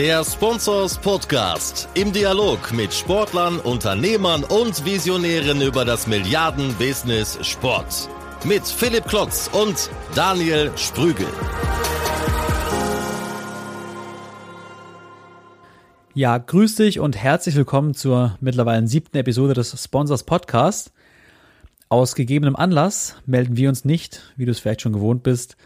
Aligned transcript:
Der 0.00 0.24
Sponsors 0.24 0.96
Podcast 0.96 1.86
im 1.92 2.10
Dialog 2.10 2.72
mit 2.72 2.90
Sportlern, 2.90 3.60
Unternehmern 3.60 4.44
und 4.44 4.82
Visionären 4.86 5.60
über 5.60 5.84
das 5.84 6.06
Milliarden-Business 6.06 7.38
Sport. 7.46 8.08
Mit 8.42 8.66
Philipp 8.66 9.04
Klotz 9.04 9.50
und 9.52 9.90
Daniel 10.14 10.72
Sprügel. 10.76 11.26
Ja, 16.14 16.38
grüß 16.38 16.76
dich 16.76 16.98
und 16.98 17.18
herzlich 17.18 17.54
willkommen 17.56 17.92
zur 17.92 18.38
mittlerweile 18.40 18.88
siebten 18.88 19.18
Episode 19.18 19.52
des 19.52 19.84
Sponsors 19.84 20.22
Podcast. 20.22 20.92
Aus 21.90 22.14
gegebenem 22.14 22.56
Anlass 22.56 23.16
melden 23.26 23.58
wir 23.58 23.68
uns 23.68 23.84
nicht, 23.84 24.32
wie 24.38 24.46
du 24.46 24.50
es 24.52 24.60
vielleicht 24.60 24.80
schon 24.80 24.94
gewohnt 24.94 25.22
bist, 25.22 25.58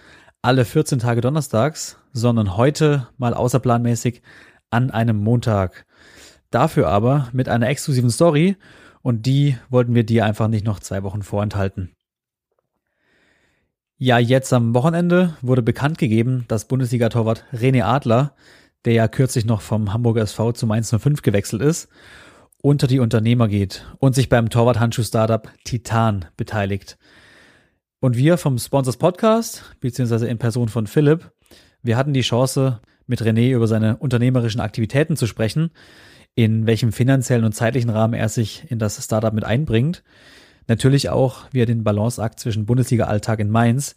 alle 0.44 0.66
14 0.66 0.98
Tage 0.98 1.22
donnerstags, 1.22 1.96
sondern 2.12 2.58
heute 2.58 3.08
mal 3.16 3.32
außerplanmäßig 3.32 4.20
an 4.68 4.90
einem 4.90 5.16
Montag. 5.16 5.86
Dafür 6.50 6.88
aber 6.88 7.28
mit 7.32 7.48
einer 7.48 7.68
exklusiven 7.68 8.10
Story 8.10 8.56
und 9.00 9.24
die 9.24 9.56
wollten 9.70 9.94
wir 9.94 10.04
dir 10.04 10.26
einfach 10.26 10.48
nicht 10.48 10.66
noch 10.66 10.80
zwei 10.80 11.02
Wochen 11.02 11.22
vorenthalten. 11.22 11.92
Ja, 13.96 14.18
jetzt 14.18 14.52
am 14.52 14.74
Wochenende 14.74 15.34
wurde 15.40 15.62
bekannt 15.62 15.96
gegeben, 15.96 16.44
dass 16.48 16.68
Bundesliga-Torwart 16.68 17.44
René 17.54 17.82
Adler, 17.84 18.34
der 18.84 18.92
ja 18.92 19.08
kürzlich 19.08 19.46
noch 19.46 19.62
vom 19.62 19.94
Hamburger 19.94 20.22
SV 20.22 20.52
zu 20.52 20.66
Mainz 20.66 20.94
05 20.94 21.22
gewechselt 21.22 21.62
ist, 21.62 21.88
unter 22.60 22.86
die 22.86 22.98
Unternehmer 22.98 23.48
geht 23.48 23.86
und 23.98 24.14
sich 24.14 24.28
beim 24.28 24.50
Torwart-Handschuh-Startup 24.50 25.50
Titan 25.64 26.26
beteiligt. 26.36 26.98
Und 28.04 28.18
wir 28.18 28.36
vom 28.36 28.58
Sponsors 28.58 28.98
Podcast, 28.98 29.62
beziehungsweise 29.80 30.28
in 30.28 30.36
Person 30.36 30.68
von 30.68 30.86
Philipp, 30.86 31.32
wir 31.82 31.96
hatten 31.96 32.12
die 32.12 32.20
Chance, 32.20 32.82
mit 33.06 33.22
René 33.22 33.54
über 33.54 33.66
seine 33.66 33.96
unternehmerischen 33.96 34.60
Aktivitäten 34.60 35.16
zu 35.16 35.26
sprechen, 35.26 35.70
in 36.34 36.66
welchem 36.66 36.92
finanziellen 36.92 37.46
und 37.46 37.54
zeitlichen 37.54 37.88
Rahmen 37.88 38.12
er 38.12 38.28
sich 38.28 38.70
in 38.70 38.78
das 38.78 39.02
Startup 39.02 39.32
mit 39.32 39.44
einbringt. 39.44 40.04
Natürlich 40.68 41.08
auch, 41.08 41.46
wie 41.52 41.62
er 41.62 41.66
den 41.66 41.82
Balanceakt 41.82 42.40
zwischen 42.40 42.66
Bundesliga-Alltag 42.66 43.40
in 43.40 43.48
Mainz 43.48 43.96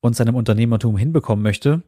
und 0.00 0.14
seinem 0.14 0.36
Unternehmertum 0.36 0.96
hinbekommen 0.96 1.42
möchte. 1.42 1.82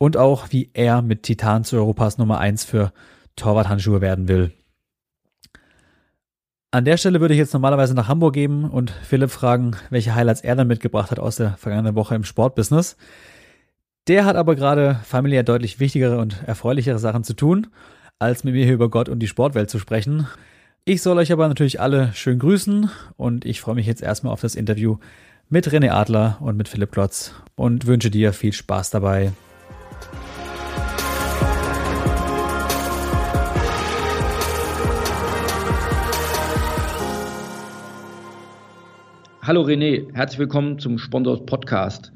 Und 0.00 0.16
auch, 0.16 0.48
wie 0.50 0.72
er 0.74 1.02
mit 1.02 1.22
Titan 1.22 1.62
zu 1.62 1.76
Europas 1.76 2.18
Nummer 2.18 2.40
eins 2.40 2.64
für 2.64 2.92
Torwarthandschuhe 3.36 4.00
werden 4.00 4.26
will. 4.26 4.50
An 6.72 6.84
der 6.84 6.98
Stelle 6.98 7.20
würde 7.20 7.34
ich 7.34 7.38
jetzt 7.38 7.52
normalerweise 7.52 7.94
nach 7.94 8.06
Hamburg 8.06 8.32
geben 8.32 8.64
und 8.64 8.92
Philipp 8.92 9.30
fragen, 9.30 9.72
welche 9.90 10.14
Highlights 10.14 10.40
er 10.40 10.54
dann 10.54 10.68
mitgebracht 10.68 11.10
hat 11.10 11.18
aus 11.18 11.34
der 11.34 11.56
vergangenen 11.56 11.96
Woche 11.96 12.14
im 12.14 12.22
Sportbusiness. 12.22 12.96
Der 14.06 14.24
hat 14.24 14.36
aber 14.36 14.54
gerade 14.54 15.00
familiär 15.04 15.42
deutlich 15.42 15.80
wichtigere 15.80 16.18
und 16.18 16.36
erfreulichere 16.46 17.00
Sachen 17.00 17.24
zu 17.24 17.34
tun, 17.34 17.66
als 18.20 18.44
mit 18.44 18.54
mir 18.54 18.64
hier 18.64 18.74
über 18.74 18.88
Gott 18.88 19.08
und 19.08 19.18
die 19.18 19.26
Sportwelt 19.26 19.68
zu 19.68 19.80
sprechen. 19.80 20.28
Ich 20.84 21.02
soll 21.02 21.18
euch 21.18 21.32
aber 21.32 21.48
natürlich 21.48 21.80
alle 21.80 22.12
schön 22.12 22.38
grüßen 22.38 22.88
und 23.16 23.44
ich 23.44 23.60
freue 23.60 23.74
mich 23.74 23.86
jetzt 23.86 24.02
erstmal 24.02 24.32
auf 24.32 24.40
das 24.40 24.54
Interview 24.54 24.98
mit 25.48 25.68
René 25.68 25.90
Adler 25.90 26.38
und 26.38 26.56
mit 26.56 26.68
Philipp 26.68 26.92
Klotz 26.92 27.34
und 27.56 27.88
wünsche 27.88 28.12
dir 28.12 28.32
viel 28.32 28.52
Spaß 28.52 28.90
dabei. 28.90 29.32
Hallo 39.42 39.62
René, 39.62 40.04
herzlich 40.12 40.38
willkommen 40.38 40.78
zum 40.78 40.98
Sponsors 40.98 41.46
Podcast. 41.46 42.12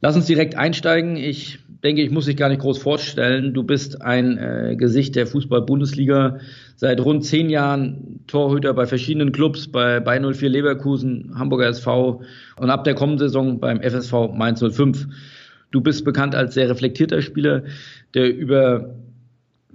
Lass 0.00 0.16
uns 0.16 0.26
direkt 0.26 0.56
einsteigen. 0.56 1.14
Ich 1.14 1.60
denke, 1.84 2.02
ich 2.02 2.10
muss 2.10 2.24
dich 2.24 2.36
gar 2.36 2.48
nicht 2.48 2.62
groß 2.62 2.78
vorstellen. 2.78 3.54
Du 3.54 3.62
bist 3.62 4.02
ein 4.02 4.38
äh, 4.38 4.74
Gesicht 4.76 5.14
der 5.14 5.28
Fußball-Bundesliga. 5.28 6.40
Seit 6.74 7.00
rund 7.00 7.24
zehn 7.24 7.48
Jahren 7.48 8.24
Torhüter 8.26 8.74
bei 8.74 8.86
verschiedenen 8.86 9.30
Clubs, 9.30 9.68
bei, 9.68 10.00
bei 10.00 10.18
04 10.18 10.48
Leverkusen, 10.48 11.30
Hamburger 11.38 11.68
SV 11.68 12.22
und 12.56 12.70
ab 12.70 12.82
der 12.82 12.96
kommenden 12.96 13.28
Saison 13.28 13.60
beim 13.60 13.80
FSV 13.80 14.32
Mainz 14.34 14.60
05. 14.60 15.06
Du 15.70 15.80
bist 15.80 16.04
bekannt 16.04 16.34
als 16.34 16.54
sehr 16.54 16.68
reflektierter 16.68 17.22
Spieler, 17.22 17.62
der 18.14 18.34
über 18.34 18.96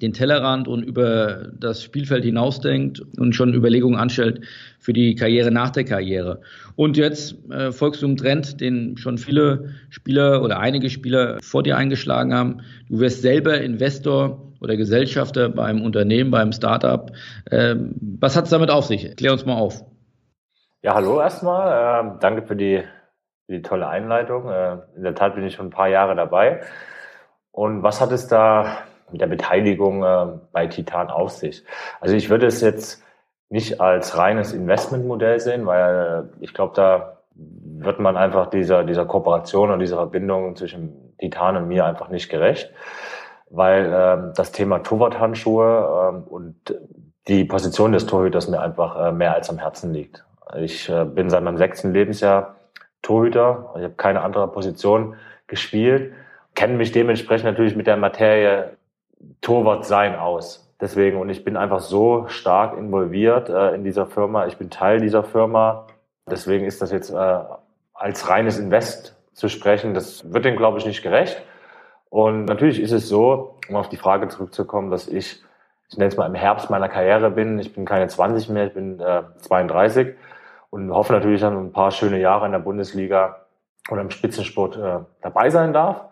den 0.02 0.14
Tellerrand 0.14 0.68
und 0.68 0.84
über 0.84 1.50
das 1.54 1.84
Spielfeld 1.84 2.24
hinausdenkt 2.24 3.02
und 3.18 3.34
schon 3.34 3.54
Überlegungen 3.54 4.00
anstellt 4.00 4.42
für 4.80 4.94
die 4.94 5.16
Karriere 5.16 5.52
nach 5.52 5.70
der 5.70 5.84
Karriere. 5.84 6.42
Und 6.76 6.98
jetzt 6.98 7.36
äh, 7.50 7.72
folgst 7.72 8.02
du 8.02 8.08
einem 8.08 8.18
Trend, 8.18 8.62
den 8.62 8.98
schon 8.98 9.18
viele 9.18 9.72
Spieler 9.90 10.42
oder 10.42 10.60
einige 10.60 10.90
Spieler 10.90 11.38
vor 11.42 11.64
dir 11.64 11.78
eingeschlagen 11.78 12.34
haben. 12.34 12.62
Du 12.90 13.00
wirst 13.00 13.22
selber 13.22 13.60
Investor 13.62 14.54
oder 14.62 14.78
Gesellschafter 14.78 15.50
beim 15.50 15.82
Unternehmen, 15.82 16.32
beim 16.32 16.52
Startup. 16.52 17.12
Ähm, 17.52 17.96
was 18.20 18.36
hat 18.36 18.46
es 18.46 18.50
damit 18.50 18.72
auf 18.72 18.86
sich? 18.86 19.16
Klär 19.16 19.34
uns 19.34 19.46
mal 19.46 19.56
auf. 19.56 19.84
Ja, 20.82 20.96
hallo 20.96 21.20
erstmal. 21.20 22.06
Ähm, 22.06 22.18
danke 22.20 22.44
für 22.44 22.56
die, 22.56 22.84
für 23.46 23.54
die 23.54 23.62
tolle 23.62 23.88
Einleitung. 23.88 24.50
Äh, 24.50 24.78
in 24.96 25.04
der 25.04 25.16
Tat 25.16 25.36
bin 25.36 25.46
ich 25.46 25.56
schon 25.56 25.68
ein 25.68 25.72
paar 25.72 25.90
Jahre 25.90 26.16
dabei. 26.16 26.62
Und 27.52 27.84
was 27.84 28.00
hat 28.00 28.12
es 28.12 28.28
da 28.28 28.84
mit 29.12 29.22
der 29.22 29.28
Beteiligung 29.28 30.04
äh, 30.04 30.28
bei 30.52 30.68
Titan 30.68 31.10
auf 31.10 31.32
sich. 31.32 31.64
Also 32.02 32.16
ich 32.16 32.30
würde 32.30 32.48
es 32.48 32.62
jetzt 32.62 33.04
nicht 33.50 33.82
als 33.82 34.18
reines 34.18 34.54
Investmentmodell 34.54 35.40
sehen, 35.40 35.66
weil 35.66 36.30
ich 36.40 36.54
glaube, 36.54 36.74
da 36.76 37.18
wird 37.34 38.00
man 38.00 38.18
einfach 38.18 38.48
dieser, 38.48 38.84
dieser 38.84 39.06
Kooperation 39.06 39.72
und 39.72 39.80
dieser 39.80 39.96
Verbindung 39.98 40.56
zwischen 40.56 41.16
Titan 41.20 41.58
und 41.58 41.68
mir 41.68 41.86
einfach 41.86 42.10
nicht 42.10 42.30
gerecht, 42.30 42.72
weil 43.50 43.92
ähm, 43.94 44.34
das 44.36 44.52
Thema 44.52 44.80
Torwart-Handschuhe 44.80 46.12
ähm, 46.14 46.24
und 46.24 46.76
die 47.28 47.46
Position 47.46 47.92
des 47.92 48.06
Torhüters 48.06 48.48
mir 48.50 48.62
einfach 48.62 49.08
äh, 49.08 49.12
mehr 49.12 49.34
als 49.34 49.50
am 49.50 49.58
Herzen 49.58 49.94
liegt. 49.94 50.26
Ich 50.58 50.90
äh, 50.90 51.06
bin 51.06 51.30
seit 51.30 51.44
meinem 51.44 51.58
sechsten 51.58 51.94
Lebensjahr 51.94 52.56
Torhüter, 53.02 53.74
ich 53.78 53.84
habe 53.84 53.94
keine 53.96 54.22
andere 54.22 54.52
Position 54.52 55.16
gespielt, 55.48 56.14
kenne 56.54 56.74
mich 56.74 56.92
dementsprechend 56.92 57.46
natürlich 57.46 57.76
mit 57.76 57.88
der 57.88 57.98
Materie 57.98 58.78
Torwart 59.42 59.86
sein 59.86 60.16
aus. 60.16 60.74
Deswegen, 60.82 61.20
und 61.20 61.30
ich 61.30 61.44
bin 61.44 61.58
einfach 61.58 61.82
so 61.82 62.28
stark 62.28 62.78
involviert 62.78 63.50
äh, 63.50 63.76
in 63.76 63.84
dieser 63.84 64.08
Firma. 64.08 64.48
Ich 64.48 64.58
bin 64.58 64.70
Teil 64.70 65.02
dieser 65.02 65.24
Firma. 65.24 65.88
Deswegen 66.30 66.66
ist 66.66 66.82
das 66.82 66.92
jetzt 66.92 67.10
äh, 67.10 67.40
als 67.94 68.30
reines 68.30 68.58
Invest 68.58 69.16
zu 69.34 69.50
sprechen, 69.50 69.94
das 69.94 70.32
wird 70.34 70.46
dem, 70.46 70.58
glaube 70.58 70.80
ich, 70.80 70.86
nicht 70.86 71.02
gerecht. 71.02 71.42
Und 72.10 72.46
natürlich 72.46 72.80
ist 72.80 72.92
es 72.92 73.08
so, 73.08 73.58
um 73.70 73.76
auf 73.76 73.90
die 73.90 73.98
Frage 73.98 74.28
zurückzukommen, 74.28 74.90
dass 74.90 75.08
ich, 75.08 75.42
ich 75.90 75.98
nenne 75.98 76.10
es 76.10 76.18
mal 76.18 76.26
im 76.26 76.36
Herbst 76.36 76.70
meiner 76.70 76.90
Karriere 76.90 77.30
bin. 77.32 77.60
Ich 77.60 77.74
bin 77.74 77.86
keine 77.86 78.08
20 78.08 78.50
mehr, 78.50 78.68
ich 78.68 78.74
bin 78.74 79.00
äh, 79.00 79.24
32 79.42 80.16
und 80.70 80.92
hoffe 80.92 81.14
natürlich 81.14 81.42
dann 81.42 81.58
ein 81.58 81.72
paar 81.72 81.92
schöne 81.92 82.20
Jahre 82.20 82.46
in 82.46 82.52
der 82.52 82.60
Bundesliga 82.60 83.46
oder 83.90 84.02
im 84.02 84.12
Spitzensport 84.12 84.78
äh, 84.78 85.00
dabei 85.22 85.50
sein 85.50 85.74
darf. 85.74 86.06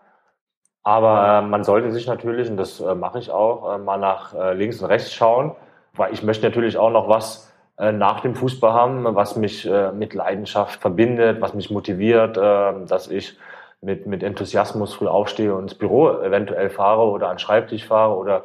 Aber 0.88 1.40
äh, 1.44 1.46
man 1.46 1.64
sollte 1.64 1.92
sich 1.92 2.06
natürlich, 2.06 2.48
und 2.48 2.56
das 2.56 2.80
äh, 2.80 2.94
mache 2.94 3.18
ich 3.18 3.30
auch, 3.30 3.74
äh, 3.74 3.78
mal 3.78 3.98
nach 3.98 4.32
äh, 4.32 4.54
links 4.54 4.80
und 4.80 4.88
rechts 4.88 5.12
schauen, 5.12 5.54
weil 5.92 6.14
ich 6.14 6.22
möchte 6.22 6.46
natürlich 6.46 6.78
auch 6.78 6.88
noch 6.88 7.10
was 7.10 7.52
äh, 7.76 7.92
nach 7.92 8.20
dem 8.20 8.34
Fußball 8.34 8.72
haben, 8.72 9.04
was 9.14 9.36
mich 9.36 9.68
äh, 9.68 9.92
mit 9.92 10.14
Leidenschaft 10.14 10.80
verbindet, 10.80 11.42
was 11.42 11.52
mich 11.52 11.70
motiviert, 11.70 12.38
dass 12.38 13.08
ich 13.08 13.36
mit, 13.82 14.06
mit 14.06 14.22
Enthusiasmus 14.22 14.94
früh 14.94 15.08
aufstehe 15.08 15.54
und 15.54 15.64
ins 15.64 15.74
Büro 15.74 16.08
eventuell 16.22 16.70
fahre 16.70 17.02
oder 17.02 17.28
an 17.28 17.34
den 17.34 17.40
Schreibtisch 17.40 17.84
fahre 17.86 18.16
oder 18.16 18.44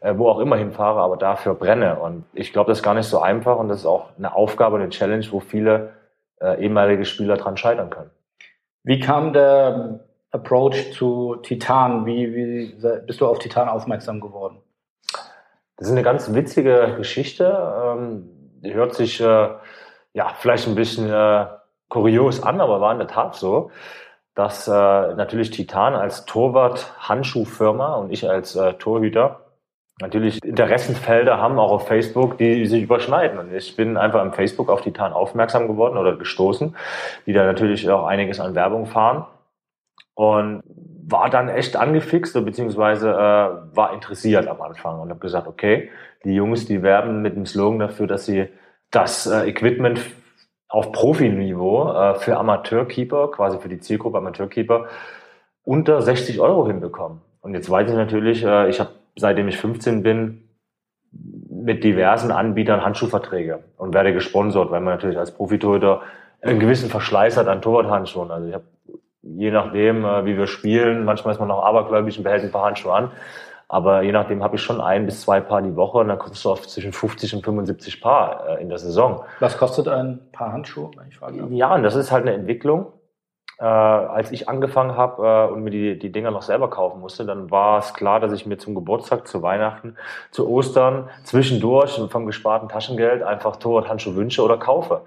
wo 0.00 0.28
auch 0.28 0.40
immer 0.40 0.56
hinfahre, 0.56 1.00
aber 1.00 1.16
dafür 1.16 1.54
brenne. 1.54 2.00
Und 2.00 2.24
ich 2.32 2.52
glaube, 2.52 2.72
das 2.72 2.78
ist 2.78 2.84
gar 2.84 2.94
nicht 2.94 3.06
so 3.06 3.20
einfach 3.20 3.58
und 3.58 3.68
das 3.68 3.78
ist 3.78 3.86
auch 3.86 4.08
eine 4.18 4.34
Aufgabe, 4.34 4.76
eine 4.76 4.88
Challenge, 4.88 5.24
wo 5.30 5.38
viele 5.40 5.92
ehemalige 6.40 7.04
Spieler 7.04 7.36
dran 7.36 7.56
scheitern 7.56 7.90
können. 7.90 8.10
Wie 8.82 8.98
kam 8.98 9.32
der 9.32 10.00
Approach 10.30 10.92
zu 10.92 11.36
Titan? 11.36 12.06
Wie, 12.06 12.34
wie 12.34 12.74
bist 13.06 13.20
du 13.20 13.26
auf 13.26 13.38
Titan 13.38 13.68
aufmerksam 13.68 14.20
geworden? 14.20 14.58
Das 15.76 15.88
ist 15.88 15.92
eine 15.92 16.02
ganz 16.02 16.32
witzige 16.32 16.94
Geschichte. 16.96 17.44
Ähm, 17.84 18.28
die 18.62 18.74
hört 18.74 18.94
sich 18.94 19.20
äh, 19.20 19.48
ja 20.14 20.28
vielleicht 20.38 20.66
ein 20.66 20.74
bisschen 20.74 21.10
äh, 21.10 21.46
kurios 21.88 22.42
an, 22.42 22.60
aber 22.60 22.80
war 22.80 22.92
in 22.92 22.98
der 22.98 23.08
Tat 23.08 23.36
so, 23.36 23.70
dass 24.34 24.66
äh, 24.68 24.72
natürlich 24.72 25.50
Titan 25.50 25.94
als 25.94 26.24
Torwart-Handschuhfirma 26.24 27.94
und 27.94 28.10
ich 28.10 28.28
als 28.28 28.58
Torhüter 28.78 29.40
natürlich 30.00 30.44
Interessenfelder 30.44 31.38
haben, 31.38 31.58
auch 31.58 31.70
auf 31.70 31.86
Facebook, 31.86 32.36
die 32.36 32.66
sich 32.66 32.82
überschneiden. 32.82 33.38
Und 33.38 33.54
ich 33.54 33.76
bin 33.76 33.96
einfach 33.96 34.20
am 34.20 34.34
Facebook 34.34 34.68
auf 34.68 34.82
Titan 34.82 35.14
aufmerksam 35.14 35.68
geworden 35.68 35.96
oder 35.96 36.16
gestoßen, 36.16 36.76
die 37.24 37.32
da 37.32 37.46
natürlich 37.46 37.88
auch 37.88 38.04
einiges 38.04 38.40
an 38.40 38.54
Werbung 38.54 38.84
fahren 38.84 39.24
und 40.16 40.62
war 41.08 41.30
dann 41.30 41.48
echt 41.48 41.76
angefixt, 41.76 42.34
beziehungsweise 42.44 43.10
äh, 43.10 43.76
war 43.76 43.92
interessiert 43.94 44.48
am 44.48 44.60
Anfang 44.60 44.98
und 44.98 45.10
habe 45.10 45.20
gesagt, 45.20 45.46
okay, 45.46 45.90
die 46.24 46.34
Jungs, 46.34 46.66
die 46.66 46.82
werben 46.82 47.22
mit 47.22 47.36
dem 47.36 47.46
Slogan 47.46 47.78
dafür, 47.78 48.08
dass 48.08 48.26
sie 48.26 48.48
das 48.90 49.26
äh, 49.26 49.48
Equipment 49.48 50.00
auf 50.68 50.90
Profiniveau 50.90 51.92
äh, 51.92 52.14
für 52.16 52.36
Amateurkeeper, 52.36 53.30
quasi 53.30 53.58
für 53.58 53.68
die 53.68 53.78
Zielgruppe 53.78 54.18
Amateurkeeper, 54.18 54.86
unter 55.62 56.02
60 56.02 56.40
Euro 56.40 56.66
hinbekommen. 56.66 57.20
Und 57.40 57.54
jetzt 57.54 57.70
weiß 57.70 57.88
ich 57.88 57.96
natürlich, 57.96 58.44
äh, 58.44 58.68
ich 58.68 58.80
habe 58.80 58.90
seitdem 59.16 59.48
ich 59.48 59.58
15 59.58 60.02
bin, 60.02 60.42
mit 61.48 61.84
diversen 61.84 62.30
Anbietern 62.30 62.84
Handschuhverträge 62.84 63.64
und 63.76 63.94
werde 63.94 64.12
gesponsert, 64.12 64.70
weil 64.70 64.80
man 64.80 64.94
natürlich 64.94 65.18
als 65.18 65.32
Profitorhüter 65.32 66.02
einen 66.42 66.60
gewissen 66.60 66.90
Verschleiß 66.90 67.36
hat 67.36 67.48
an 67.48 67.62
Torwarthandschuhen. 67.62 68.30
Also 68.30 68.48
ich 68.48 68.54
habe 68.54 68.64
je 69.34 69.50
nachdem, 69.50 70.04
äh, 70.04 70.24
wie 70.24 70.36
wir 70.36 70.46
spielen, 70.46 71.04
manchmal 71.04 71.34
ist 71.34 71.38
man 71.38 71.48
noch 71.48 71.64
abergläubig 71.64 72.16
und 72.18 72.24
behält 72.24 72.44
ein 72.44 72.52
paar 72.52 72.64
Handschuhe 72.64 72.92
an. 72.92 73.10
Aber 73.68 74.02
je 74.02 74.12
nachdem 74.12 74.44
habe 74.44 74.56
ich 74.56 74.62
schon 74.62 74.80
ein 74.80 75.06
bis 75.06 75.22
zwei 75.22 75.40
Paar 75.40 75.60
die 75.60 75.74
Woche 75.74 75.98
und 75.98 76.08
dann 76.08 76.18
kommst 76.18 76.44
du 76.44 76.50
auf 76.50 76.66
zwischen 76.68 76.92
50 76.92 77.34
und 77.34 77.44
75 77.44 78.00
Paar 78.00 78.48
äh, 78.48 78.62
in 78.62 78.68
der 78.68 78.78
Saison. 78.78 79.24
Was 79.40 79.58
kostet 79.58 79.88
ein 79.88 80.20
Paar 80.30 80.52
Handschuhe, 80.52 80.90
wenn 80.96 81.08
ich 81.08 81.18
frage? 81.18 81.44
Ja, 81.50 81.74
und 81.74 81.82
das 81.82 81.96
ist 81.96 82.12
halt 82.12 82.22
eine 82.22 82.34
Entwicklung. 82.34 82.92
Äh, 83.58 83.64
als 83.64 84.30
ich 84.32 84.48
angefangen 84.48 84.96
habe 84.96 85.48
äh, 85.48 85.52
und 85.52 85.64
mir 85.64 85.70
die, 85.70 85.98
die 85.98 86.12
Dinger 86.12 86.30
noch 86.30 86.42
selber 86.42 86.68
kaufen 86.68 87.00
musste, 87.00 87.24
dann 87.24 87.50
war 87.50 87.78
es 87.78 87.94
klar, 87.94 88.20
dass 88.20 88.32
ich 88.32 88.46
mir 88.46 88.58
zum 88.58 88.74
Geburtstag, 88.74 89.26
zu 89.26 89.42
Weihnachten, 89.42 89.96
zu 90.30 90.48
Ostern 90.48 91.08
zwischendurch 91.24 92.00
vom 92.10 92.26
gesparten 92.26 92.68
Taschengeld 92.68 93.22
einfach 93.22 93.56
Torwart-Handschuhe 93.56 94.14
wünsche 94.14 94.42
oder 94.42 94.58
kaufe. 94.58 95.00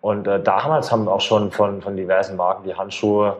Und 0.00 0.26
äh, 0.26 0.42
damals 0.42 0.90
haben 0.90 1.08
auch 1.08 1.20
schon 1.20 1.52
von, 1.52 1.82
von 1.82 1.94
diversen 1.94 2.36
Marken 2.36 2.64
die 2.64 2.74
Handschuhe 2.74 3.36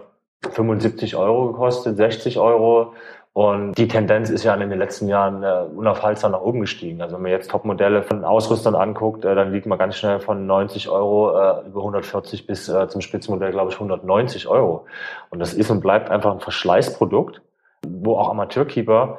75 0.49 1.17
Euro 1.17 1.53
gekostet, 1.53 1.97
60 1.97 2.39
Euro. 2.39 2.95
Und 3.33 3.79
die 3.79 3.87
Tendenz 3.87 4.29
ist 4.29 4.43
ja 4.43 4.55
in 4.55 4.71
den 4.71 4.79
letzten 4.79 5.07
Jahren 5.07 5.45
äh, 5.45 5.73
unaufhaltsam 5.75 6.33
nach 6.33 6.41
oben 6.41 6.61
gestiegen. 6.61 7.01
Also 7.01 7.15
wenn 7.15 7.23
man 7.23 7.31
jetzt 7.31 7.51
Topmodelle 7.51 8.03
von 8.03 8.25
Ausrüstern 8.25 8.75
anguckt, 8.75 9.25
äh, 9.25 9.35
dann 9.37 9.53
liegt 9.53 9.67
man 9.67 9.79
ganz 9.79 9.97
schnell 9.97 10.19
von 10.19 10.47
90 10.47 10.89
Euro 10.89 11.31
äh, 11.31 11.67
über 11.67 11.81
140 11.81 12.47
bis 12.47 12.69
äh, 12.69 12.89
zum 12.89 13.01
Spitzenmodell, 13.01 13.53
glaube 13.53 13.71
ich, 13.71 13.77
190 13.77 14.49
Euro. 14.49 14.87
Und 15.31 15.39
das 15.39 15.55
ist 15.55 15.71
und 15.71 15.81
bleibt 15.81 16.11
einfach 16.11 16.33
ein 16.33 16.41
Verschleißprodukt, 16.41 17.41
wo 17.87 18.17
auch 18.17 18.31
Amateurkeeper 18.31 19.19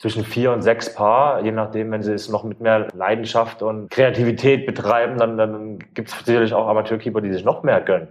zwischen 0.00 0.24
vier 0.24 0.50
und 0.50 0.62
sechs 0.62 0.92
Paar, 0.92 1.42
je 1.42 1.52
nachdem, 1.52 1.92
wenn 1.92 2.02
sie 2.02 2.12
es 2.12 2.28
noch 2.28 2.42
mit 2.42 2.60
mehr 2.60 2.88
Leidenschaft 2.92 3.62
und 3.62 3.88
Kreativität 3.88 4.66
betreiben, 4.66 5.16
dann, 5.16 5.38
dann 5.38 5.78
gibt 5.94 6.08
es 6.08 6.18
sicherlich 6.24 6.52
auch 6.52 6.66
Amateurkeeper, 6.66 7.20
die 7.20 7.32
sich 7.32 7.44
noch 7.44 7.62
mehr 7.62 7.80
gönnen 7.80 8.08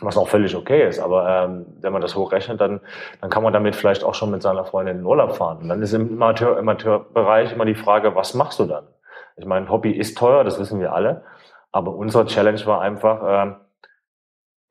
was 0.00 0.16
auch 0.16 0.28
völlig 0.28 0.54
okay 0.56 0.86
ist. 0.86 0.98
Aber 0.98 1.28
ähm, 1.28 1.66
wenn 1.80 1.92
man 1.92 2.02
das 2.02 2.14
hochrechnet, 2.14 2.60
dann, 2.60 2.80
dann 3.20 3.30
kann 3.30 3.42
man 3.42 3.52
damit 3.52 3.76
vielleicht 3.76 4.04
auch 4.04 4.14
schon 4.14 4.30
mit 4.30 4.42
seiner 4.42 4.64
Freundin 4.64 4.98
in 4.98 5.04
Urlaub 5.04 5.36
fahren. 5.36 5.58
Und 5.62 5.68
dann 5.68 5.82
ist 5.82 5.92
im 5.92 6.12
Amateur, 6.12 6.58
Amateurbereich 6.58 7.52
immer 7.52 7.64
die 7.64 7.74
Frage, 7.74 8.14
was 8.14 8.34
machst 8.34 8.58
du 8.58 8.64
dann? 8.64 8.86
Ich 9.36 9.46
meine, 9.46 9.68
Hobby 9.68 9.90
ist 9.92 10.18
teuer, 10.18 10.44
das 10.44 10.58
wissen 10.58 10.80
wir 10.80 10.92
alle. 10.92 11.24
Aber 11.72 11.94
unsere 11.94 12.26
Challenge 12.26 12.64
war 12.66 12.80
einfach, 12.80 13.20
ähm, 13.24 13.56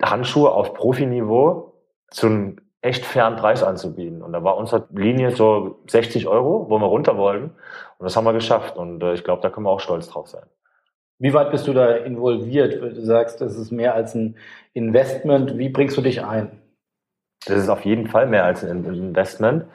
Handschuhe 0.02 0.52
auf 0.52 0.74
Profiniveau 0.74 1.74
zu 2.10 2.28
einem 2.28 2.58
echt 2.82 3.06
fairen 3.06 3.36
Preis 3.36 3.64
anzubieten. 3.64 4.22
Und 4.22 4.34
da 4.34 4.44
war 4.44 4.58
unsere 4.58 4.88
Linie 4.92 5.32
so 5.32 5.80
60 5.88 6.28
Euro, 6.28 6.70
wo 6.70 6.80
wir 6.80 6.86
runter 6.86 7.18
wollten. 7.18 7.52
Und 7.98 8.06
das 8.06 8.16
haben 8.16 8.24
wir 8.24 8.34
geschafft. 8.34 8.78
Und 8.78 9.04
äh, 9.04 9.14
ich 9.14 9.24
glaube, 9.24 9.42
da 9.42 9.50
können 9.50 9.66
wir 9.66 9.72
auch 9.72 9.82
stolz 9.82 10.08
drauf 10.10 10.28
sein. 10.28 10.46
Wie 11.20 11.34
weit 11.34 11.52
bist 11.52 11.68
du 11.68 11.74
da 11.74 11.92
involviert? 11.92 12.82
Du 12.82 13.02
sagst, 13.02 13.42
das 13.42 13.58
ist 13.58 13.72
mehr 13.72 13.94
als 13.94 14.16
ein 14.16 14.38
Investment. 14.74 15.58
Wie 15.58 15.70
bringst 15.70 15.98
du 15.98 16.02
dich 16.02 16.24
ein? 16.24 16.52
Das 17.46 17.58
ist 17.58 17.70
auf 17.70 17.84
jeden 17.86 18.08
Fall 18.08 18.26
mehr 18.28 18.46
als 18.46 18.64
ein 18.64 18.86
Investment. 18.86 19.66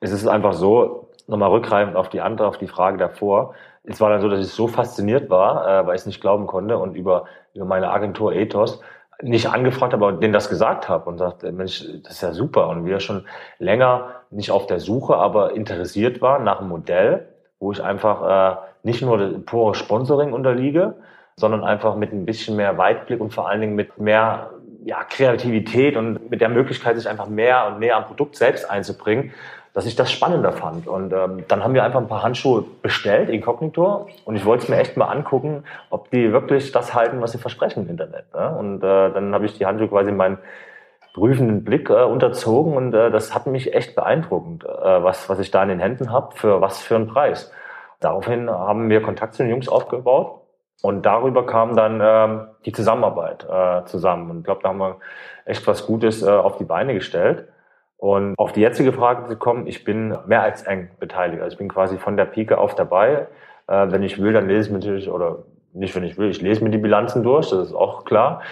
Es 0.00 0.10
ist 0.10 0.26
einfach 0.26 0.52
so, 0.52 1.10
nochmal 1.28 1.50
rückgreifend 1.50 1.96
auf 1.96 2.08
die 2.08 2.20
andere, 2.20 2.48
auf 2.48 2.58
die 2.58 2.66
Frage 2.66 2.98
davor. 2.98 3.54
Es 3.84 4.00
war 4.00 4.10
dann 4.10 4.20
so, 4.20 4.28
dass 4.28 4.40
ich 4.40 4.52
so 4.52 4.66
fasziniert 4.66 5.30
war, 5.30 5.82
äh, 5.82 5.86
weil 5.86 5.94
ich 5.94 6.00
es 6.00 6.06
nicht 6.06 6.20
glauben 6.20 6.46
konnte 6.46 6.78
und 6.78 6.94
über, 6.94 7.26
über 7.54 7.64
meine 7.64 7.90
Agentur 7.90 8.32
Ethos 8.32 8.80
nicht 9.20 9.48
angefragt 9.48 9.92
habe, 9.92 10.06
aber 10.06 10.16
denen 10.18 10.32
das 10.32 10.48
gesagt 10.48 10.88
habe 10.88 11.08
und 11.10 11.18
sagte, 11.18 11.50
Mensch, 11.50 11.84
das 12.04 12.14
ist 12.14 12.22
ja 12.22 12.32
super. 12.32 12.68
Und 12.68 12.86
wir 12.86 13.00
schon 13.00 13.26
länger 13.58 14.22
nicht 14.30 14.50
auf 14.50 14.66
der 14.66 14.78
Suche, 14.78 15.16
aber 15.16 15.54
interessiert 15.54 16.22
waren 16.22 16.44
nach 16.44 16.60
einem 16.60 16.68
Modell, 16.68 17.28
wo 17.60 17.72
ich 17.72 17.82
einfach 17.82 18.56
äh, 18.56 18.56
nicht 18.82 19.02
nur 19.02 19.44
pure 19.44 19.74
Sponsoring 19.74 20.32
unterliege, 20.32 20.94
sondern 21.36 21.64
einfach 21.64 21.96
mit 21.96 22.12
ein 22.12 22.24
bisschen 22.24 22.56
mehr 22.56 22.78
Weitblick 22.78 23.20
und 23.20 23.32
vor 23.32 23.48
allen 23.48 23.60
Dingen 23.60 23.74
mit 23.74 23.98
mehr 23.98 24.50
ja, 24.84 25.04
Kreativität 25.04 25.96
und 25.96 26.30
mit 26.30 26.40
der 26.40 26.48
Möglichkeit, 26.48 26.96
sich 26.96 27.08
einfach 27.08 27.28
mehr 27.28 27.66
und 27.66 27.80
näher 27.80 27.96
am 27.96 28.06
Produkt 28.06 28.36
selbst 28.36 28.68
einzubringen, 28.70 29.32
dass 29.74 29.86
ich 29.86 29.94
das 29.94 30.10
spannender 30.10 30.52
fand. 30.52 30.88
Und 30.88 31.12
ähm, 31.12 31.44
dann 31.46 31.62
haben 31.62 31.74
wir 31.74 31.84
einfach 31.84 32.00
ein 32.00 32.08
paar 32.08 32.22
Handschuhe 32.22 32.64
bestellt, 32.82 33.28
inkognito, 33.28 34.08
und 34.24 34.34
ich 34.34 34.44
wollte 34.44 34.64
es 34.64 34.68
mir 34.68 34.76
echt 34.76 34.96
mal 34.96 35.06
angucken, 35.06 35.64
ob 35.90 36.10
die 36.10 36.32
wirklich 36.32 36.72
das 36.72 36.94
halten, 36.94 37.20
was 37.20 37.32
sie 37.32 37.38
versprechen 37.38 37.84
im 37.84 37.90
Internet. 37.90 38.24
Ne? 38.34 38.56
Und 38.58 38.78
äh, 38.78 39.12
dann 39.12 39.34
habe 39.34 39.46
ich 39.46 39.56
die 39.56 39.66
Handschuhe 39.66 39.88
quasi 39.88 40.10
meinen 40.10 40.38
prüfenden 41.18 41.64
Blick 41.64 41.90
äh, 41.90 42.04
unterzogen 42.04 42.76
und 42.76 42.94
äh, 42.94 43.10
das 43.10 43.34
hat 43.34 43.46
mich 43.46 43.74
echt 43.74 43.94
beeindruckend, 43.94 44.64
äh, 44.64 44.68
was, 44.68 45.28
was 45.28 45.38
ich 45.40 45.50
da 45.50 45.62
in 45.62 45.68
den 45.68 45.80
Händen 45.80 46.12
habe, 46.12 46.34
für 46.36 46.60
was 46.60 46.80
für 46.82 46.96
einen 46.96 47.08
Preis. 47.08 47.52
Daraufhin 48.00 48.48
haben 48.48 48.88
wir 48.88 49.02
Kontakt 49.02 49.34
zu 49.34 49.42
den 49.42 49.50
Jungs 49.50 49.68
aufgebaut 49.68 50.40
und 50.82 51.04
darüber 51.04 51.44
kam 51.44 51.74
dann 51.74 52.00
ähm, 52.02 52.46
die 52.64 52.72
Zusammenarbeit 52.72 53.46
äh, 53.50 53.84
zusammen. 53.86 54.30
Und 54.30 54.38
ich 54.38 54.44
glaube, 54.44 54.60
da 54.62 54.68
haben 54.68 54.78
wir 54.78 54.96
echt 55.44 55.66
was 55.66 55.86
Gutes 55.86 56.22
äh, 56.22 56.30
auf 56.30 56.56
die 56.56 56.64
Beine 56.64 56.94
gestellt. 56.94 57.48
Und 57.96 58.38
auf 58.38 58.52
die 58.52 58.60
jetzige 58.60 58.92
Frage 58.92 59.26
zu 59.26 59.36
kommen, 59.36 59.66
ich 59.66 59.82
bin 59.82 60.16
mehr 60.26 60.42
als 60.42 60.62
eng 60.62 60.90
beteiligt. 61.00 61.42
Also 61.42 61.54
ich 61.54 61.58
bin 61.58 61.68
quasi 61.68 61.98
von 61.98 62.16
der 62.16 62.26
Pike 62.26 62.56
auf 62.56 62.76
dabei. 62.76 63.26
Äh, 63.66 63.90
wenn 63.90 64.04
ich 64.04 64.22
will, 64.22 64.32
dann 64.32 64.46
lese 64.46 64.68
ich 64.68 64.70
mir 64.70 64.78
natürlich, 64.78 65.10
oder 65.10 65.38
nicht 65.72 65.96
wenn 65.96 66.04
ich 66.04 66.16
will, 66.16 66.30
ich 66.30 66.40
lese 66.40 66.62
mir 66.62 66.70
die 66.70 66.78
Bilanzen 66.78 67.24
durch, 67.24 67.50
das 67.50 67.68
ist 67.68 67.74
auch 67.74 68.04
klar. 68.04 68.42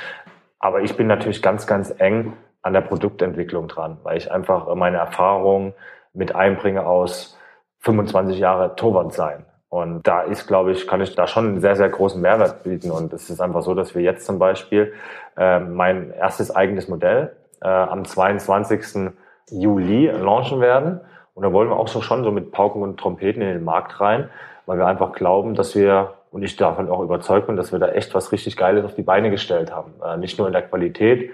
Aber 0.58 0.80
ich 0.80 0.96
bin 0.96 1.06
natürlich 1.06 1.42
ganz, 1.42 1.68
ganz 1.68 1.94
eng 1.98 2.32
an 2.66 2.72
der 2.72 2.80
Produktentwicklung 2.80 3.68
dran, 3.68 3.98
weil 4.02 4.16
ich 4.16 4.32
einfach 4.32 4.74
meine 4.74 4.96
Erfahrungen 4.96 5.72
mit 6.12 6.34
einbringe 6.34 6.84
aus 6.84 7.38
25 7.80 8.40
Jahre 8.40 8.74
Torwart 8.74 9.14
sein. 9.14 9.44
Und 9.68 10.02
da 10.08 10.22
ist, 10.22 10.48
glaube 10.48 10.72
ich, 10.72 10.88
kann 10.88 11.00
ich 11.00 11.14
da 11.14 11.28
schon 11.28 11.46
einen 11.46 11.60
sehr, 11.60 11.76
sehr 11.76 11.88
großen 11.88 12.20
Mehrwert 12.20 12.64
bieten. 12.64 12.90
Und 12.90 13.12
es 13.12 13.30
ist 13.30 13.40
einfach 13.40 13.62
so, 13.62 13.74
dass 13.74 13.94
wir 13.94 14.02
jetzt 14.02 14.26
zum 14.26 14.40
Beispiel 14.40 14.92
äh, 15.36 15.60
mein 15.60 16.10
erstes 16.10 16.54
eigenes 16.54 16.88
Modell 16.88 17.36
äh, 17.62 17.68
am 17.68 18.04
22. 18.04 19.12
Juli 19.50 20.08
launchen 20.08 20.60
werden. 20.60 21.00
Und 21.34 21.44
da 21.44 21.52
wollen 21.52 21.68
wir 21.68 21.76
auch 21.76 21.88
so 21.88 22.00
schon 22.00 22.24
so 22.24 22.32
mit 22.32 22.50
Pauken 22.50 22.82
und 22.82 22.98
Trompeten 22.98 23.42
in 23.42 23.48
den 23.48 23.64
Markt 23.64 24.00
rein, 24.00 24.28
weil 24.66 24.78
wir 24.78 24.88
einfach 24.88 25.12
glauben, 25.12 25.54
dass 25.54 25.76
wir, 25.76 26.14
und 26.32 26.42
ich 26.42 26.56
davon 26.56 26.90
auch 26.90 27.02
überzeugt 27.02 27.46
bin, 27.46 27.54
dass 27.54 27.70
wir 27.70 27.78
da 27.78 27.90
echt 27.90 28.12
was 28.12 28.32
richtig 28.32 28.56
Geiles 28.56 28.84
auf 28.84 28.96
die 28.96 29.02
Beine 29.02 29.30
gestellt 29.30 29.72
haben. 29.72 29.92
Äh, 30.04 30.16
nicht 30.16 30.36
nur 30.36 30.48
in 30.48 30.52
der 30.52 30.62
Qualität, 30.62 31.30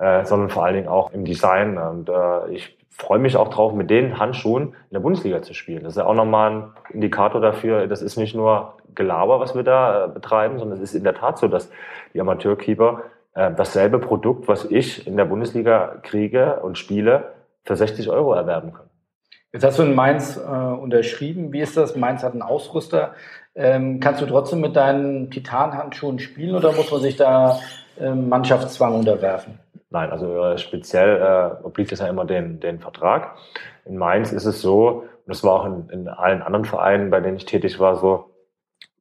äh, 0.00 0.24
sondern 0.24 0.48
vor 0.48 0.64
allen 0.64 0.74
Dingen 0.74 0.88
auch 0.88 1.12
im 1.12 1.24
Design. 1.24 1.78
Und 1.78 2.08
äh, 2.08 2.50
ich 2.50 2.76
freue 2.90 3.18
mich 3.18 3.36
auch 3.36 3.48
drauf, 3.48 3.72
mit 3.74 3.90
den 3.90 4.18
Handschuhen 4.18 4.68
in 4.68 4.92
der 4.92 5.00
Bundesliga 5.00 5.42
zu 5.42 5.54
spielen. 5.54 5.84
Das 5.84 5.92
ist 5.92 5.98
ja 5.98 6.06
auch 6.06 6.14
nochmal 6.14 6.50
ein 6.50 6.64
Indikator 6.92 7.40
dafür, 7.40 7.86
das 7.86 8.02
ist 8.02 8.16
nicht 8.16 8.34
nur 8.34 8.74
Gelaber, 8.94 9.40
was 9.40 9.54
wir 9.54 9.62
da 9.62 10.06
äh, 10.06 10.08
betreiben, 10.08 10.58
sondern 10.58 10.78
es 10.78 10.82
ist 10.82 10.94
in 10.94 11.04
der 11.04 11.14
Tat 11.14 11.38
so, 11.38 11.48
dass 11.48 11.70
die 12.14 12.20
Amateurkeeper 12.20 13.02
äh, 13.34 13.52
dasselbe 13.54 13.98
Produkt, 13.98 14.48
was 14.48 14.64
ich 14.64 15.06
in 15.06 15.16
der 15.16 15.26
Bundesliga 15.26 15.96
kriege 16.02 16.60
und 16.60 16.78
spiele, 16.78 17.32
für 17.64 17.76
60 17.76 18.08
Euro 18.08 18.32
erwerben 18.32 18.72
können. 18.72 18.90
Jetzt 19.52 19.64
hast 19.64 19.78
du 19.78 19.82
in 19.82 19.94
Mainz 19.94 20.36
äh, 20.36 20.40
unterschrieben. 20.40 21.52
Wie 21.52 21.60
ist 21.60 21.76
das? 21.76 21.96
Mainz 21.96 22.22
hat 22.22 22.32
einen 22.32 22.42
Ausrüster. 22.42 23.14
Ähm, 23.54 24.00
kannst 24.00 24.22
du 24.22 24.26
trotzdem 24.26 24.60
mit 24.60 24.76
deinen 24.76 25.30
Titanhandschuhen 25.30 26.20
spielen 26.20 26.54
oder 26.54 26.72
muss 26.72 26.90
man 26.90 27.00
sich 27.00 27.16
da 27.16 27.58
äh, 28.00 28.10
Mannschaftszwang 28.10 28.94
unterwerfen? 28.94 29.58
Nein, 29.90 30.10
also 30.10 30.44
äh, 30.44 30.58
speziell 30.58 31.20
äh, 31.20 31.64
obliegt 31.64 31.90
es 31.90 31.98
ja 31.98 32.06
immer 32.06 32.24
den, 32.24 32.60
den 32.60 32.78
Vertrag. 32.78 33.36
In 33.84 33.98
Mainz 33.98 34.30
ist 34.30 34.44
es 34.44 34.62
so, 34.62 34.88
und 35.00 35.08
das 35.26 35.42
war 35.42 35.60
auch 35.60 35.64
in, 35.66 35.88
in 35.90 36.08
allen 36.08 36.42
anderen 36.42 36.64
Vereinen, 36.64 37.10
bei 37.10 37.20
denen 37.20 37.36
ich 37.36 37.44
tätig 37.44 37.80
war, 37.80 37.96
so, 37.96 38.30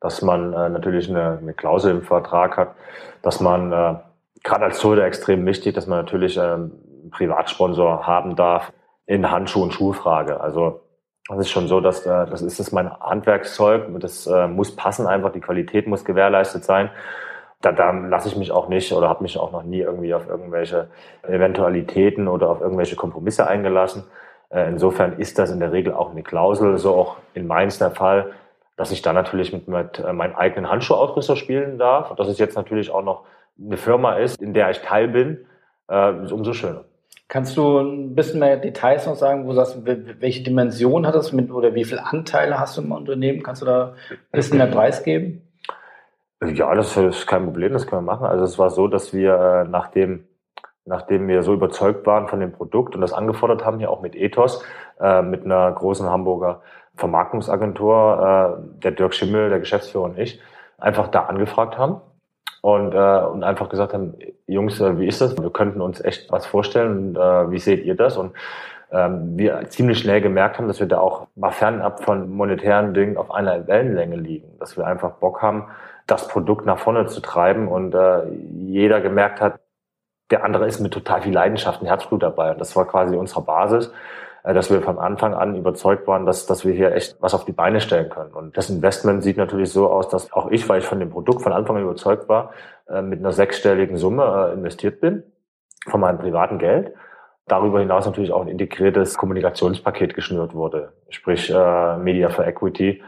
dass 0.01 0.23
man 0.23 0.51
äh, 0.53 0.69
natürlich 0.69 1.07
eine, 1.07 1.37
eine 1.37 1.53
Klausel 1.53 1.91
im 1.91 2.01
Vertrag 2.01 2.57
hat, 2.57 2.75
dass 3.21 3.39
man 3.39 3.71
äh, 3.71 3.95
gerade 4.43 4.65
als 4.65 4.79
Torhüter 4.79 5.03
extrem 5.03 5.45
wichtig, 5.45 5.75
dass 5.75 5.85
man 5.85 5.99
natürlich 5.99 6.37
äh, 6.37 6.41
einen 6.41 7.11
Privatsponsor 7.11 8.07
haben 8.07 8.35
darf 8.35 8.73
in 9.05 9.29
Handschuh- 9.29 9.61
und 9.61 9.73
Schuhfrage. 9.73 10.41
Also 10.41 10.81
das 11.27 11.39
ist 11.39 11.51
schon 11.51 11.67
so, 11.67 11.81
dass 11.81 12.03
äh, 12.07 12.25
das 12.25 12.41
ist 12.41 12.59
das 12.59 12.71
mein 12.71 12.91
Handwerkszeug, 12.99 13.87
das 13.99 14.25
äh, 14.25 14.47
muss 14.47 14.75
passen 14.75 15.05
einfach, 15.05 15.31
die 15.31 15.41
Qualität 15.41 15.85
muss 15.85 16.03
gewährleistet 16.03 16.63
sein 16.63 16.89
da, 17.61 17.71
da 17.71 17.91
lasse 17.91 18.29
ich 18.29 18.37
mich 18.37 18.51
auch 18.51 18.69
nicht 18.69 18.91
oder 18.93 19.09
habe 19.09 19.23
mich 19.23 19.37
auch 19.37 19.51
noch 19.51 19.63
nie 19.63 19.79
irgendwie 19.79 20.13
auf 20.13 20.27
irgendwelche 20.27 20.87
Eventualitäten 21.23 22.27
oder 22.27 22.49
auf 22.49 22.61
irgendwelche 22.61 22.95
Kompromisse 22.95 23.47
eingelassen. 23.47 24.03
Äh, 24.49 24.69
insofern 24.69 25.19
ist 25.19 25.37
das 25.37 25.51
in 25.51 25.59
der 25.59 25.71
Regel 25.71 25.93
auch 25.93 26.11
eine 26.11 26.23
Klausel, 26.23 26.77
so 26.77 26.95
auch 26.95 27.17
in 27.33 27.47
Mainz 27.47 27.77
der 27.77 27.91
Fall, 27.91 28.31
dass 28.77 28.91
ich 28.91 29.01
da 29.01 29.11
natürlich 29.11 29.51
mit, 29.51 29.67
mit 29.67 29.99
äh, 29.99 30.13
meinem 30.13 30.35
eigenen 30.35 30.69
Handschuhausrüster 30.69 31.35
spielen 31.35 31.77
darf. 31.77 32.09
Und 32.09 32.19
dass 32.19 32.29
es 32.29 32.39
jetzt 32.39 32.55
natürlich 32.55 32.91
auch 32.91 33.03
noch 33.03 33.25
eine 33.61 33.77
Firma 33.77 34.13
ist, 34.13 34.41
in 34.41 34.53
der 34.53 34.69
ich 34.69 34.79
Teil 34.79 35.09
bin, 35.09 35.45
äh, 35.91 36.23
ist 36.23 36.31
umso 36.31 36.53
schöner. 36.53 36.85
Kannst 37.27 37.57
du 37.57 37.79
ein 37.79 38.15
bisschen 38.15 38.39
mehr 38.39 38.57
Details 38.57 39.05
noch 39.05 39.15
sagen, 39.15 39.45
wo 39.45 39.53
sagst 39.53 39.85
welche 39.85 40.43
Dimension 40.43 41.05
hat 41.05 41.13
das 41.13 41.31
mit 41.31 41.51
oder 41.51 41.75
wie 41.75 41.83
viele 41.83 42.03
Anteile 42.03 42.57
hast 42.57 42.77
du 42.77 42.81
im 42.81 42.91
Unternehmen? 42.91 43.43
Kannst 43.43 43.61
du 43.61 43.65
da 43.65 43.93
ein 44.09 44.17
bisschen 44.31 44.57
mehr 44.57 44.67
Preis 44.67 45.03
geben? 45.03 45.43
Ja, 46.41 46.73
das 46.73 46.95
ist 46.95 47.27
kein 47.27 47.43
Problem, 47.45 47.73
das 47.73 47.85
können 47.85 48.05
wir 48.05 48.13
machen. 48.13 48.25
Also 48.25 48.45
es 48.45 48.57
war 48.57 48.69
so, 48.69 48.87
dass 48.87 49.13
wir 49.13 49.33
äh, 49.35 49.69
nachdem, 49.69 50.25
nachdem 50.85 51.27
wir 51.27 51.43
so 51.43 51.53
überzeugt 51.53 52.05
waren 52.07 52.29
von 52.29 52.39
dem 52.39 52.53
Produkt 52.53 52.95
und 52.95 53.01
das 53.01 53.11
angefordert 53.11 53.65
haben, 53.65 53.79
hier 53.79 53.91
auch 53.91 54.01
mit 54.01 54.15
Ethos, 54.15 54.63
äh, 55.01 55.21
mit 55.21 55.43
einer 55.43 55.71
großen 55.71 56.09
Hamburger 56.09 56.61
Vermarktungsagentur, 56.95 58.57
äh, 58.79 58.81
der 58.83 58.91
Dirk 58.91 59.13
Schimmel, 59.13 59.49
der 59.49 59.59
Geschäftsführer 59.59 60.05
und 60.05 60.17
ich, 60.17 60.39
einfach 60.77 61.07
da 61.09 61.25
angefragt 61.25 61.77
haben 61.77 62.01
und, 62.61 62.93
äh, 62.93 62.97
und 62.97 63.43
einfach 63.43 63.67
gesagt 63.67 63.93
haben, 63.93 64.15
Jungs, 64.47 64.79
äh, 64.79 64.97
wie 64.97 65.07
ist 65.07 65.19
das? 65.19 65.37
Wir 65.37 65.49
könnten 65.49 65.81
uns 65.81 65.99
echt 66.03 66.31
was 66.31 66.45
vorstellen. 66.45 67.09
Und, 67.09 67.15
äh, 67.17 67.51
wie 67.51 67.59
seht 67.59 67.83
ihr 67.83 67.95
das? 67.95 68.17
Und 68.17 68.33
ähm, 68.91 69.37
wir 69.37 69.69
ziemlich 69.69 69.99
schnell 69.99 70.21
gemerkt 70.21 70.57
haben, 70.57 70.67
dass 70.67 70.79
wir 70.79 70.87
da 70.87 70.99
auch 70.99 71.27
mal 71.35 71.51
fernab 71.51 72.03
von 72.03 72.29
monetären 72.29 72.93
Dingen 72.93 73.17
auf 73.17 73.31
einer 73.31 73.67
Wellenlänge 73.67 74.15
liegen, 74.15 74.57
dass 74.59 74.77
wir 74.77 74.87
einfach 74.87 75.11
Bock 75.11 75.41
haben, 75.41 75.65
das 76.11 76.27
Produkt 76.27 76.65
nach 76.65 76.79
vorne 76.79 77.07
zu 77.07 77.21
treiben 77.21 77.67
und 77.67 77.93
äh, 77.93 78.27
jeder 78.29 79.01
gemerkt 79.01 79.41
hat, 79.41 79.59
der 80.31 80.43
andere 80.43 80.67
ist 80.67 80.79
mit 80.79 80.93
total 80.93 81.21
viel 81.21 81.33
Leidenschaft 81.33 81.81
und 81.81 81.87
Herzblut 81.87 82.21
dabei. 82.21 82.51
Und 82.51 82.61
das 82.61 82.75
war 82.75 82.85
quasi 82.85 83.15
unsere 83.15 83.41
Basis, 83.41 83.91
äh, 84.43 84.53
dass 84.53 84.69
wir 84.69 84.81
von 84.81 84.99
Anfang 84.99 85.33
an 85.33 85.55
überzeugt 85.55 86.07
waren, 86.07 86.25
dass, 86.25 86.45
dass 86.45 86.65
wir 86.65 86.73
hier 86.73 86.93
echt 86.93 87.17
was 87.19 87.33
auf 87.33 87.45
die 87.45 87.51
Beine 87.51 87.81
stellen 87.81 88.09
können. 88.09 88.33
Und 88.33 88.57
das 88.57 88.69
Investment 88.69 89.23
sieht 89.23 89.37
natürlich 89.37 89.71
so 89.71 89.89
aus, 89.89 90.09
dass 90.09 90.31
auch 90.33 90.51
ich, 90.51 90.67
weil 90.69 90.79
ich 90.79 90.85
von 90.85 90.99
dem 90.99 91.09
Produkt 91.09 91.41
von 91.41 91.53
Anfang 91.53 91.77
an 91.77 91.83
überzeugt 91.83 92.29
war, 92.29 92.51
äh, 92.87 93.01
mit 93.01 93.19
einer 93.19 93.31
sechsstelligen 93.31 93.97
Summe 93.97 94.49
äh, 94.49 94.53
investiert 94.53 95.01
bin, 95.01 95.23
von 95.87 95.99
meinem 96.01 96.19
privaten 96.19 96.59
Geld 96.59 96.93
darüber 97.49 97.79
hinaus 97.79 98.05
natürlich 98.05 98.31
auch 98.31 98.41
ein 98.41 98.47
integriertes 98.47 99.17
Kommunikationspaket 99.17 100.13
geschnürt 100.13 100.53
wurde, 100.53 100.93
sprich 101.09 101.49
äh, 101.49 101.97
Media 101.97 102.29
for 102.29 102.45
Equity. 102.45 103.01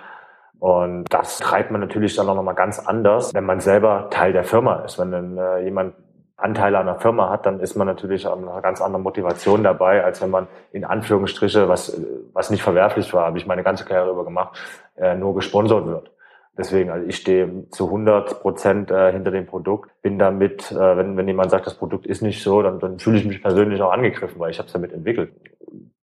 Und 0.61 1.05
das 1.09 1.39
treibt 1.39 1.71
man 1.71 1.81
natürlich 1.81 2.15
dann 2.15 2.29
auch 2.29 2.35
nochmal 2.35 2.53
ganz 2.53 2.77
anders, 2.77 3.33
wenn 3.33 3.45
man 3.45 3.61
selber 3.61 4.09
Teil 4.11 4.31
der 4.31 4.43
Firma 4.43 4.83
ist. 4.83 4.99
Wenn 4.99 5.11
dann 5.11 5.35
äh, 5.35 5.63
jemand 5.63 5.95
Anteile 6.37 6.77
an 6.77 6.87
einer 6.87 6.99
Firma 6.99 7.31
hat, 7.31 7.47
dann 7.47 7.59
ist 7.59 7.75
man 7.75 7.87
natürlich 7.87 8.27
an 8.27 8.47
einer 8.47 8.61
ganz 8.61 8.79
anderen 8.79 9.01
Motivation 9.01 9.63
dabei, 9.63 10.03
als 10.03 10.21
wenn 10.21 10.29
man 10.29 10.47
in 10.71 10.85
Anführungsstriche, 10.85 11.67
was, 11.67 11.99
was 12.33 12.51
nicht 12.51 12.61
verwerflich 12.61 13.11
war, 13.11 13.25
habe 13.25 13.39
ich 13.39 13.47
meine 13.47 13.63
ganze 13.63 13.85
Karriere 13.85 14.11
über 14.11 14.23
gemacht, 14.23 14.55
äh, 14.97 15.15
nur 15.15 15.33
gesponsert 15.33 15.87
wird. 15.87 16.11
Deswegen, 16.55 16.91
also 16.91 17.07
ich 17.07 17.15
stehe 17.15 17.67
zu 17.71 17.85
100 17.85 18.41
Prozent 18.41 18.91
äh, 18.91 19.11
hinter 19.11 19.31
dem 19.31 19.47
Produkt, 19.47 19.89
bin 20.03 20.19
damit, 20.19 20.71
äh, 20.71 20.95
wenn, 20.95 21.17
wenn 21.17 21.27
jemand 21.27 21.49
sagt, 21.49 21.65
das 21.65 21.73
Produkt 21.73 22.05
ist 22.05 22.21
nicht 22.21 22.43
so, 22.43 22.61
dann, 22.61 22.77
dann 22.77 22.99
fühle 22.99 23.17
ich 23.17 23.25
mich 23.25 23.41
persönlich 23.41 23.81
auch 23.81 23.91
angegriffen, 23.91 24.39
weil 24.39 24.51
ich 24.51 24.59
habe 24.59 24.67
es 24.67 24.73
damit 24.73 24.93
entwickelt. 24.93 25.33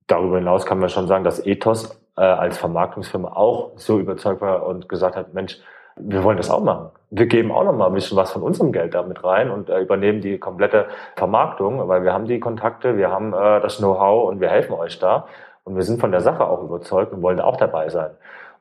Darüber 0.07 0.37
hinaus 0.37 0.65
kann 0.65 0.79
man 0.79 0.89
schon 0.89 1.07
sagen, 1.07 1.23
dass 1.23 1.45
Ethos 1.45 1.99
äh, 2.17 2.21
als 2.21 2.57
Vermarktungsfirma 2.57 3.33
auch 3.33 3.71
so 3.75 3.99
überzeugt 3.99 4.41
war 4.41 4.65
und 4.65 4.89
gesagt 4.89 5.15
hat, 5.15 5.33
Mensch, 5.33 5.59
wir 5.99 6.23
wollen 6.23 6.37
das 6.37 6.49
auch 6.49 6.63
machen. 6.63 6.89
Wir 7.09 7.25
geben 7.25 7.51
auch 7.51 7.63
noch 7.63 7.73
mal 7.73 7.87
ein 7.87 7.93
bisschen 7.93 8.17
was 8.17 8.31
von 8.31 8.43
unserem 8.43 8.71
Geld 8.71 8.93
damit 8.93 9.23
rein 9.23 9.49
und 9.49 9.69
äh, 9.69 9.79
übernehmen 9.79 10.21
die 10.21 10.37
komplette 10.37 10.87
Vermarktung, 11.15 11.87
weil 11.87 12.03
wir 12.03 12.13
haben 12.13 12.25
die 12.25 12.39
Kontakte, 12.39 12.97
wir 12.97 13.11
haben 13.11 13.33
äh, 13.33 13.61
das 13.61 13.77
Know-how 13.77 14.29
und 14.29 14.39
wir 14.39 14.49
helfen 14.49 14.73
euch 14.73 14.99
da. 14.99 15.27
Und 15.63 15.75
wir 15.75 15.83
sind 15.83 15.99
von 15.99 16.11
der 16.11 16.21
Sache 16.21 16.47
auch 16.47 16.63
überzeugt 16.63 17.11
und 17.11 17.21
wollen 17.21 17.41
auch 17.41 17.57
dabei 17.57 17.89
sein. 17.89 18.11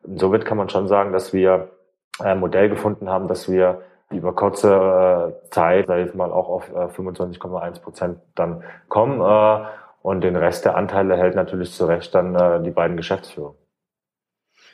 Und 0.03 0.19
somit 0.19 0.45
kann 0.45 0.57
man 0.57 0.69
schon 0.69 0.89
sagen, 0.89 1.13
dass 1.13 1.33
wir 1.33 1.69
ein 2.19 2.41
Modell 2.41 2.69
gefunden 2.69 3.09
haben, 3.09 3.29
dass 3.29 3.51
wir 3.51 3.83
über 4.11 4.35
kurze 4.35 5.35
äh, 5.45 5.51
Zeit, 5.51 5.87
sag 5.87 5.99
ich 5.99 6.15
mal, 6.15 6.33
auch 6.33 6.49
auf 6.49 6.69
äh, 6.71 6.87
25,1 6.87 7.81
Prozent 7.81 8.19
dann 8.35 8.63
kommen. 8.89 9.21
Und 10.07 10.21
den 10.21 10.37
Rest 10.37 10.65
der 10.65 10.77
Anteile 10.77 11.17
hält 11.17 11.35
natürlich 11.35 11.73
zurecht 11.73 12.15
dann 12.15 12.37
äh, 12.37 12.63
die 12.63 12.71
beiden 12.71 12.97
Geschäftsführer. 12.97 13.57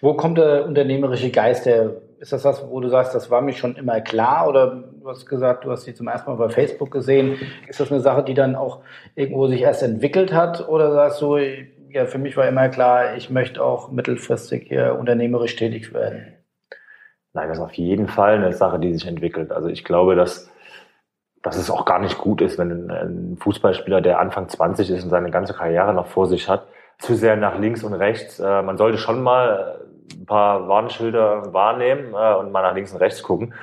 Wo 0.03 0.13
kommt 0.13 0.37
der 0.37 0.67
unternehmerische 0.67 1.31
Geist 1.31 1.65
der 1.65 2.03
ist 2.19 2.35
das 2.35 2.45
was, 2.45 2.69
wo 2.69 2.81
du 2.81 2.91
sagst, 2.91 3.15
das 3.15 3.31
war 3.31 3.41
mir 3.41 3.55
schon 3.55 3.75
immer 3.77 4.03
klar 4.03 4.47
oder 4.47 4.85
du 5.01 5.09
hast 5.09 5.25
gesagt, 5.25 5.65
du 5.65 5.71
hast 5.71 5.85
sie 5.85 5.95
zum 5.95 6.07
ersten 6.07 6.31
Mal 6.31 6.37
bei 6.37 6.51
Facebook 6.51 6.91
gesehen. 6.91 7.39
Ist 7.67 7.81
das 7.81 7.91
eine 7.91 8.01
Sache, 8.01 8.23
die 8.23 8.35
dann 8.35 8.57
auch 8.57 8.81
irgendwo 9.15 9.47
sich 9.47 9.63
erst 9.63 9.83
entwickelt 9.83 10.35
hat 10.35 10.69
oder 10.69 10.93
sagst 10.93 11.23
du, 11.23 11.39
ja, 11.39 12.05
für 12.05 12.19
mich 12.19 12.37
war 12.37 12.47
immer 12.47 12.69
klar, 12.69 13.17
ich 13.17 13.31
möchte 13.31 13.65
auch 13.65 13.91
mittelfristig 13.91 14.69
hier 14.69 14.99
unternehmerisch 15.01 15.57
tätig 15.57 15.95
werden? 15.95 16.35
Nein, 17.33 17.49
das 17.49 17.57
ist 17.57 17.65
auf 17.65 17.73
jeden 17.73 18.07
Fall 18.07 18.35
eine 18.35 18.53
Sache, 18.53 18.79
die 18.79 18.93
sich 18.93 19.07
entwickelt. 19.07 19.51
Also 19.51 19.71
ich 19.71 19.83
glaube, 19.83 20.15
dass, 20.15 20.52
dass 21.43 21.57
es 21.57 21.71
auch 21.71 21.85
gar 21.85 21.99
nicht 21.99 22.19
gut 22.19 22.41
ist, 22.41 22.59
wenn 22.59 22.91
ein 22.91 23.37
Fußballspieler, 23.41 24.01
der 24.01 24.21
Anfang 24.21 24.49
20 24.49 24.91
ist 24.91 25.05
und 25.05 25.11
seine 25.11 25.31
ganze 25.31 25.55
Karriere 25.55 25.93
noch 25.93 26.07
vor 26.07 26.27
sich 26.27 26.49
hat, 26.49 26.67
zu 26.99 27.15
sehr 27.15 27.37
nach 27.37 27.59
links 27.59 27.83
und 27.83 27.95
rechts. 27.95 28.39
Äh, 28.39 28.63
man 28.63 28.79
sollte 28.79 28.99
schon 28.99 29.23
mal 29.23 29.81
ein 30.13 30.27
paar 30.27 30.69
Warnschilder 30.69 31.53
wahrnehmen 31.53 32.15
äh, 32.15 32.35
und 32.35 32.53
mal 32.53 32.63
nach 32.63 32.75
links 32.75 32.93
und 32.93 33.01
rechts 33.01 33.23
gucken. 33.23 33.55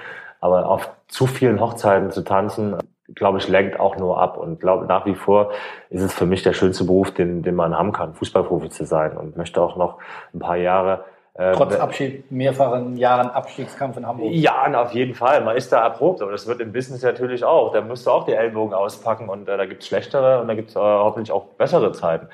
Aber 0.42 0.68
auf 0.68 0.92
zu 1.08 1.26
vielen 1.26 1.60
Hochzeiten 1.60 2.12
zu 2.12 2.24
tanzen, 2.24 2.78
glaube 3.16 3.38
ich, 3.38 3.48
lenkt 3.48 3.80
auch 3.80 3.98
nur 3.98 4.20
ab. 4.22 4.38
Und 4.38 4.60
glaube 4.60 4.86
nach 4.86 5.06
wie 5.06 5.16
vor 5.16 5.52
ist 5.90 6.02
es 6.02 6.14
für 6.14 6.26
mich 6.26 6.44
der 6.44 6.54
schönste 6.54 6.84
Beruf, 6.84 7.12
den, 7.12 7.44
den 7.44 7.56
man 7.56 7.78
haben 7.78 7.94
kann, 7.94 8.14
Fußballprofi 8.14 8.70
zu 8.70 8.86
sein. 8.86 9.16
Und 9.16 9.38
möchte 9.38 9.62
auch 9.62 9.78
noch 9.78 10.00
ein 10.34 10.40
paar 10.40 10.58
Jahre 10.58 11.06
Trotz 11.40 11.74
Abschied, 11.78 12.30
mehrfachen 12.30 12.98
Jahren 12.98 13.30
Abstiegskampf 13.30 13.96
in 13.96 14.06
Hamburg. 14.06 14.34
Ja, 14.34 14.66
auf 14.82 14.92
jeden 14.92 15.16
Fall. 15.16 15.42
Man 15.42 15.56
ist 15.56 15.72
da 15.72 15.82
erprobt, 15.82 16.22
aber 16.22 16.34
das 16.34 16.48
wird 16.48 16.60
im 16.60 16.74
Business 16.74 17.02
natürlich 17.02 17.46
auch. 17.46 17.72
Da 17.72 17.80
musst 17.80 18.06
du 18.06 18.12
auch 18.12 18.26
die 18.26 18.34
Ellbogen 18.34 18.74
auspacken 18.74 19.30
und 19.30 19.48
äh, 19.48 19.56
da 19.56 19.66
gibt's 19.66 19.88
schlechtere 19.88 20.42
und 20.42 20.50
da 20.50 20.56
gibt's 20.56 20.76
äh, 20.76 20.80
hoffentlich 20.80 21.32
auch 21.32 21.46
bessere 21.58 21.94
Zeiten. 21.94 22.28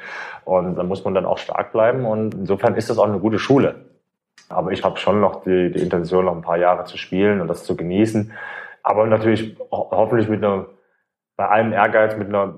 Und 0.43 0.75
da 0.75 0.81
muss 0.81 1.03
man 1.03 1.13
dann 1.13 1.27
auch 1.27 1.37
stark 1.37 1.71
bleiben 1.71 2.03
und 2.07 2.33
insofern 2.33 2.73
ist 2.73 2.89
das 2.89 2.97
auch 2.97 3.05
eine 3.05 3.19
gute 3.19 3.37
Schule. 3.37 3.75
Aber 4.49 4.71
ich 4.71 4.83
habe 4.83 4.97
schon 4.97 5.21
noch 5.21 5.43
die, 5.43 5.71
die 5.71 5.81
Intention, 5.81 6.25
noch 6.25 6.35
ein 6.35 6.41
paar 6.41 6.57
Jahre 6.57 6.85
zu 6.85 6.97
spielen 6.97 7.41
und 7.41 7.47
das 7.47 7.63
zu 7.63 7.75
genießen. 7.75 8.31
Aber 8.81 9.05
natürlich 9.05 9.55
ho 9.71 9.87
hoffentlich 9.91 10.29
mit 10.29 10.43
einer, 10.43 10.65
bei 11.37 11.47
allem 11.47 11.73
Ehrgeiz, 11.73 12.17
mit 12.17 12.29
einer 12.29 12.55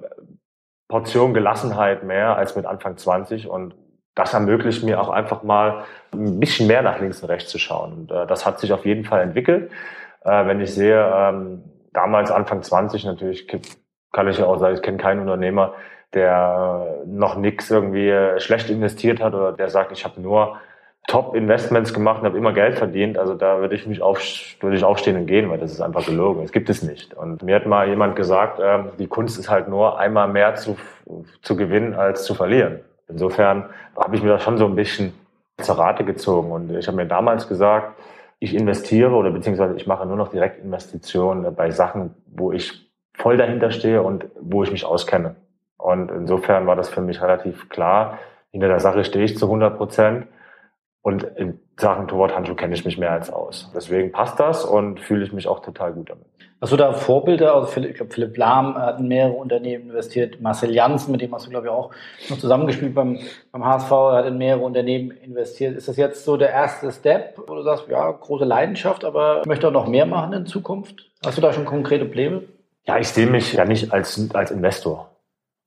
Portion 0.88 1.34
Gelassenheit 1.34 2.04
mehr 2.04 2.38
als 2.38 2.56
mit 2.56 2.66
Anfang 2.66 2.96
20 2.96 3.50
und 3.50 3.75
das 4.17 4.33
ermöglicht 4.33 4.83
mir 4.83 5.00
auch 5.00 5.09
einfach 5.09 5.43
mal 5.43 5.83
ein 6.12 6.39
bisschen 6.39 6.67
mehr 6.67 6.81
nach 6.81 7.00
links 7.00 7.21
und 7.21 7.29
rechts 7.29 7.51
zu 7.51 7.59
schauen. 7.59 7.93
Und 7.93 8.12
äh, 8.12 8.25
das 8.25 8.45
hat 8.45 8.59
sich 8.59 8.74
auf 8.74 8.83
jeden 8.83 9.05
Fall 9.05 9.21
entwickelt. 9.21 9.71
Äh, 10.25 10.47
wenn 10.47 10.59
ich 10.59 10.74
sehe, 10.74 11.00
ähm, 11.15 11.63
damals 11.93 12.31
Anfang 12.31 12.63
20 12.63 13.05
natürlich 13.05 13.47
kann 14.12 14.27
ich 14.27 14.39
ja 14.39 14.45
auch 14.45 14.57
sagen, 14.57 14.75
ich 14.75 14.81
kenne 14.81 14.97
keinen 14.97 15.21
Unternehmer, 15.21 15.75
der 16.15 17.03
noch 17.05 17.38
nichts 17.38 17.69
irgendwie 17.69 18.09
äh, 18.09 18.39
schlecht 18.39 18.71
investiert 18.71 19.21
hat 19.21 19.36
oder 19.36 19.51
der 19.51 19.69
sagt, 19.69 19.91
ich 19.91 20.03
habe 20.03 20.19
nur 20.19 20.57
Top-Investments 21.07 21.93
gemacht 21.93 22.21
und 22.21 22.25
habe 22.25 22.38
immer 22.39 22.53
Geld 22.53 22.75
verdient. 22.75 23.19
Also 23.19 23.36
da 23.36 23.59
würde 23.59 23.75
ich 23.75 23.86
mich 23.86 24.01
auf, 24.01 24.19
würde 24.62 24.77
ich 24.77 24.83
aufstehen 24.83 25.15
und 25.15 25.27
gehen, 25.27 25.47
weil 25.51 25.59
das 25.59 25.71
ist 25.71 25.79
einfach 25.79 26.05
gelogen. 26.07 26.41
Das 26.41 26.51
gibt 26.51 26.71
es 26.71 26.81
nicht. 26.81 27.13
Und 27.13 27.43
mir 27.43 27.55
hat 27.55 27.67
mal 27.67 27.88
jemand 27.88 28.15
gesagt, 28.15 28.59
äh, 28.59 28.79
die 28.97 29.07
Kunst 29.07 29.38
ist 29.38 29.47
halt 29.47 29.67
nur 29.67 30.00
einmal 30.00 30.27
mehr 30.27 30.55
zu, 30.55 30.75
zu 31.43 31.55
gewinnen 31.55 31.93
als 31.93 32.24
zu 32.24 32.33
verlieren. 32.33 32.79
Insofern 33.08 33.70
habe 33.96 34.16
ich 34.16 34.24
mir 34.24 34.30
das 34.30 34.44
schon 34.44 34.58
so 34.58 34.66
ein 34.66 34.76
bisschen 34.76 35.14
zur 35.60 35.78
Rate 35.78 36.04
gezogen. 36.04 36.52
Und 36.52 36.76
ich 36.76 36.88
habe 36.88 36.98
mir 36.98 37.06
damals 37.06 37.48
gesagt, 37.48 38.00
ich 38.40 38.54
investiere 38.54 39.12
oder 39.12 39.32
beziehungsweise 39.32 39.76
ich 39.76 39.88
mache 39.88 40.06
nur 40.06 40.18
noch 40.18 40.30
Direktinvestitionen 40.30 41.56
bei 41.56 41.72
Sachen, 41.72 42.14
wo 42.28 42.52
ich 42.52 42.92
voll 43.16 43.38
dahinter 43.38 43.72
stehe 43.72 44.04
und 44.04 44.26
wo 44.40 44.64
ich 44.64 44.72
mich 44.72 44.86
auskenne. 44.86 45.36
Und 45.78 46.12
insofern 46.12 46.68
war 46.68 46.76
das 46.76 46.90
für 46.90 47.02
mich 47.02 47.22
relativ 47.22 47.70
klar. 47.70 48.20
Hinter 48.52 48.68
der 48.68 48.80
Sache 48.80 49.04
stehe 49.04 49.26
ich 49.26 49.38
zu 49.38 49.46
100 49.46 49.78
Prozent. 49.78 50.28
Und 51.02 51.28
Sachen 51.79 52.07
Torwarthandschuh 52.07 52.55
kenne 52.55 52.74
ich 52.74 52.86
mich 52.86 52.98
mehr 52.98 53.12
als 53.12 53.31
aus. 53.31 53.72
Deswegen 53.75 54.12
passt 54.12 54.39
das 54.39 54.65
und 54.65 55.00
fühle 55.00 55.24
ich 55.24 55.34
mich 55.34 55.48
auch 55.48 55.62
total 55.62 55.93
gut 55.93 56.10
damit. 56.10 56.25
Hast 56.60 56.72
du 56.74 56.77
da 56.77 56.91
Vorbilder? 56.91 57.53
Also 57.53 57.67
Philipp, 57.67 57.91
ich 57.91 57.98
glaube, 57.98 58.12
Philipp 58.12 58.36
Lahm 58.36 58.75
hat 58.75 59.00
in 59.00 59.07
mehrere 59.07 59.34
Unternehmen 59.34 59.89
investiert. 59.89 60.41
Marcel 60.41 60.72
Janssen, 60.72 61.12
mit 61.12 61.22
dem 61.22 61.31
hast 61.36 61.46
du, 61.46 61.51
glaube 61.51 61.67
ich, 61.67 61.72
auch 61.72 61.91
noch 62.29 62.39
zusammengespielt 62.39 62.96
beim, 62.96 63.19
beim 63.51 63.63
HSV, 63.63 63.91
hat 63.91 64.25
in 64.25 64.39
mehrere 64.39 64.63
Unternehmen 64.63 65.12
investiert. 65.12 65.77
Ist 65.77 65.88
das 65.88 65.98
jetzt 65.98 66.25
so 66.25 66.36
der 66.36 66.50
erste 66.50 66.91
Step, 66.91 67.38
wo 67.46 67.53
du 67.53 67.62
sagst, 67.62 67.88
ja, 67.89 68.10
große 68.10 68.46
Leidenschaft, 68.46 69.05
aber 69.05 69.41
ich 69.41 69.46
möchte 69.46 69.67
auch 69.67 69.72
noch 69.72 69.88
mehr 69.88 70.07
machen 70.07 70.34
in 70.34 70.46
Zukunft? 70.48 71.12
Hast 71.24 71.38
du 71.38 71.43
da 71.43 71.53
schon 71.53 71.65
konkrete 71.65 72.05
Pläne? 72.05 72.41
Ja, 72.88 72.98
ich 72.98 73.10
sehe 73.10 73.27
mich 73.27 73.53
ja 73.53 73.65
nicht 73.65 73.93
als, 73.93 74.19
als 74.34 74.50
Investor. 74.50 75.12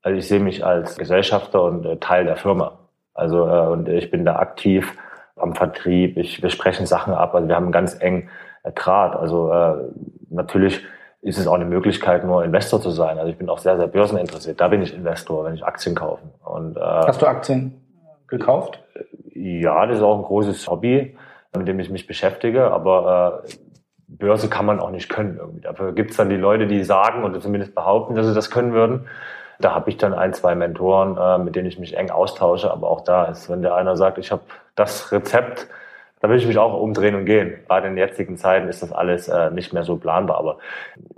Also 0.02 0.18
ich 0.18 0.26
sehe 0.26 0.40
mich 0.40 0.64
als 0.64 0.96
Gesellschafter 0.96 1.62
und 1.62 1.84
äh, 1.84 1.98
Teil 1.98 2.24
der 2.24 2.36
Firma. 2.36 2.78
Also 3.14 3.46
äh, 3.46 3.68
und 3.68 3.88
ich 3.88 4.10
bin 4.10 4.24
da 4.24 4.36
aktiv 4.36 4.96
am 5.42 5.54
Vertrieb. 5.54 6.16
Ich, 6.16 6.42
wir 6.42 6.50
sprechen 6.50 6.86
Sachen 6.86 7.14
ab. 7.14 7.34
Also 7.34 7.48
wir 7.48 7.56
haben 7.56 7.64
einen 7.64 7.72
ganz 7.72 8.00
engen 8.00 8.28
äh, 8.62 8.72
Draht. 8.72 9.16
Also 9.16 9.52
äh, 9.52 9.74
natürlich 10.30 10.84
ist 11.22 11.38
es 11.38 11.46
auch 11.46 11.54
eine 11.54 11.66
Möglichkeit, 11.66 12.24
nur 12.24 12.44
Investor 12.44 12.80
zu 12.80 12.90
sein. 12.90 13.18
Also 13.18 13.30
ich 13.30 13.36
bin 13.36 13.48
auch 13.48 13.58
sehr, 13.58 13.76
sehr 13.76 13.86
börseninteressiert. 13.86 14.60
Da 14.60 14.68
bin 14.68 14.82
ich 14.82 14.94
Investor, 14.94 15.44
wenn 15.44 15.54
ich 15.54 15.64
Aktien 15.64 15.94
kaufe. 15.94 16.22
Und, 16.44 16.76
äh, 16.76 16.80
Hast 16.80 17.20
du 17.20 17.26
Aktien 17.26 17.80
gekauft? 18.28 18.82
Ja, 19.34 19.86
das 19.86 19.98
ist 19.98 20.02
auch 20.02 20.16
ein 20.16 20.24
großes 20.24 20.68
Hobby, 20.68 21.16
mit 21.56 21.68
dem 21.68 21.78
ich 21.80 21.90
mich 21.90 22.06
beschäftige. 22.06 22.70
Aber 22.70 23.42
äh, 23.44 23.50
Börse 24.08 24.48
kann 24.48 24.66
man 24.66 24.80
auch 24.80 24.90
nicht 24.90 25.08
können 25.08 25.36
irgendwie. 25.38 25.60
Dafür 25.60 25.92
gibt 25.92 26.10
es 26.10 26.16
dann 26.16 26.30
die 26.30 26.36
Leute, 26.36 26.66
die 26.66 26.82
sagen 26.84 27.24
oder 27.24 27.40
zumindest 27.40 27.74
behaupten, 27.74 28.14
dass 28.14 28.26
sie 28.26 28.34
das 28.34 28.50
können 28.50 28.72
würden. 28.72 29.06
Da 29.60 29.74
habe 29.74 29.90
ich 29.90 29.96
dann 29.96 30.14
ein, 30.14 30.32
zwei 30.32 30.54
Mentoren, 30.54 31.16
äh, 31.16 31.42
mit 31.42 31.56
denen 31.56 31.68
ich 31.68 31.78
mich 31.78 31.96
eng 31.96 32.10
austausche. 32.10 32.70
Aber 32.70 32.88
auch 32.88 33.02
da 33.02 33.24
ist, 33.26 33.50
wenn 33.50 33.62
der 33.62 33.74
einer 33.74 33.96
sagt, 33.96 34.18
ich 34.18 34.32
habe 34.32 34.42
das 34.74 35.12
Rezept, 35.12 35.68
da 36.20 36.28
will 36.28 36.36
ich 36.36 36.46
mich 36.46 36.58
auch 36.58 36.78
umdrehen 36.78 37.14
und 37.14 37.24
gehen. 37.24 37.60
Gerade 37.66 37.88
in 37.88 37.96
den 37.96 38.06
jetzigen 38.06 38.36
Zeiten 38.36 38.68
ist 38.68 38.82
das 38.82 38.92
alles 38.92 39.28
äh, 39.28 39.50
nicht 39.50 39.72
mehr 39.72 39.84
so 39.84 39.96
planbar. 39.96 40.38
Aber 40.38 40.58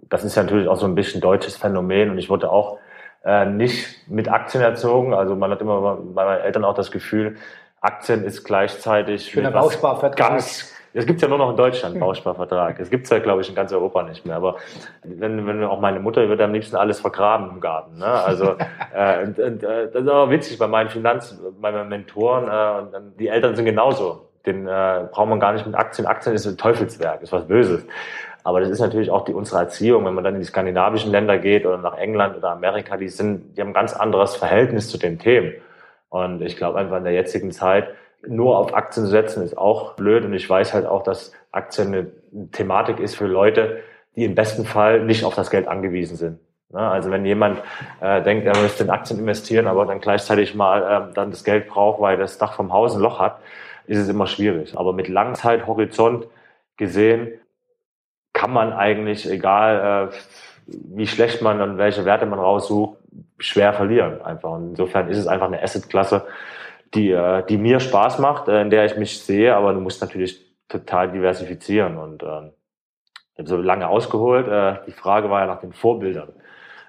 das 0.08 0.24
ist 0.24 0.36
ja 0.36 0.42
natürlich 0.42 0.68
auch 0.68 0.76
so 0.76 0.86
ein 0.86 0.94
bisschen 0.94 1.20
deutsches 1.20 1.56
Phänomen. 1.56 2.10
Und 2.10 2.18
ich 2.18 2.30
wurde 2.30 2.50
auch 2.50 2.78
äh, 3.24 3.46
nicht 3.46 4.08
mit 4.08 4.28
Aktien 4.28 4.62
erzogen. 4.62 5.14
Also 5.14 5.34
man 5.34 5.50
hat 5.50 5.60
immer 5.60 5.96
bei 5.96 6.24
meinen 6.24 6.40
Eltern 6.42 6.64
auch 6.64 6.74
das 6.74 6.90
Gefühl, 6.90 7.36
Aktien 7.80 8.24
ist 8.24 8.44
gleichzeitig 8.44 9.30
Schöner 9.30 9.50
Bausparvertrag. 9.50 10.16
Ganz, 10.16 10.72
das 10.94 11.06
gibt's 11.06 11.22
ja 11.22 11.28
nur 11.28 11.38
noch 11.38 11.50
in 11.50 11.56
Deutschland, 11.56 11.98
Bausparvertrag. 11.98 12.78
Das 12.78 12.90
gibt's 12.90 13.08
ja, 13.10 13.18
glaube 13.18 13.40
ich, 13.40 13.48
in 13.48 13.54
ganz 13.54 13.72
Europa 13.72 14.02
nicht 14.02 14.26
mehr. 14.26 14.36
Aber 14.36 14.56
wenn, 15.02 15.46
wenn 15.46 15.64
auch 15.64 15.80
meine 15.80 16.00
Mutter 16.00 16.28
würde 16.28 16.44
am 16.44 16.52
liebsten 16.52 16.76
alles 16.76 17.00
vergraben 17.00 17.50
im 17.50 17.60
Garten. 17.60 17.98
Ne? 17.98 18.06
Also 18.06 18.56
äh, 18.94 19.24
und, 19.24 19.38
und, 19.38 19.62
äh, 19.62 19.90
das 19.90 20.02
ist 20.02 20.08
aber 20.08 20.30
witzig 20.30 20.58
bei 20.58 20.66
meinen 20.66 20.90
Finanz, 20.90 21.40
bei 21.60 21.72
meinen 21.72 21.88
Mentoren. 21.88 22.44
Äh, 22.44 22.82
und 22.82 22.92
dann, 22.92 23.16
die 23.18 23.28
Eltern 23.28 23.56
sind 23.56 23.64
genauso. 23.64 24.28
Den 24.44 24.66
äh, 24.66 25.08
braucht 25.10 25.28
man 25.28 25.40
gar 25.40 25.52
nicht 25.52 25.64
mit 25.66 25.74
Aktien. 25.74 26.06
Aktien 26.06 26.34
ist 26.34 26.46
ein 26.46 26.58
Teufelswerk, 26.58 27.22
ist 27.22 27.32
was 27.32 27.46
Böses. 27.46 27.86
Aber 28.44 28.60
das 28.60 28.70
ist 28.70 28.80
natürlich 28.80 29.10
auch 29.10 29.24
die, 29.24 29.32
unsere 29.32 29.60
Erziehung. 29.60 30.04
Wenn 30.04 30.14
man 30.14 30.24
dann 30.24 30.34
in 30.34 30.40
die 30.40 30.46
skandinavischen 30.46 31.12
Länder 31.12 31.38
geht 31.38 31.64
oder 31.64 31.78
nach 31.78 31.96
England 31.96 32.36
oder 32.36 32.50
Amerika, 32.50 32.96
die 32.96 33.08
sind, 33.08 33.56
die 33.56 33.60
haben 33.60 33.68
ein 33.68 33.74
ganz 33.74 33.94
anderes 33.94 34.36
Verhältnis 34.36 34.88
zu 34.88 34.98
den 34.98 35.18
Themen. 35.18 35.54
Und 36.08 36.42
ich 36.42 36.56
glaube 36.56 36.78
einfach 36.78 36.98
in 36.98 37.04
der 37.04 37.12
jetzigen 37.12 37.52
Zeit 37.52 37.88
nur 38.26 38.58
auf 38.58 38.74
Aktien 38.74 39.06
zu 39.06 39.10
setzen 39.10 39.42
ist 39.42 39.58
auch 39.58 39.94
blöd. 39.94 40.24
Und 40.24 40.34
ich 40.34 40.48
weiß 40.48 40.74
halt 40.74 40.86
auch, 40.86 41.02
dass 41.02 41.32
Aktien 41.50 41.88
eine 41.88 42.06
Thematik 42.52 43.00
ist 43.00 43.16
für 43.16 43.26
Leute, 43.26 43.78
die 44.16 44.24
im 44.24 44.34
besten 44.34 44.64
Fall 44.64 45.04
nicht 45.04 45.24
auf 45.24 45.34
das 45.34 45.50
Geld 45.50 45.68
angewiesen 45.68 46.16
sind. 46.16 46.38
Also 46.72 47.10
wenn 47.10 47.26
jemand 47.26 47.60
äh, 48.00 48.22
denkt, 48.22 48.46
er 48.46 48.56
möchte 48.56 48.84
in 48.84 48.90
Aktien 48.90 49.18
investieren, 49.18 49.66
aber 49.66 49.84
dann 49.84 50.00
gleichzeitig 50.00 50.54
mal 50.54 51.10
äh, 51.10 51.14
dann 51.14 51.30
das 51.30 51.44
Geld 51.44 51.68
braucht, 51.68 52.00
weil 52.00 52.16
das 52.16 52.38
Dach 52.38 52.54
vom 52.54 52.72
Haus 52.72 52.94
ein 52.94 53.02
Loch 53.02 53.20
hat, 53.20 53.40
ist 53.86 53.98
es 53.98 54.08
immer 54.08 54.26
schwierig. 54.26 54.78
Aber 54.78 54.94
mit 54.94 55.08
Langzeithorizont 55.08 56.26
gesehen 56.78 57.28
kann 58.32 58.52
man 58.52 58.72
eigentlich, 58.72 59.30
egal 59.30 60.10
äh, 60.10 60.16
wie 60.66 61.06
schlecht 61.06 61.42
man 61.42 61.60
und 61.60 61.76
welche 61.76 62.06
Werte 62.06 62.24
man 62.24 62.38
raussucht, 62.38 62.96
schwer 63.38 63.74
verlieren 63.74 64.22
einfach. 64.22 64.52
Und 64.52 64.70
insofern 64.70 65.08
ist 65.10 65.18
es 65.18 65.26
einfach 65.26 65.48
eine 65.48 65.62
Assetklasse, 65.62 66.24
die, 66.94 67.10
äh, 67.10 67.44
die 67.46 67.58
mir 67.58 67.80
Spaß 67.80 68.18
macht, 68.18 68.48
äh, 68.48 68.60
in 68.60 68.70
der 68.70 68.84
ich 68.84 68.96
mich 68.96 69.20
sehe, 69.20 69.54
aber 69.54 69.72
du 69.72 69.80
musst 69.80 70.00
natürlich 70.00 70.52
total 70.68 71.10
diversifizieren 71.10 71.96
und 71.98 72.22
äh, 72.22 72.50
ich 73.32 73.38
habe 73.38 73.48
so 73.48 73.56
lange 73.56 73.88
ausgeholt. 73.88 74.46
Äh, 74.48 74.84
die 74.86 74.92
Frage 74.92 75.30
war 75.30 75.40
ja 75.40 75.46
nach 75.46 75.60
den 75.60 75.72
Vorbildern. 75.72 76.32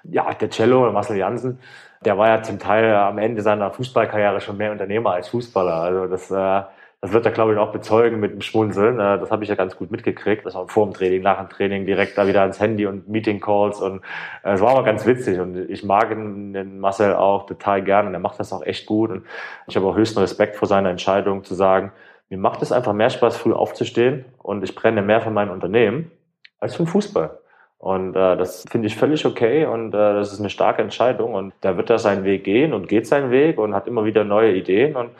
Ja, 0.04 0.32
der 0.34 0.50
Cello, 0.50 0.90
Marcel 0.92 1.16
Janssen, 1.16 1.58
der 2.04 2.18
war 2.18 2.28
ja 2.28 2.42
zum 2.42 2.58
Teil 2.58 2.94
am 2.94 3.18
Ende 3.18 3.40
seiner 3.40 3.70
Fußballkarriere 3.70 4.40
schon 4.40 4.58
mehr 4.58 4.72
Unternehmer 4.72 5.12
als 5.12 5.28
Fußballer. 5.28 5.74
Also 5.74 6.06
das 6.06 6.30
äh, 6.30 6.62
das 7.04 7.12
wird 7.12 7.26
er, 7.26 7.32
glaube 7.32 7.52
ich, 7.52 7.58
auch 7.58 7.70
bezeugen 7.70 8.18
mit 8.18 8.32
dem 8.32 8.40
Schmunzeln. 8.40 8.98
Äh, 8.98 9.18
das 9.18 9.30
habe 9.30 9.42
ich 9.42 9.50
ja 9.50 9.56
ganz 9.56 9.76
gut 9.76 9.90
mitgekriegt. 9.90 10.46
Das 10.46 10.54
war 10.54 10.66
vor 10.68 10.86
dem 10.86 10.94
Training, 10.94 11.20
nach 11.20 11.36
dem 11.36 11.50
Training 11.50 11.84
direkt 11.84 12.16
da 12.16 12.26
wieder 12.26 12.40
ans 12.40 12.58
Handy 12.58 12.86
und 12.86 13.10
Meeting 13.10 13.40
Calls 13.40 13.82
und 13.82 14.00
äh, 14.42 14.54
es 14.54 14.62
war 14.62 14.70
aber 14.70 14.84
ganz 14.84 15.04
witzig 15.04 15.38
und 15.38 15.68
ich 15.68 15.84
mag 15.84 16.08
den 16.08 16.80
Marcel 16.80 17.12
auch 17.14 17.44
total 17.44 17.82
gerne 17.82 18.08
und 18.08 18.14
er 18.14 18.20
macht 18.20 18.40
das 18.40 18.54
auch 18.54 18.64
echt 18.64 18.86
gut 18.86 19.10
und 19.10 19.26
ich 19.66 19.76
habe 19.76 19.84
auch 19.84 19.96
höchsten 19.96 20.18
Respekt 20.18 20.56
vor 20.56 20.66
seiner 20.66 20.88
Entscheidung 20.88 21.44
zu 21.44 21.54
sagen, 21.54 21.92
mir 22.30 22.38
macht 22.38 22.62
es 22.62 22.72
einfach 22.72 22.94
mehr 22.94 23.10
Spaß, 23.10 23.36
früh 23.36 23.52
aufzustehen 23.52 24.24
und 24.38 24.64
ich 24.64 24.74
brenne 24.74 25.02
mehr 25.02 25.20
für 25.20 25.30
mein 25.30 25.50
Unternehmen 25.50 26.10
als 26.58 26.74
für 26.74 26.84
den 26.84 26.88
Fußball. 26.88 27.38
Und 27.76 28.16
äh, 28.16 28.36
das 28.38 28.64
finde 28.70 28.86
ich 28.86 28.96
völlig 28.96 29.26
okay 29.26 29.66
und 29.66 29.88
äh, 29.88 30.14
das 30.14 30.32
ist 30.32 30.40
eine 30.40 30.48
starke 30.48 30.80
Entscheidung 30.80 31.34
und 31.34 31.52
da 31.60 31.76
wird 31.76 31.90
er 31.90 31.98
seinen 31.98 32.24
Weg 32.24 32.44
gehen 32.44 32.72
und 32.72 32.88
geht 32.88 33.06
seinen 33.06 33.30
Weg 33.30 33.58
und 33.58 33.74
hat 33.74 33.88
immer 33.88 34.06
wieder 34.06 34.24
neue 34.24 34.54
Ideen 34.54 34.96
und 34.96 35.10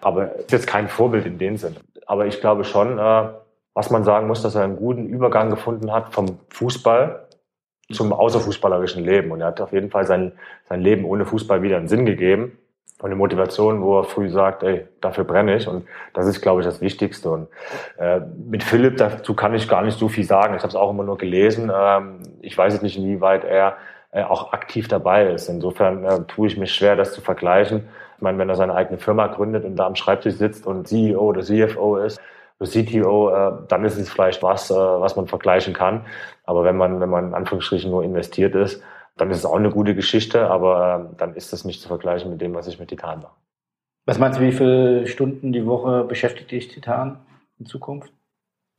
aber 0.00 0.36
ist 0.36 0.52
jetzt 0.52 0.66
kein 0.66 0.88
Vorbild 0.88 1.26
in 1.26 1.38
dem 1.38 1.56
Sinne. 1.56 1.76
Aber 2.06 2.26
ich 2.26 2.40
glaube 2.40 2.64
schon, 2.64 2.98
äh, 2.98 3.28
was 3.74 3.90
man 3.90 4.04
sagen 4.04 4.26
muss, 4.26 4.42
dass 4.42 4.54
er 4.54 4.64
einen 4.64 4.76
guten 4.76 5.06
Übergang 5.06 5.50
gefunden 5.50 5.92
hat 5.92 6.12
vom 6.12 6.38
Fußball 6.50 7.26
zum 7.92 8.12
außerfußballerischen 8.12 9.04
Leben. 9.04 9.30
Und 9.30 9.40
er 9.40 9.48
hat 9.48 9.60
auf 9.60 9.72
jeden 9.72 9.90
Fall 9.90 10.06
sein, 10.06 10.32
sein 10.68 10.80
Leben 10.80 11.04
ohne 11.04 11.24
Fußball 11.24 11.62
wieder 11.62 11.76
einen 11.76 11.88
Sinn 11.88 12.06
gegeben 12.06 12.58
und 13.00 13.06
eine 13.06 13.16
Motivation, 13.16 13.82
wo 13.82 13.98
er 13.98 14.04
früh 14.04 14.28
sagt, 14.28 14.62
ey, 14.62 14.86
dafür 15.00 15.24
brenne 15.24 15.56
ich. 15.56 15.66
Und 15.66 15.86
das 16.12 16.26
ist, 16.26 16.40
glaube 16.40 16.60
ich, 16.60 16.66
das 16.66 16.80
Wichtigste. 16.80 17.30
Und 17.30 17.48
äh, 17.98 18.20
mit 18.48 18.62
Philipp, 18.62 18.96
dazu 18.98 19.34
kann 19.34 19.54
ich 19.54 19.68
gar 19.68 19.82
nicht 19.82 19.98
so 19.98 20.08
viel 20.08 20.24
sagen. 20.24 20.54
Ich 20.54 20.62
habe 20.62 20.68
es 20.68 20.76
auch 20.76 20.90
immer 20.90 21.04
nur 21.04 21.18
gelesen. 21.18 21.70
Ähm, 21.74 22.20
ich 22.42 22.56
weiß 22.56 22.74
jetzt 22.74 22.82
nicht, 22.82 22.98
inwieweit 22.98 23.44
er 23.44 23.76
äh, 24.12 24.24
auch 24.24 24.52
aktiv 24.52 24.88
dabei 24.88 25.30
ist. 25.30 25.48
Insofern 25.48 26.04
äh, 26.04 26.24
tue 26.24 26.48
ich 26.48 26.56
mich 26.56 26.74
schwer, 26.74 26.96
das 26.96 27.12
zu 27.12 27.20
vergleichen. 27.20 27.88
Ich 28.16 28.22
meine, 28.22 28.38
wenn 28.38 28.48
er 28.48 28.56
seine 28.56 28.74
eigene 28.74 28.98
Firma 28.98 29.28
gründet 29.28 29.64
und 29.64 29.76
da 29.76 29.86
am 29.86 29.96
Schreibtisch 29.96 30.34
sitzt 30.34 30.66
und 30.66 30.88
CEO 30.88 31.20
oder 31.20 31.42
CFO 31.42 31.96
ist, 31.96 32.20
oder 32.58 32.70
CTO, 32.70 33.30
äh, 33.30 33.52
dann 33.68 33.84
ist 33.84 33.96
es 33.96 34.10
vielleicht 34.10 34.42
was, 34.42 34.70
äh, 34.70 34.74
was 34.74 35.16
man 35.16 35.26
vergleichen 35.26 35.74
kann. 35.74 36.04
Aber 36.44 36.64
wenn 36.64 36.76
man, 36.76 37.00
wenn 37.00 37.08
man 37.08 37.28
in 37.28 37.34
Anführungsstrichen 37.34 37.90
nur 37.90 38.04
investiert 38.04 38.54
ist, 38.54 38.82
dann 39.16 39.30
ist 39.30 39.38
es 39.38 39.44
auch 39.44 39.56
eine 39.56 39.70
gute 39.70 39.94
Geschichte, 39.94 40.48
aber 40.48 41.10
äh, 41.12 41.16
dann 41.16 41.34
ist 41.34 41.52
das 41.52 41.64
nicht 41.64 41.80
zu 41.80 41.88
vergleichen 41.88 42.30
mit 42.30 42.40
dem, 42.40 42.54
was 42.54 42.66
ich 42.66 42.78
mit 42.78 42.88
Titan 42.88 43.20
mache. 43.20 43.34
Was 44.06 44.18
meinst 44.18 44.38
du, 44.38 44.42
wie 44.42 44.52
viele 44.52 45.06
Stunden 45.06 45.52
die 45.52 45.66
Woche 45.66 46.04
beschäftigt 46.04 46.50
dich 46.50 46.68
Titan 46.68 47.20
in 47.58 47.66
Zukunft? 47.66 48.12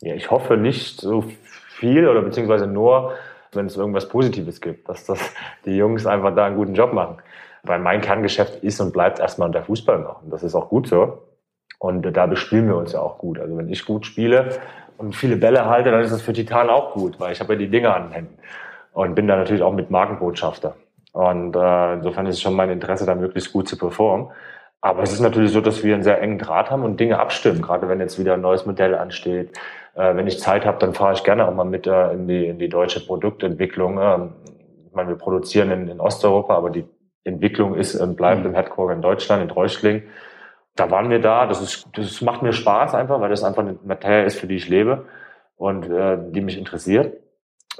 Ja, 0.01 0.15
ich 0.15 0.31
hoffe 0.31 0.57
nicht 0.57 0.99
so 0.99 1.23
viel 1.69 2.07
oder 2.07 2.21
beziehungsweise 2.21 2.67
nur, 2.67 3.13
wenn 3.53 3.65
es 3.65 3.77
irgendwas 3.77 4.07
Positives 4.09 4.61
gibt, 4.61 4.89
dass 4.89 5.05
das 5.05 5.19
die 5.65 5.75
Jungs 5.75 6.05
einfach 6.05 6.35
da 6.35 6.45
einen 6.45 6.55
guten 6.55 6.73
Job 6.73 6.93
machen. 6.93 7.17
Weil 7.63 7.79
mein 7.79 8.01
Kerngeschäft 8.01 8.63
ist 8.63 8.79
und 8.79 8.91
bleibt 8.91 9.19
erstmal 9.19 9.51
der 9.51 9.63
Fußball 9.63 9.99
machen. 9.99 10.31
Das 10.31 10.41
ist 10.41 10.55
auch 10.55 10.69
gut 10.69 10.87
so. 10.87 11.19
Und 11.77 12.03
da 12.03 12.25
bespielen 12.25 12.67
wir 12.67 12.75
uns 12.75 12.93
ja 12.93 12.99
auch 12.99 13.17
gut. 13.17 13.39
Also 13.39 13.57
wenn 13.57 13.69
ich 13.69 13.85
gut 13.85 14.05
spiele 14.05 14.59
und 14.97 15.15
viele 15.15 15.35
Bälle 15.35 15.65
halte, 15.65 15.91
dann 15.91 16.01
ist 16.01 16.11
das 16.11 16.21
für 16.21 16.33
Titan 16.33 16.69
auch 16.69 16.93
gut, 16.93 17.19
weil 17.19 17.31
ich 17.31 17.39
habe 17.39 17.53
ja 17.53 17.59
die 17.59 17.69
Dinge 17.69 17.93
an 17.93 18.03
den 18.03 18.11
Händen. 18.11 18.37
Und 18.93 19.15
bin 19.15 19.27
da 19.27 19.35
natürlich 19.35 19.63
auch 19.63 19.73
mit 19.73 19.89
Markenbotschafter. 19.89 20.75
Und 21.13 21.55
äh, 21.55 21.93
insofern 21.93 22.25
ist 22.25 22.35
es 22.35 22.41
schon 22.41 22.55
mein 22.55 22.69
Interesse, 22.69 23.05
da 23.05 23.15
möglichst 23.15 23.51
gut 23.51 23.67
zu 23.67 23.77
performen. 23.77 24.27
Aber 24.81 25.03
es 25.03 25.13
ist 25.13 25.19
natürlich 25.19 25.51
so, 25.51 25.61
dass 25.61 25.83
wir 25.83 25.93
einen 25.93 26.03
sehr 26.03 26.21
engen 26.21 26.39
Draht 26.39 26.71
haben 26.71 26.83
und 26.83 26.99
Dinge 26.99 27.19
abstimmen, 27.19 27.61
gerade 27.61 27.87
wenn 27.87 27.99
jetzt 27.99 28.17
wieder 28.17 28.33
ein 28.33 28.41
neues 28.41 28.65
Modell 28.65 28.95
ansteht. 28.95 29.57
Äh, 29.95 30.15
wenn 30.15 30.27
ich 30.27 30.39
Zeit 30.39 30.65
habe, 30.65 30.77
dann 30.80 30.93
fahre 30.93 31.13
ich 31.13 31.23
gerne 31.23 31.47
auch 31.47 31.54
mal 31.54 31.65
mit 31.65 31.88
äh, 31.88 32.12
in, 32.13 32.27
die, 32.27 32.47
in 32.47 32.60
die 32.60 32.69
deutsche 32.69 33.06
Produktentwicklung. 33.06 33.97
Äh, 33.99 34.30
ich 34.88 34.93
meine, 34.93 35.10
wir 35.10 35.17
produzieren 35.17 35.71
in, 35.71 35.88
in 35.88 35.99
Osteuropa, 35.99 36.56
aber 36.56 36.69
die 36.69 36.86
Entwicklung 37.23 37.75
ist 37.75 37.95
und 37.95 38.15
bleibt 38.15 38.41
mhm. 38.41 38.47
im 38.47 38.54
Headquarter 38.56 38.93
in 38.93 39.01
Deutschland, 39.01 39.43
in 39.43 39.51
Reuschling. 39.51 40.04
Da 40.75 40.89
waren 40.89 41.10
wir 41.10 41.19
da. 41.19 41.45
Das, 41.45 41.62
ist, 41.62 41.88
das 41.93 42.21
macht 42.21 42.41
mir 42.41 42.54
Spaß 42.54 42.95
einfach, 42.95 43.19
weil 43.19 43.30
das 43.30 43.43
einfach 43.43 43.62
eine 43.62 43.77
Materie 43.84 44.25
ist, 44.25 44.39
für 44.39 44.47
die 44.47 44.56
ich 44.56 44.69
lebe 44.69 45.06
und 45.58 45.89
äh, 45.89 46.17
die 46.32 46.41
mich 46.41 46.58
interessiert. 46.58 47.17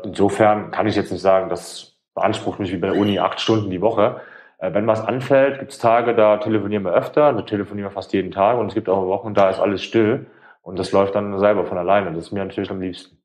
Insofern 0.04 0.72
kann 0.72 0.88
ich 0.88 0.96
jetzt 0.96 1.12
nicht 1.12 1.22
sagen, 1.22 1.50
das 1.50 1.98
beansprucht 2.14 2.60
mich 2.60 2.72
wie 2.72 2.78
bei 2.78 2.88
der 2.88 2.98
Uni 2.98 3.20
acht 3.20 3.40
Stunden 3.40 3.70
die 3.70 3.82
Woche. 3.82 4.22
Äh, 4.60 4.74
wenn 4.74 4.88
was 4.88 5.02
anfällt, 5.06 5.60
gibt 5.60 5.72
es 5.72 5.80
Tage, 5.80 6.14
da 6.14 6.38
telefonieren 6.38 6.84
wir 6.84 6.94
öfter, 6.94 7.34
da 7.34 7.42
telefonieren 7.42 7.90
wir 7.90 7.94
fast 7.94 8.14
jeden 8.14 8.32
Tag 8.32 8.58
und 8.58 8.68
es 8.68 8.74
gibt 8.74 8.90
auch 8.90 9.08
Wochen, 9.08 9.34
da 9.34 9.50
ist 9.50 9.60
alles 9.60 9.84
still 9.84 10.28
und 10.62 10.80
das 10.80 10.92
läuft 10.92 11.16
dann 11.16 11.38
selber 11.40 11.66
von 11.66 11.78
alleine. 11.78 12.14
Das 12.14 12.26
ist 12.26 12.32
mir 12.32 12.44
natürlich 12.44 12.72
am 12.72 12.82
liebsten. 12.82 13.18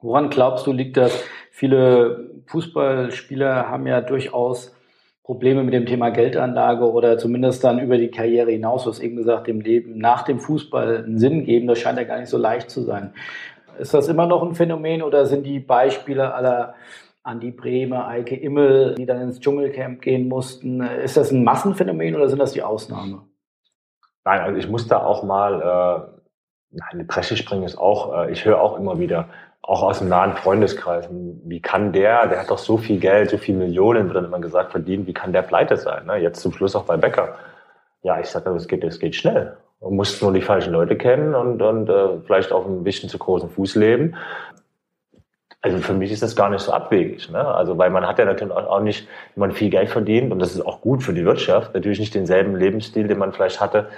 Woran 0.00 0.30
glaubst 0.30 0.66
du, 0.66 0.72
liegt 0.72 0.96
das? 0.96 1.24
Viele 1.50 2.42
Fußballspieler 2.46 3.68
haben 3.68 3.86
ja 3.86 4.00
durchaus 4.00 4.74
Probleme 5.22 5.62
mit 5.62 5.74
dem 5.74 5.86
Thema 5.86 6.10
Geldanlage 6.10 6.90
oder 6.90 7.16
zumindest 7.16 7.62
dann 7.62 7.78
über 7.78 7.96
die 7.96 8.10
Karriere 8.10 8.50
hinaus, 8.50 8.86
was 8.86 8.98
eben 8.98 9.16
gesagt, 9.16 9.46
dem 9.46 9.60
Leben 9.60 9.96
nach 9.98 10.22
dem 10.22 10.40
Fußball 10.40 11.04
einen 11.04 11.18
Sinn 11.18 11.44
geben, 11.44 11.68
das 11.68 11.78
scheint 11.78 11.98
ja 11.98 12.04
gar 12.04 12.18
nicht 12.18 12.28
so 12.28 12.38
leicht 12.38 12.70
zu 12.70 12.82
sein. 12.82 13.14
Ist 13.78 13.94
das 13.94 14.08
immer 14.08 14.26
noch 14.26 14.42
ein 14.42 14.54
Phänomen 14.54 15.02
oder 15.02 15.26
sind 15.26 15.44
die 15.44 15.60
Beispiele 15.60 16.34
aller 16.34 16.74
Andi 17.22 17.52
Brehme, 17.52 18.04
Eike 18.06 18.34
Immel, 18.34 18.96
die 18.96 19.06
dann 19.06 19.20
ins 19.22 19.38
Dschungelcamp 19.38 20.02
gehen 20.02 20.28
mussten, 20.28 20.80
ist 20.80 21.16
das 21.16 21.30
ein 21.30 21.44
Massenphänomen 21.44 22.16
oder 22.16 22.28
sind 22.28 22.40
das 22.40 22.52
die 22.52 22.64
Ausnahme? 22.64 23.22
Nein, 24.24 24.40
also 24.40 24.58
ich 24.58 24.68
muss 24.68 24.88
da 24.88 25.04
auch 25.04 25.22
mal 25.22 25.60
äh, 26.16 26.21
in 26.92 26.98
die 26.98 27.04
Presse 27.04 27.36
springen, 27.36 27.64
ist 27.64 27.76
auch, 27.76 28.24
äh, 28.24 28.32
ich 28.32 28.44
höre 28.44 28.60
auch 28.60 28.78
immer 28.78 28.98
wieder, 28.98 29.28
auch 29.62 29.82
aus 29.82 30.00
dem 30.00 30.08
nahen 30.08 30.36
Freundeskreis. 30.36 31.08
Wie 31.10 31.60
kann 31.60 31.92
der, 31.92 32.26
der 32.26 32.40
hat 32.40 32.50
doch 32.50 32.58
so 32.58 32.78
viel 32.78 32.98
Geld, 32.98 33.30
so 33.30 33.38
viele 33.38 33.58
Millionen, 33.58 34.06
wird 34.06 34.16
dann 34.16 34.24
immer 34.24 34.40
gesagt, 34.40 34.72
verdient, 34.72 35.06
wie 35.06 35.14
kann 35.14 35.32
der 35.32 35.42
pleite 35.42 35.76
sein? 35.76 36.06
Ne? 36.06 36.16
Jetzt 36.16 36.40
zum 36.40 36.52
Schluss 36.52 36.74
auch 36.74 36.84
bei 36.84 36.96
Becker. 36.96 37.36
Ja, 38.02 38.18
ich 38.18 38.26
sage, 38.26 38.50
es 38.50 38.66
geht, 38.66 38.82
es 38.82 38.98
geht 38.98 39.14
schnell. 39.14 39.56
Man 39.80 39.94
muss 39.94 40.20
nur 40.20 40.32
die 40.32 40.42
falschen 40.42 40.72
Leute 40.72 40.96
kennen 40.96 41.34
und, 41.34 41.62
und 41.62 41.88
äh, 41.88 42.20
vielleicht 42.24 42.50
auf 42.50 42.66
ein 42.66 42.82
bisschen 42.82 43.08
zu 43.08 43.18
großen 43.18 43.50
Fuß 43.50 43.76
leben. 43.76 44.16
Also 45.60 45.78
für 45.78 45.94
mich 45.94 46.10
ist 46.10 46.24
das 46.24 46.34
gar 46.34 46.50
nicht 46.50 46.60
so 46.60 46.72
abwegig. 46.72 47.30
Ne? 47.30 47.44
Also 47.44 47.78
weil 47.78 47.90
man 47.90 48.06
hat 48.06 48.18
ja 48.18 48.24
natürlich 48.24 48.52
auch 48.52 48.80
nicht, 48.80 49.06
wenn 49.34 49.40
man 49.42 49.52
viel 49.52 49.70
Geld 49.70 49.90
verdient 49.90 50.32
und 50.32 50.40
das 50.40 50.54
ist 50.54 50.66
auch 50.66 50.80
gut 50.80 51.04
für 51.04 51.14
die 51.14 51.24
Wirtschaft, 51.24 51.72
natürlich 51.74 52.00
nicht 52.00 52.14
denselben 52.16 52.56
Lebensstil, 52.56 53.06
den 53.06 53.18
man 53.18 53.32
vielleicht 53.32 53.60
hatte, 53.60 53.88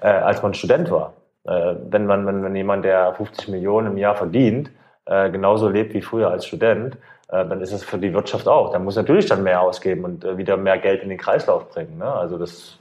äh, 0.00 0.08
als 0.08 0.42
man 0.42 0.52
Student 0.52 0.90
war. 0.90 1.14
Äh, 1.44 1.74
wenn 1.90 2.06
man, 2.06 2.26
wenn, 2.26 2.42
wenn 2.42 2.56
jemand, 2.56 2.84
der 2.84 3.14
50 3.14 3.48
Millionen 3.48 3.88
im 3.88 3.96
Jahr 3.98 4.14
verdient, 4.14 4.70
äh, 5.06 5.30
genauso 5.30 5.68
lebt 5.68 5.94
wie 5.94 6.02
früher 6.02 6.30
als 6.30 6.46
Student, 6.46 6.96
äh, 7.28 7.44
dann 7.46 7.60
ist 7.60 7.72
es 7.72 7.84
für 7.84 7.98
die 7.98 8.14
Wirtschaft 8.14 8.48
auch. 8.48 8.72
Da 8.72 8.78
muss 8.78 8.96
natürlich 8.96 9.26
dann 9.26 9.42
mehr 9.42 9.60
ausgeben 9.60 10.04
und 10.04 10.24
äh, 10.24 10.38
wieder 10.38 10.56
mehr 10.56 10.78
Geld 10.78 11.02
in 11.02 11.08
den 11.08 11.18
Kreislauf 11.18 11.70
bringen. 11.70 11.98
Ne? 11.98 12.10
Also 12.10 12.38
das 12.38 12.78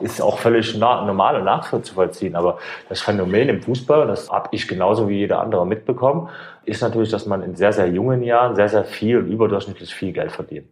ist 0.00 0.20
auch 0.20 0.38
völlig 0.38 0.76
normal 0.76 1.36
und 1.36 1.44
nachzuvollziehen. 1.44 2.34
Aber 2.34 2.58
das 2.88 3.00
Phänomen 3.00 3.48
im 3.48 3.62
Fußball, 3.62 4.06
das 4.06 4.30
habe 4.30 4.48
ich 4.50 4.66
genauso 4.66 5.08
wie 5.08 5.18
jeder 5.18 5.40
andere 5.40 5.66
mitbekommen, 5.66 6.28
ist 6.64 6.82
natürlich, 6.82 7.10
dass 7.10 7.26
man 7.26 7.42
in 7.42 7.54
sehr, 7.54 7.72
sehr 7.72 7.88
jungen 7.88 8.22
Jahren 8.22 8.56
sehr, 8.56 8.68
sehr 8.68 8.84
viel 8.84 9.18
und 9.18 9.28
überdurchschnittlich 9.28 9.94
viel 9.94 10.12
Geld 10.12 10.32
verdient. 10.32 10.68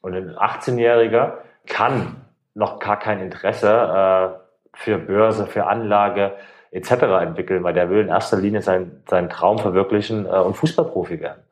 Und 0.00 0.14
ein 0.14 0.30
18-Jähriger 0.34 1.34
kann 1.66 2.16
noch 2.54 2.78
gar 2.78 2.98
kein 2.98 3.20
Interesse 3.20 3.68
äh, 3.68 4.28
für 4.72 4.98
Börse, 4.98 5.46
für 5.46 5.66
Anlage 5.66 6.32
etc. 6.76 7.02
entwickeln, 7.22 7.64
weil 7.64 7.74
der 7.74 7.90
will 7.90 8.00
in 8.00 8.08
erster 8.08 8.36
Linie 8.36 8.62
sein, 8.62 9.02
seinen 9.08 9.28
Traum 9.28 9.58
verwirklichen 9.58 10.26
äh, 10.26 10.38
und 10.38 10.56
Fußballprofi 10.56 11.20
werden. 11.20 11.42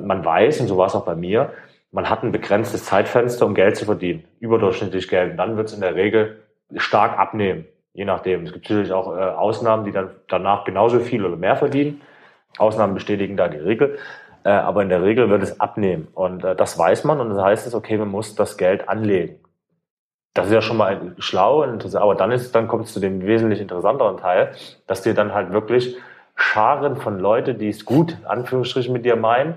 Man 0.00 0.24
weiß, 0.24 0.60
und 0.60 0.68
so 0.68 0.76
war 0.76 0.86
es 0.86 0.94
auch 0.94 1.04
bei 1.04 1.14
mir, 1.14 1.52
man 1.92 2.08
hat 2.08 2.22
ein 2.22 2.32
begrenztes 2.32 2.86
Zeitfenster, 2.86 3.44
um 3.44 3.54
Geld 3.54 3.76
zu 3.76 3.84
verdienen, 3.84 4.24
überdurchschnittlich 4.40 5.08
Geld. 5.08 5.32
Und 5.32 5.36
dann 5.36 5.56
wird 5.56 5.68
es 5.68 5.74
in 5.74 5.82
der 5.82 5.94
Regel 5.94 6.42
stark 6.76 7.18
abnehmen, 7.18 7.66
je 7.92 8.06
nachdem. 8.06 8.44
Es 8.44 8.52
gibt 8.52 8.64
natürlich 8.64 8.92
auch 8.92 9.14
äh, 9.14 9.20
Ausnahmen, 9.20 9.84
die 9.84 9.92
dann 9.92 10.10
danach 10.28 10.64
genauso 10.64 11.00
viel 11.00 11.24
oder 11.24 11.36
mehr 11.36 11.56
verdienen. 11.56 12.00
Ausnahmen 12.58 12.94
bestätigen 12.94 13.36
da 13.36 13.48
die 13.48 13.58
Regel. 13.58 13.98
Äh, 14.44 14.50
aber 14.50 14.82
in 14.82 14.88
der 14.88 15.02
Regel 15.02 15.28
wird 15.28 15.42
es 15.42 15.60
abnehmen. 15.60 16.08
Und 16.14 16.44
äh, 16.44 16.56
das 16.56 16.78
weiß 16.78 17.04
man 17.04 17.20
und 17.20 17.30
das 17.30 17.42
heißt 17.42 17.66
es, 17.66 17.74
okay, 17.74 17.98
man 17.98 18.08
muss 18.08 18.34
das 18.34 18.56
Geld 18.56 18.88
anlegen. 18.88 19.36
Das 20.34 20.46
ist 20.46 20.52
ja 20.52 20.62
schon 20.62 20.78
mal 20.78 21.14
schlau, 21.18 21.62
aber 21.62 22.14
dann 22.14 22.30
ist, 22.30 22.54
dann 22.54 22.66
kommt 22.66 22.86
es 22.86 22.94
zu 22.94 23.00
dem 23.00 23.26
wesentlich 23.26 23.60
interessanteren 23.60 24.16
Teil, 24.16 24.52
dass 24.86 25.02
dir 25.02 25.14
dann 25.14 25.34
halt 25.34 25.52
wirklich 25.52 25.96
Scharen 26.34 26.96
von 26.96 27.18
Leute, 27.18 27.54
die 27.54 27.68
es 27.68 27.84
gut, 27.84 28.16
Anführungsstrichen, 28.24 28.92
mit 28.92 29.04
dir 29.04 29.16
meinen, 29.16 29.54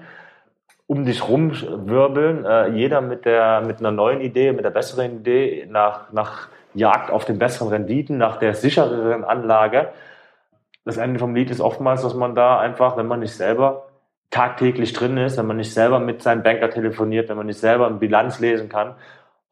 um 0.87 1.05
dich 1.05 1.27
rumwirbeln, 1.27 2.45
äh, 2.45 2.67
jeder 2.69 3.01
mit 3.01 3.25
der, 3.25 3.61
mit 3.61 3.79
einer 3.79 3.91
neuen 3.91 4.21
Idee, 4.21 4.51
mit 4.51 4.65
der 4.65 4.69
besseren 4.69 5.19
Idee, 5.19 5.65
nach, 5.69 6.11
nach 6.11 6.49
Jagd 6.73 7.09
auf 7.09 7.25
den 7.25 7.39
besseren 7.39 7.69
Renditen, 7.69 8.17
nach 8.17 8.37
der 8.37 8.53
sichereren 8.53 9.23
Anlage. 9.23 9.89
Das 10.83 10.97
Ende 10.97 11.19
vom 11.19 11.33
Lied 11.33 11.49
ist 11.49 11.61
oftmals, 11.61 12.01
dass 12.03 12.13
man 12.13 12.35
da 12.35 12.59
einfach, 12.59 12.97
wenn 12.97 13.07
man 13.07 13.21
nicht 13.21 13.33
selber 13.33 13.87
tagtäglich 14.29 14.93
drin 14.93 15.17
ist, 15.17 15.37
wenn 15.37 15.47
man 15.47 15.57
nicht 15.57 15.73
selber 15.73 15.99
mit 15.99 16.21
seinem 16.21 16.43
Banker 16.43 16.69
telefoniert, 16.69 17.29
wenn 17.29 17.37
man 17.37 17.45
nicht 17.47 17.59
selber 17.59 17.87
eine 17.87 17.95
Bilanz 17.95 18.39
lesen 18.39 18.69
kann, 18.69 18.95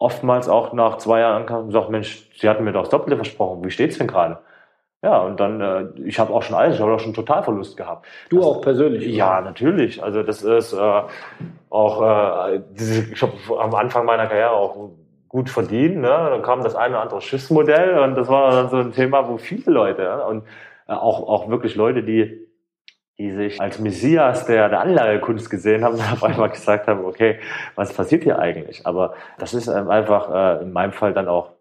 oftmals 0.04 0.50
auch 0.50 0.74
nach 0.74 0.98
zwei 0.98 1.22
Jahren 1.22 1.46
kann 1.46 1.62
und 1.62 1.72
sagt, 1.72 1.90
Mensch, 1.90 2.30
Sie 2.36 2.50
hatten 2.50 2.66
mir 2.66 2.74
doch 2.74 2.82
das 2.82 2.90
Doppelte 2.90 3.16
versprochen, 3.16 3.64
wie 3.64 3.72
steht's 3.72 3.98
denn 3.98 4.08
gerade? 4.08 4.40
Ja, 5.02 5.20
und 5.20 5.40
dann, 5.40 5.62
äh, 5.62 5.86
ich 6.04 6.20
habe 6.20 6.34
auch 6.34 6.44
schon 6.44 6.58
alles, 6.58 6.76
ich 6.76 6.82
habe 6.82 6.94
auch 6.94 7.00
schon 7.00 7.14
Totalverlust 7.14 7.78
gehabt. 7.78 8.06
Du 8.30 8.38
also, 8.38 8.52
auch 8.52 8.62
persönlich? 8.62 9.06
Ja, 9.06 9.40
natürlich. 9.40 10.04
Also 10.04 10.24
das 10.24 10.44
ist 10.44 10.74
äh, 10.74 11.02
auch, 11.70 12.50
äh, 12.52 12.62
diese, 12.72 13.14
ich 13.14 13.22
habe 13.22 13.34
am 13.60 13.76
Anfang 13.76 14.06
meiner 14.06 14.28
Karriere 14.28 14.52
auch 14.52 14.92
gut 15.30 15.50
verdient. 15.50 15.98
Ne? 15.98 16.08
Dann 16.08 16.42
kam 16.42 16.64
das 16.64 16.76
eine 16.76 16.96
oder 16.96 17.04
andere 17.04 17.22
Schiffsmodell 17.22 18.00
und 18.00 18.16
das 18.16 18.28
war 18.28 18.52
dann 18.52 18.70
so 18.70 18.78
ein 18.78 18.92
Thema, 18.92 19.28
wo 19.30 19.38
viele 19.38 19.72
Leute 19.72 20.04
ja, 20.04 20.26
und 20.26 20.44
äh, 20.88 20.94
auch, 20.94 21.28
auch 21.28 21.50
wirklich 21.50 21.76
Leute, 21.76 22.04
die 22.04 22.43
die 23.24 23.32
sich 23.32 23.62
als 23.62 23.80
Messias 23.80 24.46
der, 24.46 24.68
der 24.68 24.82
Anlagekunst 24.82 25.50
gesehen 25.50 25.84
haben, 25.86 25.96
auf 26.14 26.24
einmal 26.24 26.50
gesagt 26.50 26.88
haben, 26.88 27.06
okay, 27.06 27.40
was 27.76 27.94
passiert 27.94 28.24
hier 28.24 28.38
eigentlich? 28.38 28.86
Aber 28.86 29.14
das 29.38 29.54
ist 29.54 29.68
ähm, 29.68 29.90
einfach 29.90 30.60
äh, 30.60 30.64
in 30.64 30.74
meinem 30.74 30.92
Fall 30.92 31.14
dann 31.14 31.30
auch 31.30 31.52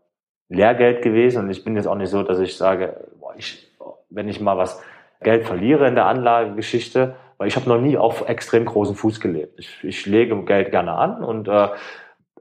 Lehrgeld 0.49 1.03
gewesen 1.03 1.45
und 1.45 1.51
ich 1.51 1.63
bin 1.65 1.77
jetzt 1.77 1.87
auch 1.87 1.95
nicht 1.95 2.11
so, 2.11 2.25
dass 2.25 2.41
ich 2.41 2.57
sage, 2.57 3.07
boah, 3.21 3.35
ich, 3.37 3.71
wenn 4.11 4.29
ich 4.29 4.41
mal 4.41 4.59
was 4.59 4.83
Geld 5.23 5.45
verliere 5.45 5.87
in 5.87 5.95
der 5.95 6.07
Anlagegeschichte, 6.07 7.15
weil 7.39 7.47
ich 7.47 7.55
habe 7.55 7.69
noch 7.69 7.81
nie 7.81 7.97
auf 7.97 8.29
extrem 8.29 8.65
großen 8.65 8.97
Fuß 8.97 9.21
gelebt. 9.21 9.59
Ich, 9.61 9.85
ich 9.85 10.05
lege 10.07 10.37
Geld 10.43 10.73
gerne 10.73 10.93
an 10.93 11.23
und 11.23 11.47
äh, 11.47 11.69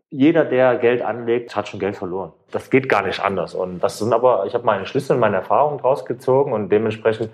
jeder, 0.09 0.45
der 0.45 0.77
Geld 0.77 1.03
anlegt, 1.03 1.55
hat 1.55 1.69
schon 1.69 1.79
Geld 1.79 1.95
verloren. 1.95 2.33
Das 2.51 2.69
geht 2.69 2.89
gar 2.89 3.05
nicht 3.05 3.21
anders. 3.21 3.53
Und 3.53 3.79
das 3.79 3.99
sind 3.99 4.11
aber, 4.11 4.45
ich 4.45 4.53
habe 4.55 4.65
meine 4.65 4.85
Schlüsse 4.85 5.13
und 5.13 5.19
meine 5.21 5.37
Erfahrungen 5.37 5.77
draus 5.77 6.05
gezogen 6.05 6.51
und 6.51 6.69
dementsprechend 6.69 7.29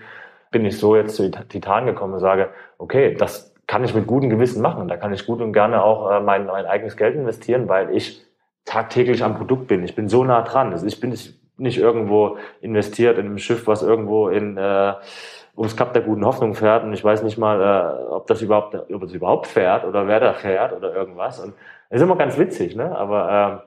bin 0.52 0.66
ich 0.66 0.78
so 0.78 0.96
jetzt 0.96 1.16
zu 1.16 1.30
Titan 1.30 1.86
gekommen 1.86 2.14
und 2.14 2.20
sage, 2.20 2.50
okay, 2.78 3.16
das 3.16 3.54
kann 3.68 3.84
ich 3.84 3.94
mit 3.94 4.08
gutem 4.08 4.30
Gewissen 4.30 4.62
machen. 4.62 4.88
Da 4.88 4.98
kann 4.98 5.14
ich 5.14 5.26
gut 5.26 5.42
und 5.42 5.54
gerne 5.54 5.84
auch 5.84 6.10
äh, 6.10 6.20
mein, 6.22 6.46
mein 6.46 6.66
eigenes 6.66 6.96
Geld 6.96 7.16
investieren, 7.16 7.68
weil 7.68 7.96
ich 7.96 8.26
tagtäglich 8.66 9.24
am 9.24 9.36
Produkt 9.36 9.68
bin. 9.68 9.84
Ich 9.84 9.96
bin 9.96 10.10
so 10.10 10.24
nah 10.24 10.42
dran. 10.42 10.72
Also 10.72 10.86
ich 10.86 11.00
bin 11.00 11.18
nicht 11.58 11.78
irgendwo 11.78 12.38
investiert 12.62 13.18
in 13.18 13.26
einem 13.26 13.38
Schiff, 13.40 13.68
was 13.68 13.82
irgendwo 13.82 14.30
in 14.30 14.58
äh, 14.58 14.94
ums 15.58 15.76
Kap 15.76 15.94
der 15.94 16.04
guten 16.04 16.24
Hoffnung 16.24 16.54
fährt 16.54 16.84
und 16.84 16.94
ich 16.94 17.04
weiß 17.04 17.24
nicht 17.24 17.38
mal, 17.38 17.62
äh, 17.62 18.14
ob 18.14 18.28
das 18.28 18.42
überhaupt, 18.42 18.76
ob 18.76 19.04
es 19.04 19.14
überhaupt 19.14 19.48
fährt 19.48 19.86
oder 19.86 20.08
wer 20.08 20.20
da 20.20 20.34
fährt 20.34 20.72
oder 20.74 20.94
irgendwas. 20.94 21.40
Und 21.40 21.56
das 21.90 21.98
ist 21.98 22.04
immer 22.04 22.16
ganz 22.16 22.38
witzig, 22.38 22.76
ne? 22.76 22.96
Aber 22.96 23.64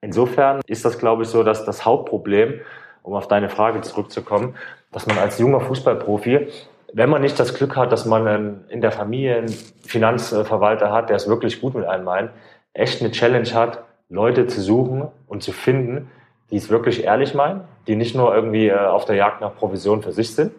äh, 0.00 0.06
insofern 0.06 0.60
ist 0.66 0.84
das, 0.84 0.98
glaube 0.98 1.24
ich, 1.24 1.28
so, 1.28 1.42
dass 1.42 1.64
das 1.64 1.84
Hauptproblem, 1.84 2.60
um 3.02 3.14
auf 3.14 3.28
deine 3.28 3.50
Frage 3.50 3.82
zurückzukommen, 3.82 4.54
dass 4.92 5.06
man 5.06 5.18
als 5.18 5.38
junger 5.38 5.60
Fußballprofi, 5.60 6.48
wenn 6.92 7.10
man 7.10 7.22
nicht 7.22 7.40
das 7.40 7.54
Glück 7.54 7.76
hat, 7.76 7.90
dass 7.90 8.04
man 8.04 8.64
in 8.68 8.80
der 8.80 8.92
Familie 8.92 9.36
einen 9.36 9.48
Finanzverwalter 9.48 10.92
hat, 10.92 11.08
der 11.08 11.16
es 11.16 11.26
wirklich 11.28 11.60
gut 11.60 11.74
mit 11.74 11.86
einem 11.86 12.04
meint, 12.04 12.30
echt 12.74 13.00
eine 13.00 13.10
Challenge 13.10 13.52
hat, 13.54 13.82
Leute 14.08 14.46
zu 14.46 14.60
suchen 14.60 15.08
und 15.26 15.42
zu 15.42 15.52
finden, 15.52 16.10
die 16.50 16.56
es 16.56 16.68
wirklich 16.68 17.04
ehrlich 17.04 17.34
meinen, 17.34 17.62
die 17.86 17.96
nicht 17.96 18.14
nur 18.14 18.34
irgendwie 18.34 18.68
äh, 18.68 18.76
auf 18.76 19.06
der 19.06 19.16
Jagd 19.16 19.40
nach 19.40 19.56
Provision 19.56 20.02
für 20.02 20.12
sich 20.12 20.34
sind 20.34 20.52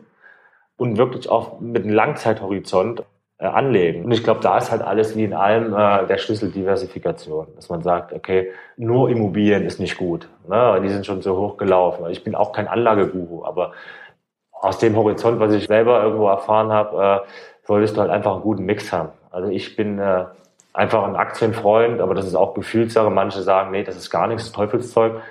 und 0.75 0.97
wirklich 0.97 1.29
auch 1.29 1.59
mit 1.59 1.83
einem 1.83 1.93
Langzeithorizont 1.93 3.03
äh, 3.37 3.45
anlegen. 3.45 4.05
Und 4.05 4.11
ich 4.11 4.23
glaube, 4.23 4.39
da 4.41 4.57
ist 4.57 4.71
halt 4.71 4.81
alles 4.81 5.15
wie 5.15 5.23
in 5.23 5.33
allem 5.33 5.73
äh, 5.73 6.07
der 6.07 6.17
Schlüssel 6.17 6.49
Diversifikation, 6.49 7.47
dass 7.55 7.69
man 7.69 7.83
sagt, 7.83 8.11
okay, 8.11 8.51
nur 8.75 9.09
Immobilien 9.09 9.65
ist 9.65 9.79
nicht 9.79 9.97
gut. 9.97 10.27
Ne? 10.47 10.81
Die 10.83 10.89
sind 10.89 11.05
schon 11.05 11.21
so 11.21 11.37
hoch 11.37 11.57
gelaufen. 11.57 12.05
Ich 12.09 12.23
bin 12.23 12.33
auch 12.33 12.53
kein 12.53 12.67
Anlageguru, 12.67 13.45
aber 13.45 13.73
aus 14.63 14.79
dem 14.79 14.95
Horizont, 14.95 15.39
was 15.39 15.53
ich 15.53 15.67
selber 15.67 16.01
irgendwo 16.03 16.27
erfahren 16.27 16.71
habe, 16.71 17.23
äh, 17.25 17.27
solltest 17.67 17.97
du 17.97 18.01
halt 18.01 18.11
einfach 18.11 18.33
einen 18.33 18.41
guten 18.41 18.63
Mix 18.63 18.93
haben. 18.93 19.09
Also 19.29 19.49
ich 19.49 19.75
bin 19.75 19.99
äh, 19.99 20.25
einfach 20.71 21.03
ein 21.03 21.17
Aktienfreund, 21.17 21.99
aber 21.99 22.15
das 22.15 22.25
ist 22.25 22.35
auch 22.35 22.53
Gefühlssache. 22.53 23.09
Manche 23.09 23.41
sagen, 23.41 23.71
nee, 23.71 23.83
das 23.83 23.97
ist 23.97 24.09
gar 24.09 24.27
nichts, 24.27 24.51
Teufelszeug, 24.53 25.21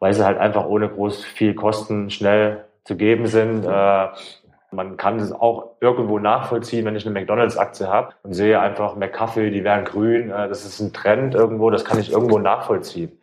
weil 0.00 0.12
sie 0.14 0.24
halt 0.24 0.38
einfach 0.38 0.66
ohne 0.66 0.88
groß 0.88 1.24
viel 1.24 1.54
Kosten 1.54 2.10
schnell 2.10 2.64
zu 2.84 2.96
geben 2.96 3.26
sind. 3.26 3.64
Äh, 3.64 4.08
man 4.72 4.96
kann 4.96 5.20
es 5.20 5.30
auch 5.32 5.76
irgendwo 5.80 6.18
nachvollziehen, 6.18 6.84
wenn 6.84 6.96
ich 6.96 7.06
eine 7.06 7.14
McDonalds-Aktie 7.14 7.86
habe 7.86 8.14
und 8.24 8.32
sehe 8.32 8.58
einfach 8.58 8.96
McCaffrey, 8.96 9.52
die 9.52 9.62
werden 9.62 9.84
grün, 9.84 10.30
äh, 10.30 10.48
das 10.48 10.64
ist 10.64 10.80
ein 10.80 10.92
Trend 10.92 11.36
irgendwo, 11.36 11.70
das 11.70 11.84
kann 11.84 12.00
ich 12.00 12.10
irgendwo 12.10 12.40
nachvollziehen. 12.40 13.16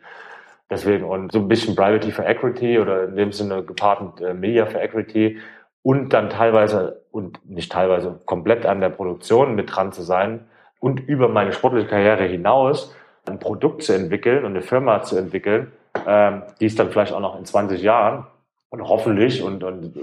Deswegen, 0.70 1.04
und 1.04 1.32
so 1.32 1.40
ein 1.40 1.48
bisschen 1.48 1.74
Privacy 1.74 2.12
for 2.12 2.26
Equity 2.26 2.78
oder 2.78 3.04
in 3.04 3.16
dem 3.16 3.32
Sinne 3.32 3.64
gepaart 3.64 4.02
mit 4.02 4.20
äh, 4.20 4.34
Media 4.34 4.66
for 4.66 4.80
Equity 4.80 5.38
und 5.82 6.12
dann 6.12 6.30
teilweise 6.30 7.02
und 7.10 7.40
nicht 7.48 7.72
teilweise 7.72 8.20
komplett 8.24 8.66
an 8.66 8.80
der 8.80 8.90
Produktion 8.90 9.56
mit 9.56 9.74
dran 9.74 9.92
zu 9.92 10.02
sein 10.02 10.46
und 10.78 11.00
über 11.00 11.28
meine 11.28 11.52
sportliche 11.52 11.88
Karriere 11.88 12.24
hinaus 12.24 12.94
ein 13.26 13.38
Produkt 13.38 13.82
zu 13.82 13.92
entwickeln 13.92 14.44
und 14.44 14.52
eine 14.52 14.62
Firma 14.62 15.02
zu 15.02 15.16
entwickeln, 15.16 15.72
ähm, 16.06 16.42
die 16.60 16.66
es 16.66 16.76
dann 16.76 16.90
vielleicht 16.90 17.12
auch 17.12 17.20
noch 17.20 17.38
in 17.38 17.44
20 17.44 17.82
Jahren 17.82 18.26
und 18.70 18.82
hoffentlich 18.82 19.42
und, 19.42 19.64
und 19.64 19.94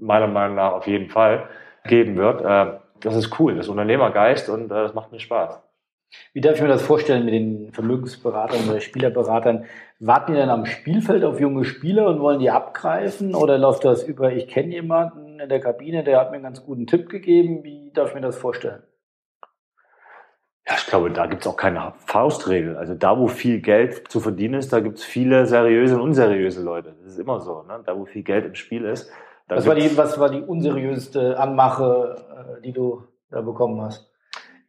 meiner 0.00 0.26
Meinung 0.26 0.56
nach 0.56 0.72
auf 0.72 0.86
jeden 0.86 1.08
Fall 1.10 1.48
geben 1.84 2.16
wird. 2.16 2.42
Äh, 2.42 2.78
das 3.00 3.14
ist 3.14 3.38
cool, 3.38 3.54
das 3.54 3.66
ist 3.66 3.70
Unternehmergeist 3.70 4.48
und 4.48 4.66
äh, 4.66 4.68
das 4.68 4.94
macht 4.94 5.12
mir 5.12 5.20
Spaß. 5.20 5.60
Wie 6.32 6.40
darf 6.40 6.56
ich 6.56 6.62
mir 6.62 6.68
das 6.68 6.82
vorstellen 6.82 7.24
mit 7.24 7.34
den 7.34 7.72
Vermögensberatern 7.72 8.68
oder 8.68 8.80
Spielerberatern? 8.80 9.64
Warten 10.00 10.32
die 10.32 10.38
dann 10.38 10.50
am 10.50 10.64
Spielfeld 10.64 11.24
auf 11.24 11.40
junge 11.40 11.64
Spieler 11.64 12.06
und 12.08 12.20
wollen 12.20 12.38
die 12.38 12.50
abgreifen? 12.50 13.34
Oder 13.34 13.58
läuft 13.58 13.84
das 13.84 14.02
über, 14.02 14.32
ich 14.32 14.48
kenne 14.48 14.72
jemanden 14.72 15.40
in 15.40 15.48
der 15.48 15.60
Kabine, 15.60 16.04
der 16.04 16.20
hat 16.20 16.30
mir 16.30 16.36
einen 16.36 16.44
ganz 16.44 16.64
guten 16.64 16.86
Tipp 16.86 17.08
gegeben? 17.08 17.62
Wie 17.64 17.90
darf 17.92 18.10
ich 18.10 18.14
mir 18.14 18.20
das 18.20 18.36
vorstellen? 18.36 18.82
Ja, 20.66 20.74
ich 20.76 20.86
glaube, 20.86 21.10
da 21.10 21.26
gibt 21.26 21.42
es 21.42 21.48
auch 21.48 21.56
keine 21.56 21.94
Faustregel. 22.06 22.76
Also 22.76 22.94
da, 22.94 23.18
wo 23.18 23.26
viel 23.26 23.60
Geld 23.60 24.10
zu 24.10 24.20
verdienen 24.20 24.54
ist, 24.54 24.72
da 24.72 24.80
gibt 24.80 24.98
es 24.98 25.04
viele 25.04 25.46
seriöse 25.46 25.94
und 25.94 26.02
unseriöse 26.02 26.62
Leute. 26.62 26.94
Das 27.02 27.12
ist 27.12 27.18
immer 27.18 27.40
so. 27.40 27.62
Ne? 27.62 27.80
Da, 27.86 27.98
wo 27.98 28.04
viel 28.04 28.22
Geld 28.22 28.44
im 28.44 28.54
Spiel 28.54 28.84
ist. 28.84 29.10
Was 29.48 29.66
war, 29.66 29.74
die, 29.74 29.96
was 29.96 30.20
war 30.20 30.28
die 30.28 30.42
unseriöseste 30.42 31.38
Anmache, 31.38 32.16
äh, 32.58 32.62
die 32.62 32.72
du 32.72 33.02
da 33.30 33.40
bekommen 33.40 33.80
hast? 33.80 34.07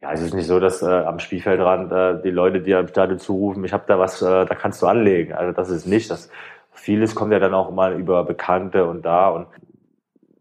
Ja, 0.02 0.12
es 0.12 0.22
ist 0.22 0.32
nicht 0.34 0.46
so, 0.46 0.58
dass 0.60 0.82
äh, 0.82 0.86
am 0.86 1.18
Spielfeldrand 1.18 1.92
äh, 1.92 2.22
die 2.22 2.30
Leute 2.30 2.62
dir 2.62 2.80
im 2.80 2.88
Stadion 2.88 3.18
zurufen, 3.18 3.64
ich 3.64 3.72
habe 3.72 3.84
da 3.86 3.98
was, 3.98 4.22
äh, 4.22 4.46
da 4.46 4.54
kannst 4.54 4.80
du 4.80 4.86
anlegen. 4.86 5.34
Also 5.34 5.52
das 5.52 5.68
ist 5.68 5.86
nicht. 5.86 6.10
Das 6.10 6.30
vieles 6.72 7.14
kommt 7.14 7.32
ja 7.32 7.38
dann 7.38 7.52
auch 7.52 7.70
mal 7.70 7.98
über 7.98 8.24
Bekannte 8.24 8.86
und 8.86 9.04
da 9.04 9.28
und 9.28 9.46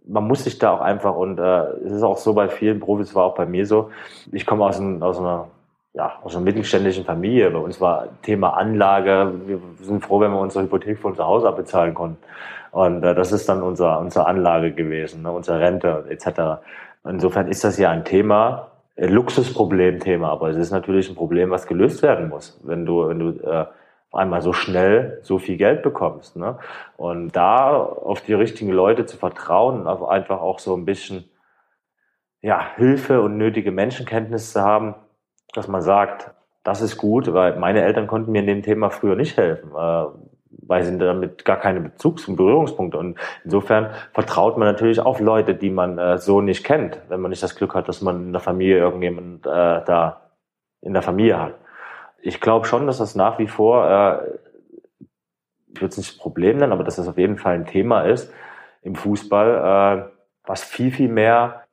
man 0.07 0.25
muss 0.25 0.45
sich 0.45 0.57
da 0.57 0.71
auch 0.71 0.81
einfach 0.81 1.15
und 1.15 1.39
äh, 1.39 1.63
es 1.85 1.91
ist 1.91 2.03
auch 2.03 2.17
so 2.17 2.33
bei 2.33 2.47
vielen 2.47 2.79
Profis, 2.79 3.13
war 3.15 3.25
auch 3.25 3.35
bei 3.35 3.45
mir 3.45 3.65
so. 3.65 3.91
Ich 4.31 4.45
komme 4.45 4.65
aus, 4.65 4.79
ein, 4.79 5.03
aus 5.03 5.19
einer 5.19 5.49
ja, 5.93 6.13
aus 6.23 6.35
einer 6.35 6.45
mittelständischen 6.45 7.03
Familie. 7.05 7.51
Bei 7.51 7.59
uns 7.59 7.81
war 7.81 8.07
Thema 8.21 8.51
Anlage. 8.51 9.33
Wir 9.45 9.59
sind 9.81 10.05
froh, 10.05 10.19
wenn 10.19 10.31
wir 10.31 10.39
unsere 10.39 10.63
Hypothek 10.63 10.99
für 10.99 11.07
unser 11.07 11.25
Haus 11.25 11.43
abbezahlen 11.43 11.93
konnten. 11.93 12.17
Und 12.71 13.03
äh, 13.03 13.15
das 13.15 13.31
ist 13.31 13.49
dann 13.49 13.61
unser, 13.61 13.99
unsere 13.99 14.27
Anlage 14.27 14.71
gewesen, 14.71 15.23
ne, 15.23 15.31
unsere 15.31 15.59
Rente 15.59 16.05
etc. 16.09 16.61
Insofern 17.03 17.47
ist 17.47 17.63
das 17.63 17.77
ja 17.77 17.89
ein 17.89 18.05
Thema, 18.05 18.67
Luxusproblemthema, 19.07 20.29
aber 20.29 20.49
es 20.49 20.57
ist 20.57 20.71
natürlich 20.71 21.09
ein 21.09 21.15
Problem, 21.15 21.51
was 21.51 21.67
gelöst 21.67 22.03
werden 22.03 22.29
muss, 22.29 22.59
wenn 22.63 22.85
du, 22.85 23.07
wenn 23.07 23.19
du 23.19 23.29
äh, 23.29 23.65
einmal 24.12 24.41
so 24.41 24.53
schnell 24.53 25.19
so 25.21 25.39
viel 25.39 25.57
Geld 25.57 25.83
bekommst. 25.83 26.35
Ne? 26.35 26.57
Und 26.97 27.35
da 27.35 27.75
auf 27.77 28.21
die 28.21 28.33
richtigen 28.33 28.71
Leute 28.71 29.05
zu 29.05 29.17
vertrauen, 29.17 29.88
auf 29.88 30.07
einfach 30.07 30.41
auch 30.41 30.59
so 30.59 30.75
ein 30.75 30.85
bisschen 30.85 31.29
ja, 32.41 32.75
Hilfe 32.75 33.21
und 33.21 33.38
nötige 33.38 33.71
Menschenkenntnis 33.71 34.53
zu 34.53 34.62
haben, 34.62 34.95
dass 35.53 35.67
man 35.67 35.81
sagt, 35.81 36.31
das 36.63 36.81
ist 36.81 36.97
gut, 36.97 37.33
weil 37.33 37.57
meine 37.57 37.81
Eltern 37.81 38.07
konnten 38.07 38.31
mir 38.31 38.39
in 38.39 38.47
dem 38.47 38.63
Thema 38.63 38.89
früher 38.89 39.15
nicht 39.15 39.38
helfen. 39.38 39.71
Weil 40.69 40.84
sind 40.84 40.99
damit 40.99 41.45
gar 41.45 41.58
keine 41.58 41.82
Bezugs- 41.82 42.27
und 42.27 42.36
Berührungspunkte. 42.36 42.99
Und 42.99 43.17
insofern 43.43 43.89
vertraut 44.13 44.55
man 44.55 44.67
natürlich 44.67 44.99
auf 44.99 45.19
Leute, 45.19 45.55
die 45.55 45.71
man 45.71 45.97
äh, 45.97 46.19
so 46.19 46.41
nicht 46.41 46.63
kennt, 46.63 47.01
wenn 47.10 47.21
man 47.21 47.32
nicht 47.32 47.41
das 47.41 47.55
Glück 47.55 47.73
hat, 47.73 47.88
dass 47.88 48.03
man 48.03 48.27
in 48.27 48.32
der 48.34 48.39
Familie 48.39 48.77
irgendjemand 48.77 49.47
äh, 49.47 49.49
da 49.49 50.29
in 50.82 50.93
der 50.93 51.01
Familie 51.01 51.41
hat. 51.41 51.55
Ich 52.21 52.39
glaube 52.39 52.67
schon, 52.67 52.86
dass 52.86 52.99
das 52.99 53.15
nach 53.15 53.39
wie 53.39 53.47
vor, 53.47 53.89
äh, 53.89 55.08
ich 55.73 55.82
würde 55.82 55.89
es 55.89 55.97
nicht 55.97 56.19
Problem 56.19 56.58
nennen, 56.58 56.71
aber 56.71 56.84
dass 56.84 56.97
das 56.97 57.08
auf 57.08 57.17
jeden 57.17 57.39
Fall 57.39 57.55
ein 57.55 57.65
Thema 57.65 58.03
ist 58.03 58.32
im 58.84 58.93
Fußball, 58.93 60.08
äh, 60.08 60.12
was 60.45 60.63
viel, 60.63 60.91
viel 60.91 61.10
mehr 61.10 61.63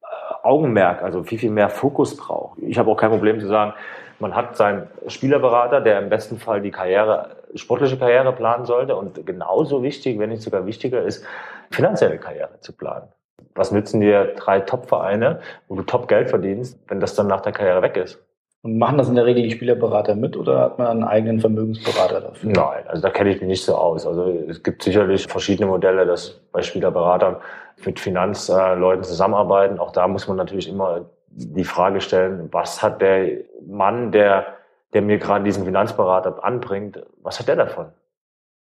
äh, 0.00 0.06
Augenmerk, 0.44 1.02
also 1.02 1.24
viel, 1.24 1.40
viel 1.40 1.50
mehr 1.50 1.70
Fokus 1.70 2.16
braucht. 2.16 2.60
Ich 2.60 2.78
habe 2.78 2.88
auch 2.88 2.96
kein 2.96 3.10
Problem 3.10 3.40
zu 3.40 3.48
sagen, 3.48 3.74
man 4.18 4.34
hat 4.34 4.56
seinen 4.56 4.88
Spielerberater, 5.06 5.80
der 5.80 5.98
im 5.98 6.08
besten 6.08 6.38
Fall 6.38 6.60
die 6.60 6.70
Karriere, 6.70 7.36
sportliche 7.54 7.98
Karriere 7.98 8.32
planen 8.32 8.64
sollte 8.64 8.96
und 8.96 9.26
genauso 9.26 9.82
wichtig, 9.82 10.18
wenn 10.18 10.30
nicht 10.30 10.42
sogar 10.42 10.66
wichtiger 10.66 11.02
ist, 11.02 11.24
finanzielle 11.70 12.18
Karriere 12.18 12.60
zu 12.60 12.72
planen. 12.72 13.08
Was 13.54 13.72
nützen 13.72 14.00
dir 14.00 14.34
drei 14.36 14.60
Top-Vereine, 14.60 15.40
wo 15.68 15.76
du 15.76 15.82
Top-Geld 15.82 16.30
verdienst, 16.30 16.78
wenn 16.88 17.00
das 17.00 17.14
dann 17.14 17.26
nach 17.26 17.40
der 17.40 17.52
Karriere 17.52 17.82
weg 17.82 17.96
ist? 17.96 18.22
Und 18.62 18.78
machen 18.78 18.98
das 18.98 19.08
in 19.08 19.14
der 19.14 19.26
Regel 19.26 19.44
die 19.44 19.50
Spielerberater 19.50 20.16
mit 20.16 20.36
oder 20.36 20.60
hat 20.60 20.78
man 20.78 20.88
einen 20.88 21.04
eigenen 21.04 21.40
Vermögensberater 21.40 22.20
dafür? 22.20 22.50
Nein, 22.50 22.84
also 22.88 23.00
da 23.00 23.10
kenne 23.10 23.30
ich 23.30 23.40
mich 23.40 23.48
nicht 23.48 23.64
so 23.64 23.76
aus. 23.76 24.06
Also 24.06 24.28
es 24.48 24.62
gibt 24.62 24.82
sicherlich 24.82 25.26
verschiedene 25.28 25.68
Modelle, 25.68 26.04
dass 26.04 26.40
bei 26.52 26.62
Spielerberatern 26.62 27.36
mit 27.84 28.00
Finanzleuten 28.00 29.04
zusammenarbeiten. 29.04 29.78
Auch 29.78 29.92
da 29.92 30.08
muss 30.08 30.26
man 30.26 30.36
natürlich 30.36 30.68
immer 30.68 31.04
die 31.36 31.64
Frage 31.64 32.00
stellen, 32.00 32.48
was 32.52 32.82
hat 32.82 33.02
der 33.02 33.44
Mann, 33.66 34.10
der, 34.10 34.46
der 34.94 35.02
mir 35.02 35.18
gerade 35.18 35.44
diesen 35.44 35.64
Finanzberater 35.64 36.42
anbringt, 36.42 37.02
was 37.22 37.38
hat 37.38 37.48
der 37.48 37.56
davon? 37.56 37.86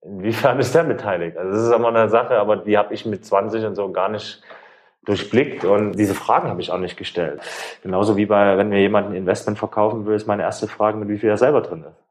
Inwiefern 0.01 0.59
ist 0.59 0.75
der 0.75 0.83
beteiligt? 0.83 1.38
Also 1.38 1.51
das 1.51 1.61
ist 1.61 1.73
immer 1.73 1.88
eine 1.88 2.09
Sache, 2.09 2.38
aber 2.38 2.57
die 2.57 2.77
habe 2.77 2.93
ich 2.93 3.05
mit 3.05 3.25
20 3.25 3.65
und 3.65 3.75
so 3.75 3.91
gar 3.91 4.09
nicht 4.09 4.41
durchblickt 5.05 5.63
und 5.63 5.93
diese 5.93 6.15
Fragen 6.15 6.49
habe 6.49 6.61
ich 6.61 6.71
auch 6.71 6.77
nicht 6.77 6.97
gestellt. 6.97 7.41
Genauso 7.81 8.17
wie 8.17 8.25
bei, 8.25 8.57
wenn 8.57 8.69
mir 8.69 8.81
jemand 8.81 9.09
ein 9.09 9.15
Investment 9.15 9.57
verkaufen 9.57 10.05
will, 10.05 10.15
ist 10.15 10.27
meine 10.27 10.43
erste 10.43 10.67
Frage, 10.67 10.97
mit 10.97 11.09
wie 11.09 11.17
viel 11.17 11.29
er 11.29 11.38
selber 11.38 11.61
drin 11.61 11.85
ist. 11.88 12.03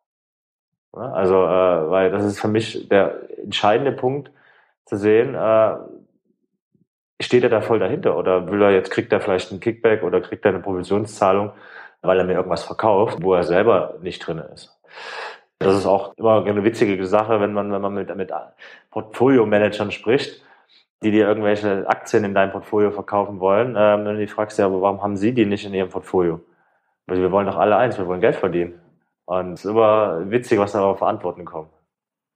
Also, 0.92 1.44
äh, 1.44 1.90
weil 1.90 2.10
das 2.10 2.24
ist 2.24 2.40
für 2.40 2.48
mich 2.48 2.88
der 2.88 3.18
entscheidende 3.42 3.92
Punkt 3.92 4.30
zu 4.86 4.96
sehen, 4.96 5.34
äh, 5.34 5.76
steht 7.24 7.42
er 7.42 7.50
da 7.50 7.60
voll 7.60 7.78
dahinter 7.78 8.16
oder 8.16 8.50
will 8.50 8.62
er 8.62 8.70
jetzt, 8.70 8.90
kriegt 8.90 9.12
er 9.12 9.20
vielleicht 9.20 9.50
einen 9.50 9.60
Kickback 9.60 10.02
oder 10.02 10.20
kriegt 10.20 10.44
er 10.44 10.50
eine 10.50 10.60
Provisionszahlung, 10.60 11.52
weil 12.02 12.18
er 12.18 12.24
mir 12.24 12.34
irgendwas 12.34 12.64
verkauft, 12.64 13.18
wo 13.20 13.34
er 13.34 13.44
selber 13.44 13.94
nicht 14.02 14.26
drin 14.26 14.42
ist. 14.52 14.78
Das 15.58 15.74
ist 15.76 15.86
auch 15.86 16.14
immer 16.16 16.44
eine 16.44 16.64
witzige 16.64 17.04
Sache, 17.06 17.40
wenn 17.40 17.52
man, 17.52 17.72
wenn 17.72 17.80
man 17.80 17.94
mit, 17.94 18.14
mit 18.14 18.30
Portfolio-Managern 18.90 19.90
spricht, 19.90 20.42
die 21.02 21.10
dir 21.10 21.26
irgendwelche 21.26 21.88
Aktien 21.88 22.24
in 22.24 22.34
deinem 22.34 22.52
Portfolio 22.52 22.90
verkaufen 22.90 23.40
wollen. 23.40 23.74
Ähm, 23.78 24.04
du 24.04 24.16
die 24.16 24.26
fragst, 24.26 24.58
ja, 24.58 24.66
aber 24.66 24.80
warum 24.82 25.02
haben 25.02 25.16
sie 25.16 25.32
die 25.32 25.46
nicht 25.46 25.64
in 25.66 25.74
ihrem 25.74 25.90
Portfolio? 25.90 26.40
Weil 27.06 27.18
wir 27.18 27.30
wollen 27.30 27.46
doch 27.46 27.56
alle 27.56 27.76
eins, 27.76 27.98
wir 27.98 28.06
wollen 28.06 28.20
Geld 28.20 28.36
verdienen. 28.36 28.80
Und 29.26 29.54
es 29.54 29.64
ist 29.64 29.70
immer 29.70 30.30
witzig, 30.30 30.58
was 30.58 30.72
da 30.72 30.82
auf 30.82 30.98
Verantwortung 30.98 31.44
kommt. 31.44 31.73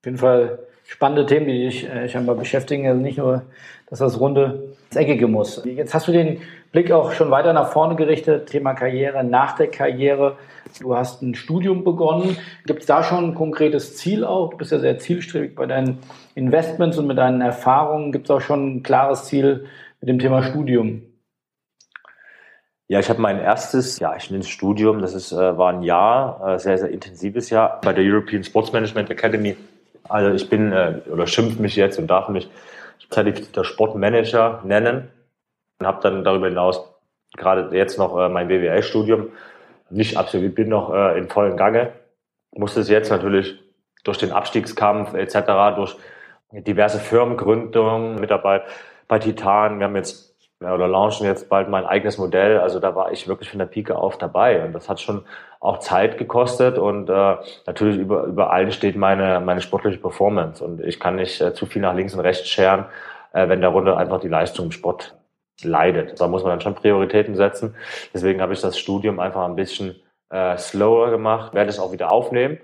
Auf 0.01 0.07
jeden 0.07 0.19
Fall 0.19 0.61
spannende 0.85 1.27
Themen, 1.27 1.47
die 1.47 1.65
dich 1.67 1.89
äh, 1.89 2.09
scheinbar 2.09 2.37
beschäftigen. 2.37 2.87
Also 2.87 3.01
nicht 3.01 3.19
nur, 3.19 3.43
dass 3.91 3.99
das 3.99 4.21
Runde 4.21 4.77
ins 4.87 4.97
Eckige 4.97 5.27
muss. 5.27 5.63
Jetzt 5.65 5.93
hast 5.93 6.09
du 6.09 6.13
den 6.13 6.41
Blick 6.73 6.93
auch 6.93 7.13
schon 7.13 7.31
weiter 7.31 7.53
nach 7.53 7.73
vorne 7.73 7.97
gerichtet, 7.97 8.49
Thema 8.49 8.75
Karriere, 8.75 9.25
nach 9.25 9.57
der 9.57 9.69
Karriere. 9.69 10.39
Du 10.81 10.95
hast 10.95 11.23
ein 11.23 11.35
Studium 11.35 11.83
begonnen. 11.83 12.37
Gibt 12.67 12.81
es 12.81 12.87
da 12.87 13.03
schon 13.03 13.31
ein 13.31 13.35
konkretes 13.35 13.97
Ziel 13.97 14.25
auch? 14.25 14.51
Du 14.51 14.59
bist 14.59 14.73
ja 14.73 14.79
sehr 14.79 14.99
zielstrebig 14.99 15.55
bei 15.55 15.67
deinen 15.67 15.99
Investments 16.35 16.97
und 16.97 17.07
mit 17.07 17.19
deinen 17.19 17.41
Erfahrungen. 17.41 18.13
Gibt 18.13 18.27
es 18.27 18.31
auch 18.31 18.41
schon 18.41 18.77
ein 18.77 18.83
klares 18.83 19.25
Ziel 19.25 19.67
mit 20.01 20.09
dem 20.09 20.19
Thema 20.19 20.43
Studium? 20.43 21.03
Ja, 22.87 23.01
ich 23.01 23.11
habe 23.11 23.21
mein 23.21 23.39
erstes, 23.39 23.99
ja, 23.99 24.17
ich 24.17 24.31
nenne 24.31 24.43
es 24.43 24.49
Studium, 24.49 25.03
das 25.03 25.13
ist, 25.13 25.33
äh, 25.33 25.59
war 25.59 25.73
ein 25.75 25.83
Jahr, 25.83 26.55
äh, 26.55 26.59
sehr, 26.59 26.79
sehr 26.79 26.89
intensives 26.89 27.51
Jahr 27.51 27.81
bei 27.83 27.93
der 27.93 28.03
European 28.03 28.43
Sports 28.43 28.73
Management 28.73 29.11
Academy 29.11 29.57
also 30.09 30.35
ich 30.35 30.49
bin 30.49 30.73
äh, 30.73 31.01
oder 31.11 31.27
schimpft 31.27 31.61
mich 31.61 31.77
jetzt 31.77 31.99
und 31.99 32.07
darf 32.07 32.29
mich 32.29 32.49
zertifizierter 33.11 33.65
Sportmanager 33.65 34.61
nennen 34.65 35.09
und 35.79 35.87
habe 35.87 36.03
dann 36.03 36.25
darüber 36.25 36.49
hinaus 36.49 36.83
gerade 37.37 37.75
jetzt 37.77 37.99
noch 37.99 38.19
äh, 38.19 38.29
mein 38.29 38.49
BWL-Studium 38.49 39.29
nicht 39.91 40.17
absolviert, 40.17 40.55
bin 40.55 40.69
noch 40.69 40.93
äh, 40.93 41.19
in 41.19 41.29
vollen 41.29 41.57
Gange. 41.57 41.93
Musste 42.55 42.81
es 42.81 42.89
jetzt 42.89 43.11
natürlich 43.11 43.59
durch 44.05 44.19
den 44.19 44.33
Abstiegskampf 44.33 45.15
etc., 45.15 45.77
durch 45.77 45.97
diverse 46.51 46.99
Firmengründungen, 46.99 48.21
Mitarbeit 48.21 48.63
bei 49.07 49.19
Titan, 49.19 49.79
wir 49.79 49.87
haben 49.87 49.97
jetzt 49.97 50.28
ja, 50.61 50.75
oder 50.75 50.89
launchen 50.89 51.27
jetzt 51.27 51.49
bald 51.49 51.69
mein 51.69 51.87
eigenes 51.87 52.19
Modell. 52.19 52.59
Also 52.59 52.81
da 52.81 52.95
war 52.95 53.13
ich 53.13 53.29
wirklich 53.29 53.51
von 53.51 53.59
der 53.59 53.67
Pike 53.67 53.97
auf 53.97 54.19
dabei 54.19 54.65
und 54.65 54.73
das 54.73 54.89
hat 54.89 55.01
schon 55.01 55.25
auch 55.61 55.79
Zeit 55.79 56.19
gekostet 56.19 56.79
und 56.79 57.09
äh, 57.09 57.37
natürlich 57.67 57.99
über, 57.99 58.25
über 58.25 58.51
allen 58.53 58.73
steht 58.73 58.97
meine, 58.97 59.41
meine 59.41 59.61
sportliche 59.61 59.99
Performance 59.99 60.63
und 60.65 60.81
ich 60.81 60.99
kann 61.01 61.17
nicht 61.17 61.41
äh, 61.41 61.55
zu 61.55 61.67
viel 61.67 61.83
nach 61.83 61.95
links 61.95 62.15
und 62.15 62.21
rechts 62.21 62.49
scheren, 62.49 62.87
äh, 63.33 63.49
wenn 63.49 63.61
darunter 63.61 63.97
einfach 63.97 64.21
die 64.21 64.29
Leistung 64.29 64.67
im 64.67 64.73
Sport 64.73 65.17
leidet. 65.63 66.21
Da 66.21 66.29
muss 66.29 66.43
man 66.43 66.51
dann 66.51 66.61
schon 66.61 66.75
Prioritäten 66.75 67.35
setzen. 67.35 67.75
Deswegen 68.15 68.41
habe 68.41 68.53
ich 68.53 68.61
das 68.61 68.79
Studium 68.79 69.21
einfach 69.21 69.45
ein 69.45 69.57
bisschen 69.57 69.97
äh, 70.31 70.57
slower 70.57 71.11
gemacht, 71.11 71.55
werde 71.55 71.71
es 71.71 71.81
auch 71.81 71.93
wieder 71.93 72.13
aufnehmen 72.13 72.59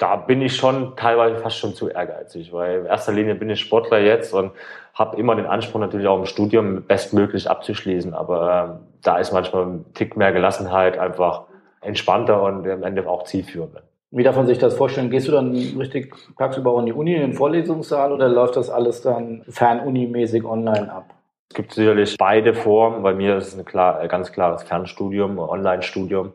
da 0.00 0.16
bin 0.16 0.40
ich 0.40 0.56
schon 0.56 0.96
teilweise 0.96 1.36
fast 1.36 1.58
schon 1.58 1.74
zu 1.74 1.90
ehrgeizig, 1.90 2.54
weil 2.54 2.80
in 2.80 2.86
erster 2.86 3.12
Linie 3.12 3.34
bin 3.34 3.50
ich 3.50 3.60
Sportler 3.60 3.98
jetzt 3.98 4.32
und 4.32 4.52
habe 4.94 5.16
immer 5.16 5.34
den 5.36 5.46
Anspruch 5.46 5.80
natürlich 5.80 6.06
auch 6.06 6.18
im 6.18 6.26
Studium 6.26 6.82
bestmöglich 6.82 7.48
abzuschließen, 7.48 8.14
aber 8.14 8.80
äh, 8.80 9.02
da 9.02 9.18
ist 9.18 9.32
manchmal 9.32 9.66
ein 9.66 9.84
Tick 9.94 10.16
mehr 10.16 10.32
Gelassenheit 10.32 10.98
einfach 10.98 11.44
entspannter 11.80 12.42
und 12.42 12.68
am 12.68 12.82
Ende 12.82 13.08
auch 13.08 13.24
zielführender. 13.24 13.82
Wie 14.12 14.24
darf 14.24 14.36
man 14.36 14.46
sich 14.46 14.58
das 14.58 14.74
vorstellen? 14.74 15.10
Gehst 15.10 15.28
du 15.28 15.32
dann 15.32 15.52
richtig 15.52 16.14
tagsüber 16.36 16.72
auch 16.72 16.80
in 16.80 16.86
die 16.86 16.92
Uni, 16.92 17.14
in 17.14 17.20
den 17.20 17.34
Vorlesungssaal 17.34 18.12
oder 18.12 18.28
läuft 18.28 18.56
das 18.56 18.68
alles 18.68 19.02
dann 19.02 19.42
fernunimäßig 19.48 20.44
online 20.44 20.92
ab? 20.92 21.14
Es 21.48 21.54
gibt 21.54 21.72
sicherlich 21.72 22.16
beide 22.18 22.54
Formen. 22.54 23.02
Bei 23.02 23.14
mir 23.14 23.36
ist 23.36 23.48
es 23.48 23.58
ein 23.58 23.64
klar, 23.64 24.06
ganz 24.08 24.32
klares 24.32 24.64
Fernstudium, 24.64 25.38
Online-Studium 25.38 26.32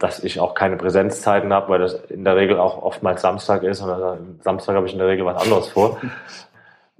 dass 0.00 0.24
ich 0.24 0.40
auch 0.40 0.54
keine 0.54 0.76
Präsenzzeiten 0.76 1.52
habe, 1.52 1.68
weil 1.68 1.78
das 1.78 1.94
in 2.08 2.24
der 2.24 2.34
Regel 2.34 2.58
auch 2.58 2.82
oftmals 2.82 3.20
Samstag 3.20 3.62
ist 3.62 3.82
und 3.82 4.42
Samstag 4.42 4.74
habe 4.74 4.86
ich 4.86 4.94
in 4.94 4.98
der 4.98 5.08
Regel 5.08 5.26
was 5.26 5.40
anderes 5.40 5.68
vor. 5.68 5.98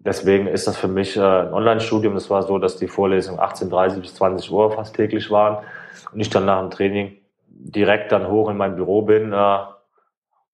Deswegen 0.02 0.46
ist 0.46 0.66
das 0.66 0.78
für 0.78 0.88
mich 0.88 1.16
äh, 1.16 1.20
ein 1.20 1.52
Online-Studium. 1.52 2.16
Es 2.16 2.30
war 2.30 2.42
so, 2.42 2.58
dass 2.58 2.76
die 2.76 2.88
Vorlesungen 2.88 3.38
18.30 3.38 4.00
bis 4.00 4.14
20 4.14 4.50
Uhr 4.50 4.72
fast 4.72 4.96
täglich 4.96 5.30
waren 5.30 5.62
und 6.12 6.20
ich 6.20 6.30
dann 6.30 6.46
nach 6.46 6.60
dem 6.60 6.70
Training 6.70 7.18
direkt 7.48 8.10
dann 8.10 8.28
hoch 8.28 8.48
in 8.48 8.56
mein 8.56 8.76
Büro 8.76 9.02
bin, 9.02 9.32
äh, 9.32 9.36
habe 9.36 9.76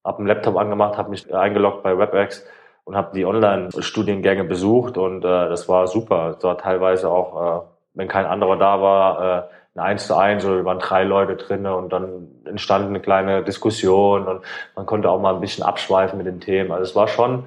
einen 0.05 0.27
Laptop 0.27 0.57
angemacht, 0.57 0.97
habe 0.97 1.09
mich 1.09 1.33
eingeloggt 1.33 1.81
bei 1.81 1.97
WebEx 1.97 2.45
und 2.83 2.97
habe 2.97 3.15
die 3.15 3.25
Online-Studiengänge 3.25 4.43
besucht 4.43 4.97
und 4.97 5.23
äh, 5.23 5.49
das 5.49 5.69
war 5.69 5.87
super. 5.87 6.35
Es 6.37 6.43
war 6.43 6.57
teilweise 6.57 7.09
auch, 7.09 7.63
äh, 7.63 7.65
wenn 7.93 8.09
kein 8.09 8.25
anderer 8.25 8.57
da 8.57 8.81
war, 8.81 9.49
ein 9.77 9.81
Eins 9.81 10.07
zu 10.07 10.15
eins 10.15 10.45
oder 10.45 10.63
waren 10.65 10.79
drei 10.79 11.03
Leute 11.03 11.35
drin 11.35 11.65
und 11.65 11.93
dann 11.93 12.27
entstand 12.45 12.87
eine 12.87 12.99
kleine 12.99 13.43
Diskussion 13.43 14.27
und 14.27 14.41
man 14.75 14.85
konnte 14.85 15.09
auch 15.09 15.19
mal 15.19 15.33
ein 15.33 15.41
bisschen 15.41 15.63
abschweifen 15.63 16.17
mit 16.17 16.27
den 16.27 16.39
Themen. 16.39 16.71
Also 16.71 16.83
es 16.83 16.95
war 16.95 17.07
schon, 17.07 17.45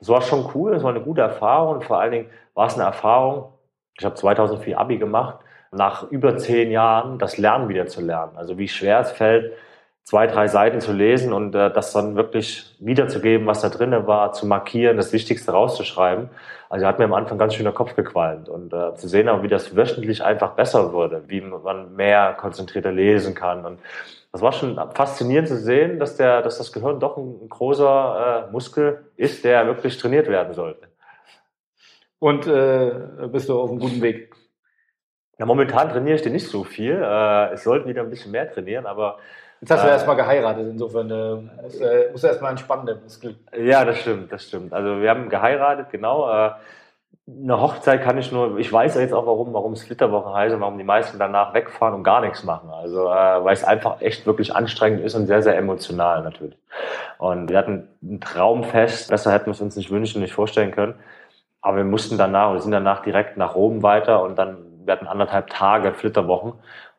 es 0.00 0.08
war 0.08 0.22
schon 0.22 0.50
cool, 0.54 0.74
es 0.74 0.82
war 0.82 0.90
eine 0.90 1.00
gute 1.00 1.22
Erfahrung 1.22 1.76
und 1.76 1.84
vor 1.84 2.00
allen 2.00 2.12
Dingen 2.12 2.30
war 2.54 2.66
es 2.66 2.74
eine 2.74 2.84
Erfahrung. 2.84 3.52
Ich 3.98 4.04
habe 4.04 4.14
2004 4.14 4.78
Abi 4.78 4.98
gemacht, 4.98 5.38
nach 5.72 6.10
über 6.10 6.36
zehn 6.36 6.70
Jahren 6.70 7.18
das 7.18 7.38
Lernen 7.38 7.68
wieder 7.68 7.86
zu 7.86 8.00
lernen. 8.00 8.32
Also 8.36 8.58
wie 8.58 8.68
schwer 8.68 9.00
es 9.00 9.10
fällt, 9.10 9.52
zwei, 10.06 10.26
drei 10.26 10.46
Seiten 10.46 10.80
zu 10.80 10.92
lesen 10.92 11.32
und 11.32 11.54
äh, 11.54 11.70
das 11.72 11.92
dann 11.92 12.14
wirklich 12.14 12.76
wiederzugeben, 12.78 13.46
was 13.46 13.62
da 13.62 13.68
drinnen 13.68 14.06
war, 14.06 14.32
zu 14.32 14.46
markieren, 14.46 14.96
das 14.96 15.12
Wichtigste 15.12 15.50
rauszuschreiben. 15.50 16.30
Also 16.68 16.86
hat 16.86 16.98
mir 16.98 17.06
am 17.06 17.14
Anfang 17.14 17.38
ganz 17.38 17.54
schön 17.54 17.64
der 17.64 17.72
Kopf 17.72 17.96
gequalmt 17.96 18.48
und 18.48 18.72
äh, 18.72 18.94
zu 18.94 19.08
sehen 19.08 19.28
auch, 19.28 19.42
wie 19.42 19.48
das 19.48 19.76
wöchentlich 19.76 20.22
einfach 20.22 20.52
besser 20.52 20.92
wurde, 20.92 21.24
wie 21.26 21.40
man 21.40 21.94
mehr 21.96 22.34
konzentrierter 22.34 22.92
lesen 22.92 23.34
kann 23.34 23.64
und 23.64 23.78
das 24.36 24.42
war 24.42 24.52
schon 24.52 24.78
faszinierend 24.92 25.48
zu 25.48 25.56
sehen, 25.56 25.98
dass 25.98 26.18
der, 26.18 26.42
dass 26.42 26.58
das 26.58 26.70
Gehirn 26.70 27.00
doch 27.00 27.16
ein, 27.16 27.48
großer 27.48 28.48
äh, 28.48 28.52
Muskel 28.52 29.06
ist, 29.16 29.44
der 29.44 29.66
wirklich 29.66 29.96
trainiert 29.96 30.28
werden 30.28 30.52
sollte. 30.52 30.88
Und 32.18 32.46
äh, 32.46 32.92
bist 33.32 33.48
du 33.48 33.58
auf 33.58 33.70
einem 33.70 33.78
guten 33.78 34.02
Weg? 34.02 34.34
Ja, 35.38 35.46
momentan 35.46 35.88
trainiere 35.88 36.16
ich 36.16 36.22
den 36.22 36.34
nicht 36.34 36.48
so 36.48 36.64
viel. 36.64 37.00
Äh, 37.02 37.54
es 37.54 37.64
sollten 37.64 37.88
wieder 37.88 38.02
ein 38.02 38.10
bisschen 38.10 38.30
mehr 38.30 38.52
trainieren, 38.52 38.84
aber 38.84 39.16
Jetzt 39.62 39.70
hast 39.70 39.84
du 39.84 39.88
äh, 39.88 39.92
erstmal 39.92 40.16
geheiratet, 40.16 40.66
insofern 40.68 41.10
äh, 41.10 41.62
musst, 41.62 41.80
äh, 41.80 42.10
musst 42.12 42.24
du 42.24 42.28
erstmal 42.28 42.50
entspannen, 42.50 42.84
der 42.84 42.96
Muskel. 42.96 43.36
Ja, 43.58 43.86
das 43.86 44.00
stimmt, 44.00 44.30
das 44.30 44.44
stimmt. 44.44 44.74
Also 44.74 45.00
wir 45.00 45.08
haben 45.08 45.30
geheiratet, 45.30 45.86
genau. 45.90 46.30
Äh, 46.30 46.50
eine 47.28 47.60
Hochzeit 47.60 48.02
kann 48.02 48.18
ich 48.18 48.30
nur, 48.30 48.56
ich 48.58 48.72
weiß 48.72 48.94
ja 48.94 49.00
jetzt 49.00 49.12
auch 49.12 49.26
warum, 49.26 49.52
warum 49.52 49.72
es 49.72 49.82
Flitterwoche 49.82 50.32
heißt 50.32 50.54
und 50.54 50.60
warum 50.60 50.78
die 50.78 50.84
meisten 50.84 51.18
danach 51.18 51.54
wegfahren 51.54 51.94
und 51.94 52.04
gar 52.04 52.20
nichts 52.20 52.44
machen. 52.44 52.70
Also 52.70 53.06
äh, 53.06 53.44
weil 53.44 53.52
es 53.52 53.64
einfach 53.64 54.00
echt 54.00 54.26
wirklich 54.26 54.54
anstrengend 54.54 55.00
ist 55.00 55.16
und 55.16 55.26
sehr, 55.26 55.42
sehr 55.42 55.56
emotional 55.56 56.22
natürlich. 56.22 56.56
Und 57.18 57.48
wir 57.50 57.58
hatten 57.58 57.88
ein 58.00 58.20
Traumfest, 58.20 59.10
besser 59.10 59.32
hätten 59.32 59.46
wir 59.46 59.52
es 59.52 59.60
uns 59.60 59.74
nicht 59.74 59.90
wünschen, 59.90 60.22
nicht 60.22 60.34
vorstellen 60.34 60.70
können. 60.70 60.94
Aber 61.62 61.78
wir 61.78 61.84
mussten 61.84 62.16
danach, 62.16 62.52
wir 62.52 62.60
sind 62.60 62.70
danach 62.70 63.02
direkt 63.02 63.36
nach 63.36 63.56
Rom 63.56 63.82
weiter 63.82 64.22
und 64.22 64.38
dann, 64.38 64.58
wir 64.84 64.92
hatten 64.92 65.08
anderthalb 65.08 65.48
Tage 65.48 65.94
Flitterwochen. 65.94 66.52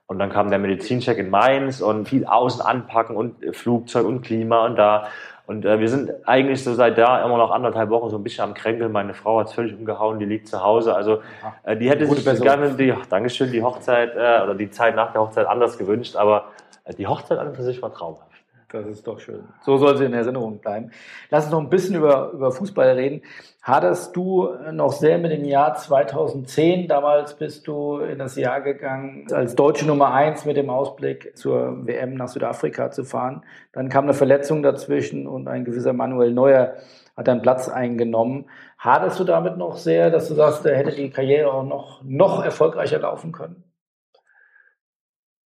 Und 0.08 0.20
dann 0.20 0.30
kam 0.30 0.50
der 0.50 0.60
Medizincheck 0.60 1.17
in 1.17 1.30
Mainz 1.30 1.80
und 1.80 2.08
viel 2.08 2.26
außen 2.26 2.62
anpacken 2.62 3.15
und 3.15 3.56
Flugzeug 3.56 4.06
und 4.06 4.24
Klima 4.24 4.65
und 4.65 4.76
da. 4.76 5.08
Und 5.47 5.63
äh, 5.63 5.79
wir 5.79 5.88
sind 5.88 6.12
eigentlich 6.27 6.62
so 6.62 6.73
seit 6.73 6.97
da 6.97 7.23
immer 7.25 7.38
noch 7.38 7.51
anderthalb 7.51 7.89
Wochen 7.89 8.10
so 8.10 8.17
ein 8.17 8.23
bisschen 8.23 8.43
am 8.43 8.53
Kränkeln. 8.53 8.91
Meine 8.91 9.13
Frau 9.13 9.39
hat 9.39 9.47
es 9.47 9.53
völlig 9.53 9.73
umgehauen, 9.73 10.19
die 10.19 10.25
liegt 10.25 10.49
zu 10.49 10.62
Hause. 10.62 10.93
Also 10.93 11.21
äh, 11.63 11.77
die 11.77 11.89
hätte 11.89 12.05
sich 12.05 12.25
Person. 12.25 12.45
gerne 12.45 12.71
die, 12.71 12.93
Dankeschön, 13.10 13.49
die 13.51 13.63
Hochzeit 13.63 14.13
äh, 14.13 14.43
oder 14.43 14.55
die 14.55 14.69
Zeit 14.69 14.97
nach 14.97 15.13
der 15.13 15.21
Hochzeit 15.21 15.47
anders 15.47 15.77
gewünscht, 15.77 16.17
aber 16.17 16.49
äh, 16.83 16.93
die 16.93 17.07
Hochzeit 17.07 17.39
an 17.39 17.47
und 17.47 17.55
für 17.55 17.63
sich 17.63 17.81
war 17.81 17.93
traumhaft. 17.93 18.37
Das 18.69 18.86
ist 18.86 19.08
doch 19.08 19.19
schön. 19.19 19.47
So 19.62 19.77
soll 19.77 19.95
sie 19.95 20.03
in 20.03 20.13
Erinnerung 20.13 20.60
bleiben. 20.60 20.91
Lass 21.30 21.45
uns 21.45 21.53
noch 21.53 21.62
ein 21.62 21.69
bisschen 21.69 21.95
über, 21.95 22.32
über 22.32 22.51
Fußball 22.51 22.89
reden. 22.89 23.21
Hattest 23.62 24.13
du 24.13 24.49
noch 24.73 24.91
sehr 24.91 25.17
mit 25.19 25.32
dem 25.32 25.45
Jahr 25.45 25.75
2010? 25.75 26.89
Damals 26.89 27.36
bist 27.36 27.65
du 27.67 27.99
in 27.99 28.19
das 28.19 28.36
Jahr 28.36 28.60
gegangen, 28.60 29.25
als 29.32 29.56
deutsche 29.56 29.88
Nummer 29.88 30.13
eins 30.13 30.43
mit 30.43 30.58
dem 30.58 30.69
Ausblick 30.69 31.38
zur 31.38 31.88
WM 31.88 32.15
nach 32.15 32.27
Südafrika 32.27 32.91
zu 32.91 33.06
fahren. 33.06 33.43
Dann 33.71 33.88
kam 33.88 34.03
eine 34.03 34.13
Verletzung 34.13 34.63
dazwischen 34.63 35.27
und 35.27 35.47
ein 35.47 35.63
gewisser 35.63 35.93
Manuel 35.93 36.34
Neuer 36.34 36.73
hat 37.15 37.30
deinen 37.30 37.41
Platz 37.41 37.69
eingenommen. 37.69 38.49
Hattest 38.77 39.17
du 39.17 39.23
damit 39.23 39.58
noch 39.58 39.77
sehr, 39.77 40.12
dass 40.12 40.27
du 40.27 40.36
sagst, 40.36 40.65
er 40.65 40.75
hätte 40.77 40.91
die 40.91 41.10
Karriere 41.10 41.53
auch 41.53 41.63
noch, 41.63 42.03
noch 42.03 42.43
erfolgreicher 42.43 42.99
laufen 42.99 43.32
können? 43.32 43.63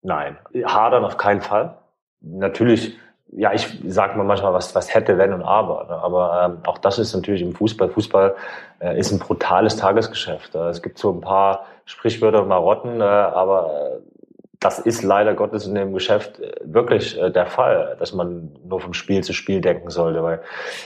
Nein, 0.02 0.38
hadern 0.66 1.06
auf 1.06 1.18
keinen 1.18 1.42
Fall. 1.42 1.78
Natürlich 2.20 2.98
ja, 3.34 3.54
ich 3.54 3.80
sage 3.88 4.18
mal 4.18 4.24
manchmal, 4.24 4.54
was, 4.54 4.76
was 4.76 4.94
hätte, 4.94 5.18
wenn 5.18 5.34
und 5.34 5.44
aber. 5.44 5.86
Ne? 5.86 5.96
Aber 5.96 6.44
ähm, 6.46 6.58
auch 6.66 6.78
das 6.78 7.00
ist 7.00 7.14
natürlich 7.14 7.42
im 7.42 7.54
Fußball. 7.54 7.90
Fußball 7.90 8.36
äh, 8.80 9.00
ist 9.00 9.12
ein 9.12 9.20
brutales 9.20 9.78
Tagesgeschäft. 9.78 10.56
Äh, 10.56 10.70
es 10.70 10.82
gibt 10.82 10.98
so 10.98 11.12
ein 11.12 11.22
paar 11.22 11.66
Sprichwörter 11.86 12.42
und 12.42 12.50
Marotten, 12.50 13.00
äh, 13.00 13.04
aber 13.04 13.72
äh, 13.74 14.12
das 14.60 14.78
ist 14.78 15.02
leider 15.02 15.34
Gottes 15.34 15.66
in 15.66 15.76
dem 15.76 15.94
Geschäft 15.94 16.40
äh, 16.40 16.54
wirklich 16.64 17.20
äh, 17.20 17.32
der 17.32 17.48
Fall, 17.48 17.96
dass 18.00 18.14
man 18.14 18.52
nur 18.64 18.80
vom 18.80 18.94
Spiel 18.94 19.24
zu 19.24 19.34
Spiel 19.34 19.60
denken 19.60 19.90
sollte. 19.90 20.24
Weil 20.24 20.42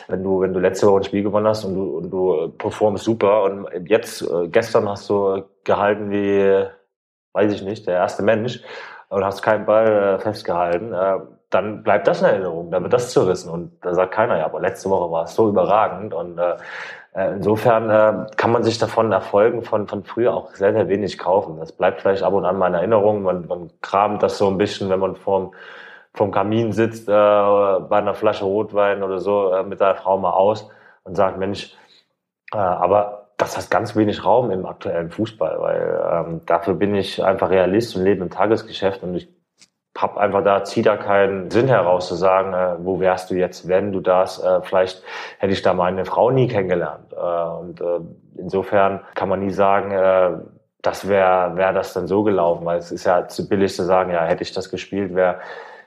wenn 0.07 0.23
du, 0.23 0.41
wenn 0.41 0.53
du 0.53 0.59
letzte 0.59 0.87
Woche 0.87 1.01
ein 1.01 1.03
Spiel 1.03 1.23
gewonnen 1.23 1.47
hast 1.47 1.65
und 1.65 1.75
du, 1.75 1.97
und 1.97 2.09
du 2.09 2.49
performst 2.57 3.03
super 3.03 3.43
und 3.43 3.67
jetzt, 3.87 4.21
äh, 4.21 4.47
gestern 4.47 4.87
hast 4.87 5.09
du 5.09 5.43
gehalten 5.63 6.09
wie, 6.11 6.65
weiß 7.33 7.53
ich 7.53 7.63
nicht, 7.63 7.85
der 7.87 7.95
erste 7.95 8.23
Mensch 8.23 8.61
und 9.09 9.25
hast 9.25 9.41
keinen 9.41 9.65
Ball 9.65 9.87
äh, 9.87 10.19
festgehalten, 10.19 10.93
äh, 10.93 11.19
dann 11.49 11.83
bleibt 11.83 12.07
das 12.07 12.21
in 12.21 12.27
Erinnerung, 12.27 12.71
dann 12.71 12.83
wird 12.83 12.93
das 12.93 13.11
zerrissen. 13.11 13.49
Und 13.49 13.71
da 13.81 13.93
sagt 13.93 14.13
keiner, 14.13 14.37
ja, 14.37 14.45
aber 14.45 14.59
letzte 14.59 14.89
Woche 14.89 15.11
war 15.11 15.25
es 15.25 15.35
so 15.35 15.49
überragend. 15.49 16.13
Und 16.13 16.37
äh, 16.37 16.55
äh, 17.13 17.33
insofern 17.33 17.89
äh, 17.89 18.27
kann 18.35 18.51
man 18.51 18.63
sich 18.63 18.77
davon 18.77 19.11
Erfolgen 19.11 19.63
von, 19.63 19.87
von 19.87 20.03
früher 20.03 20.33
auch 20.33 20.53
sehr, 20.55 20.73
sehr 20.73 20.89
wenig 20.89 21.17
kaufen. 21.17 21.57
Das 21.59 21.71
bleibt 21.71 22.01
vielleicht 22.01 22.23
ab 22.23 22.33
und 22.33 22.45
an 22.45 22.57
mal 22.57 22.67
in 22.67 22.73
Erinnerung. 22.73 23.23
Man, 23.23 23.47
man 23.47 23.71
kramt 23.81 24.21
das 24.23 24.37
so 24.37 24.47
ein 24.47 24.57
bisschen, 24.57 24.89
wenn 24.89 24.99
man 24.99 25.15
vorm, 25.15 25.53
vorm 26.13 26.31
Kamin 26.31 26.73
sitzt, 26.73 27.07
äh, 27.07 27.11
bei 27.11 27.97
einer 27.97 28.15
Flasche 28.15 28.45
Rotwein 28.45 29.03
oder 29.03 29.19
so, 29.19 29.51
äh, 29.53 29.63
mit 29.63 29.79
seiner 29.79 29.95
Frau 29.95 30.17
mal 30.17 30.31
aus 30.31 30.69
und 31.03 31.15
sagt, 31.15 31.37
Mensch, 31.37 31.75
äh, 32.53 32.57
aber 32.57 33.29
das 33.37 33.57
hat 33.57 33.69
ganz 33.69 33.95
wenig 33.95 34.23
Raum 34.23 34.51
im 34.51 34.65
aktuellen 34.65 35.09
Fußball, 35.09 35.59
weil 35.59 36.01
ähm, 36.11 36.41
dafür 36.45 36.73
bin 36.73 36.95
ich 36.95 37.23
einfach 37.23 37.49
Realist 37.49 37.95
und 37.95 38.03
lebe 38.03 38.23
im 38.23 38.29
Tagesgeschäft 38.29 39.03
und 39.03 39.15
ich 39.15 39.29
hab 39.97 40.17
einfach 40.17 40.43
da, 40.43 40.63
zieh 40.63 40.81
da 40.81 40.97
keinen 40.97 41.49
Sinn 41.49 41.67
heraus 41.67 42.07
zu 42.07 42.15
sagen, 42.15 42.53
äh, 42.53 42.75
wo 42.85 42.99
wärst 42.99 43.31
du 43.31 43.35
jetzt, 43.35 43.67
wenn 43.67 43.91
du 43.91 44.01
das, 44.01 44.43
äh, 44.43 44.61
vielleicht 44.61 45.03
hätte 45.39 45.53
ich 45.53 45.61
da 45.61 45.73
meine 45.73 46.05
Frau 46.05 46.31
nie 46.31 46.47
kennengelernt. 46.47 47.13
Äh, 47.13 47.59
und 47.59 47.81
äh, 47.81 47.99
insofern 48.37 49.01
kann 49.15 49.29
man 49.29 49.39
nie 49.39 49.51
sagen, 49.51 49.91
äh, 49.91 50.31
das 50.81 51.07
wäre 51.07 51.55
wär 51.55 51.73
das 51.73 51.93
dann 51.93 52.07
so 52.07 52.23
gelaufen, 52.23 52.65
weil 52.65 52.77
es 52.77 52.91
ist 52.91 53.05
ja 53.05 53.27
zu 53.27 53.47
billig 53.47 53.73
zu 53.73 53.83
sagen, 53.83 54.11
ja, 54.11 54.23
hätte 54.23 54.43
ich 54.43 54.51
das 54.51 54.69
gespielt, 54.69 55.15
wäre 55.15 55.39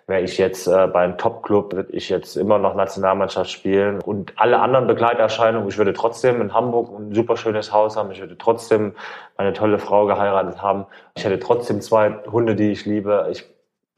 wäre 0.09 0.23
ich 0.23 0.38
jetzt 0.38 0.66
äh, 0.66 0.87
bei 0.87 1.03
einem 1.03 1.18
Top-Club, 1.18 1.75
würde 1.75 1.92
ich 1.92 2.09
jetzt 2.09 2.37
immer 2.37 2.59
noch 2.59 2.75
Nationalmannschaft 2.75 3.51
spielen. 3.51 4.01
Und 4.01 4.33
alle 4.37 4.59
anderen 4.59 4.87
Begleiterscheinungen, 4.87 5.68
ich 5.68 5.77
würde 5.77 5.92
trotzdem 5.92 6.40
in 6.40 6.55
Hamburg 6.55 6.99
ein 6.99 7.14
super 7.14 7.37
schönes 7.37 7.73
Haus 7.73 7.97
haben, 7.97 8.11
ich 8.11 8.18
würde 8.18 8.38
trotzdem 8.38 8.94
eine 9.37 9.53
tolle 9.53 9.79
Frau 9.79 10.07
geheiratet 10.07 10.62
haben, 10.62 10.87
ich 11.14 11.25
hätte 11.25 11.38
trotzdem 11.38 11.83
zwei 11.83 12.14
Hunde, 12.33 12.57
die 12.57 12.73
ich 12.73 12.87
liebe, 12.87 13.29
ich 13.31 13.44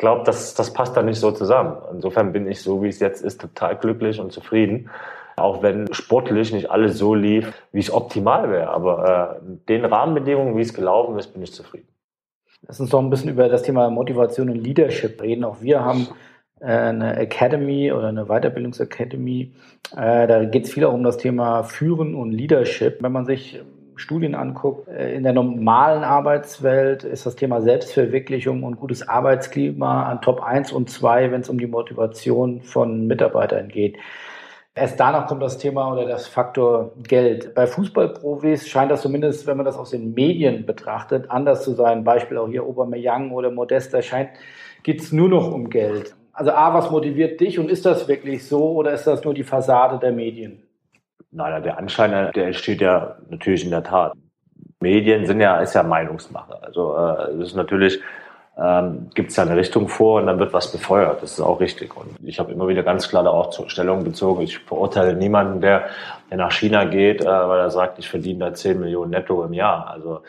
glaube, 0.01 0.25
das, 0.25 0.55
das 0.55 0.73
passt 0.73 0.97
da 0.97 1.03
nicht 1.03 1.21
so 1.21 1.31
zusammen. 1.31 1.77
Insofern 1.93 2.33
bin 2.33 2.51
ich 2.51 2.61
so, 2.63 2.83
wie 2.83 2.89
es 2.89 2.99
jetzt 2.99 3.23
ist, 3.23 3.41
total 3.41 3.77
glücklich 3.77 4.19
und 4.19 4.33
zufrieden. 4.33 4.91
Auch 5.37 5.63
wenn 5.63 5.93
sportlich 5.95 6.53
nicht 6.53 6.71
alles 6.71 6.99
so 6.99 7.15
lief, 7.15 7.53
wie 7.73 7.79
es 7.79 7.93
optimal 7.93 8.51
wäre. 8.51 8.71
Aber 8.71 9.39
äh, 9.41 9.57
den 9.69 9.85
Rahmenbedingungen, 9.85 10.57
wie 10.57 10.63
es 10.63 10.75
gelaufen 10.75 11.19
ist, 11.19 11.29
bin 11.29 11.43
ich 11.43 11.53
zufrieden. 11.53 11.87
Lass 12.67 12.81
uns 12.81 12.91
doch 12.91 12.99
ein 12.99 13.11
bisschen 13.11 13.31
über 13.31 13.49
das 13.49 13.63
Thema 13.63 13.89
Motivation 13.91 14.51
und 14.51 14.57
Leadership 14.57 15.23
reden. 15.23 15.45
Auch 15.45 15.63
wir 15.63 15.85
haben 15.85 16.09
äh, 16.61 16.67
eine 16.67 17.17
Academy 17.17 17.93
oder 17.93 18.09
eine 18.09 18.27
Weiterbildungsacademy. 18.27 19.53
Äh, 19.97 20.27
da 20.27 20.45
geht 20.45 20.65
es 20.65 20.73
viel 20.73 20.85
auch 20.85 20.93
um 20.93 21.05
das 21.05 21.17
Thema 21.17 21.63
Führen 21.63 22.15
und 22.15 22.33
Leadership. 22.33 23.03
Wenn 23.03 23.13
man 23.13 23.25
sich 23.25 23.61
Studien 24.01 24.35
anguckt, 24.35 24.89
äh, 24.89 25.15
in 25.15 25.23
der 25.23 25.33
normalen 25.33 26.03
Arbeitswelt 26.03 27.05
ist 27.05 27.27
das 27.27 27.37
Thema 27.37 27.61
Selbstverwirklichung 27.61 28.63
und 28.65 28.77
gutes 28.77 29.07
Arbeitsklima 29.07 30.05
an 30.05 30.23
Top 30.23 30.43
1 30.43 30.73
und 30.73 30.91
2, 30.91 31.31
wenn 31.31 31.43
es 31.43 31.49
um 31.49 31.59
die 31.59 31.67
Motivation 31.67 32.63
von 32.63 33.07
Mitarbeitern 33.07 33.69
geht. 33.69 33.99
Erst 34.75 34.99
danach 34.99 35.27
kommt 35.27 35.43
das 35.43 35.59
Thema 35.59 35.93
oder 35.93 36.07
das 36.07 36.27
Faktor 36.27 36.93
Geld. 37.07 37.55
Bei 37.55 37.67
Fußballprofis 37.67 38.69
scheint 38.69 38.91
das 38.91 39.03
zumindest, 39.03 39.47
wenn 39.47 39.57
man 39.57 39.67
das 39.67 39.77
aus 39.77 39.91
den 39.91 40.15
Medien 40.15 40.65
betrachtet, 40.65 41.31
anders 41.31 41.65
zu 41.65 41.75
sein. 41.75 42.05
Beispiel 42.05 42.39
auch 42.39 42.49
hier 42.49 42.63
Aubameyang 42.63 43.33
oder 43.33 43.51
Modesta 43.51 44.01
scheint, 44.01 44.31
geht 44.83 45.01
es 45.01 45.13
nur 45.13 45.29
noch 45.29 45.53
um 45.53 45.69
Geld. 45.69 46.15
Also 46.33 46.53
A, 46.53 46.73
was 46.73 46.91
motiviert 46.91 47.41
dich 47.41 47.59
und 47.59 47.71
ist 47.71 47.85
das 47.85 48.09
wirklich 48.09 48.47
so 48.47 48.73
oder 48.73 48.93
ist 48.93 49.07
das 49.07 49.23
nur 49.25 49.35
die 49.35 49.45
Fassade 49.45 49.99
der 49.99 50.13
Medien? 50.13 50.63
Nein, 51.31 51.63
der 51.63 51.79
Anschein, 51.79 52.33
der 52.33 52.47
entsteht 52.47 52.81
ja 52.81 53.17
natürlich 53.29 53.65
in 53.65 53.71
der 53.71 53.83
Tat. 53.85 54.13
Medien 54.81 55.27
sind 55.27 55.41
ja, 55.41 55.61
ist 55.61 55.75
ja 55.75 55.83
Meinungsmache. 55.83 56.63
Also 56.63 56.97
äh, 56.97 57.33
es 57.33 57.49
ist 57.49 57.57
natürlich, 57.57 58.01
ähm, 58.59 59.11
gibt 59.15 59.31
es 59.31 59.37
ja 59.37 59.45
eine 59.45 59.57
Richtung 59.57 59.89
vor 59.89 60.21
und 60.21 60.27
dann 60.27 60.39
wird 60.39 60.53
was 60.53 60.73
befeuert. 60.73 61.23
Das 61.23 61.33
ist 61.33 61.41
auch 61.41 61.61
richtig. 61.61 61.97
Und 61.97 62.17
ich 62.23 62.39
habe 62.39 62.53
immer 62.53 62.67
wieder 62.67 62.83
ganz 62.83 63.09
klar 63.09 63.23
da 63.23 63.31
auch 63.31 63.51
zur 63.51 63.69
Stellung 63.69 64.05
bezogen. 64.05 64.43
Ich 64.43 64.59
verurteile 64.59 65.15
niemanden, 65.15 65.61
der, 65.61 65.87
der 66.31 66.39
nach 66.39 66.53
China 66.53 66.85
geht, 66.85 67.21
äh, 67.21 67.27
weil 67.27 67.61
er 67.61 67.71
sagt, 67.71 67.99
ich 67.99 68.09
verdiene 68.09 68.47
da 68.47 68.55
10 68.55 68.81
Millionen 68.81 69.11
netto 69.11 69.45
im 69.45 69.53
Jahr. 69.53 69.89
Also 69.91 70.23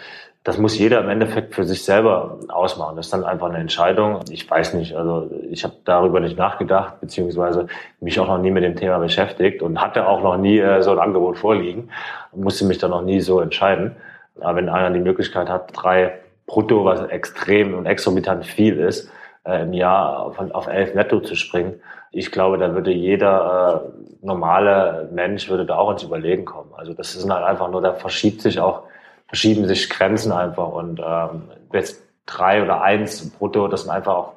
das 0.44 0.58
muss 0.58 0.78
jeder 0.78 1.02
im 1.02 1.10
Endeffekt 1.10 1.54
für 1.54 1.66
sich 1.66 1.84
selber 1.84 2.40
ausmachen. 2.48 2.96
Das 2.96 3.08
ist 3.08 3.14
dann 3.14 3.24
einfach 3.24 3.50
eine 3.50 3.60
Entscheidung. 3.60 4.22
Ich 4.32 4.50
weiß 4.50 4.74
nicht, 4.74 4.96
also 4.96 5.30
ich 5.50 5.64
habe 5.64 5.76
darüber 5.86 6.20
nicht 6.20 6.36
nachgedacht, 6.36 7.00
beziehungsweise 7.00 7.68
mich 8.00 8.20
auch 8.20 8.28
noch 8.28 8.40
nie 8.40 8.50
mit 8.50 8.64
dem 8.64 8.76
Thema 8.76 8.98
beschäftigt 8.98 9.62
und 9.62 9.80
hatte 9.80 10.08
auch 10.08 10.24
noch 10.24 10.38
nie 10.38 10.58
äh, 10.58 10.82
so 10.82 10.92
ein 10.92 11.00
Angebot 11.00 11.38
vorliegen 11.38 11.90
und 12.32 12.44
musste 12.44 12.66
mich 12.66 12.80
dann 12.80 12.90
noch 12.90 13.04
nie 13.04 13.22
so 13.22 13.40
entscheiden. 13.40 13.96
Aber 14.40 14.56
wenn 14.56 14.70
einer 14.70 14.90
die 14.90 15.00
Möglichkeit 15.00 15.48
hat, 15.48 15.72
drei 15.74 16.14
brutto, 16.48 16.86
was 16.86 17.02
extrem 17.10 17.76
und 17.76 17.86
exorbitant 17.86 18.44
viel 18.44 18.80
ist, 18.80 19.12
äh, 19.46 19.62
im 19.62 19.74
Jahr 19.74 20.34
von, 20.34 20.52
auf 20.54 20.66
elf 20.66 20.96
netto 20.96 21.20
zu 21.20 21.36
springen, 21.36 21.80
ich 22.12 22.32
glaube, 22.32 22.58
da 22.58 22.74
würde 22.74 22.92
jeder 22.92 23.84
äh, 23.86 24.26
normale 24.26 25.08
Mensch 25.14 25.50
würde 25.50 25.68
da 25.68 25.78
auch 25.78 25.92
ins 25.92 26.04
Überlegen 26.04 26.46
kommen. 26.46 26.72
Also 26.76 26.94
das 26.94 27.16
ist 27.16 27.30
halt 27.30 27.46
einfach 27.46 27.70
nur, 27.70 27.82
da 27.82 27.94
verschiebt 27.94 28.42
sich 28.42 28.60
auch 28.60 28.84
verschieben 29.32 29.66
sich 29.66 29.90
Grenzen 29.90 30.34
einfach 30.34 30.68
und 30.68 31.00
ähm, 31.00 31.44
jetzt 31.72 32.04
drei 32.26 32.62
oder 32.62 32.82
eins 32.82 33.30
brutto, 33.30 33.70
das 33.70 33.84
sind 33.84 33.92
einfach 33.92 34.14
auch 34.14 34.34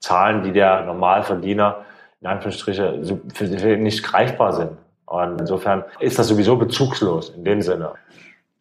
Zahlen, 0.00 0.42
die 0.42 0.50
der 0.50 0.84
Normalverdiener 0.86 1.84
in 2.20 2.26
Anführungsstriche 2.26 3.20
für 3.32 3.46
sich 3.46 3.62
nicht 3.78 4.02
greifbar 4.02 4.52
sind. 4.52 4.72
Und 5.06 5.40
insofern 5.40 5.84
ist 6.00 6.18
das 6.18 6.26
sowieso 6.26 6.56
bezugslos 6.56 7.28
in 7.30 7.44
dem 7.44 7.62
Sinne. 7.62 7.92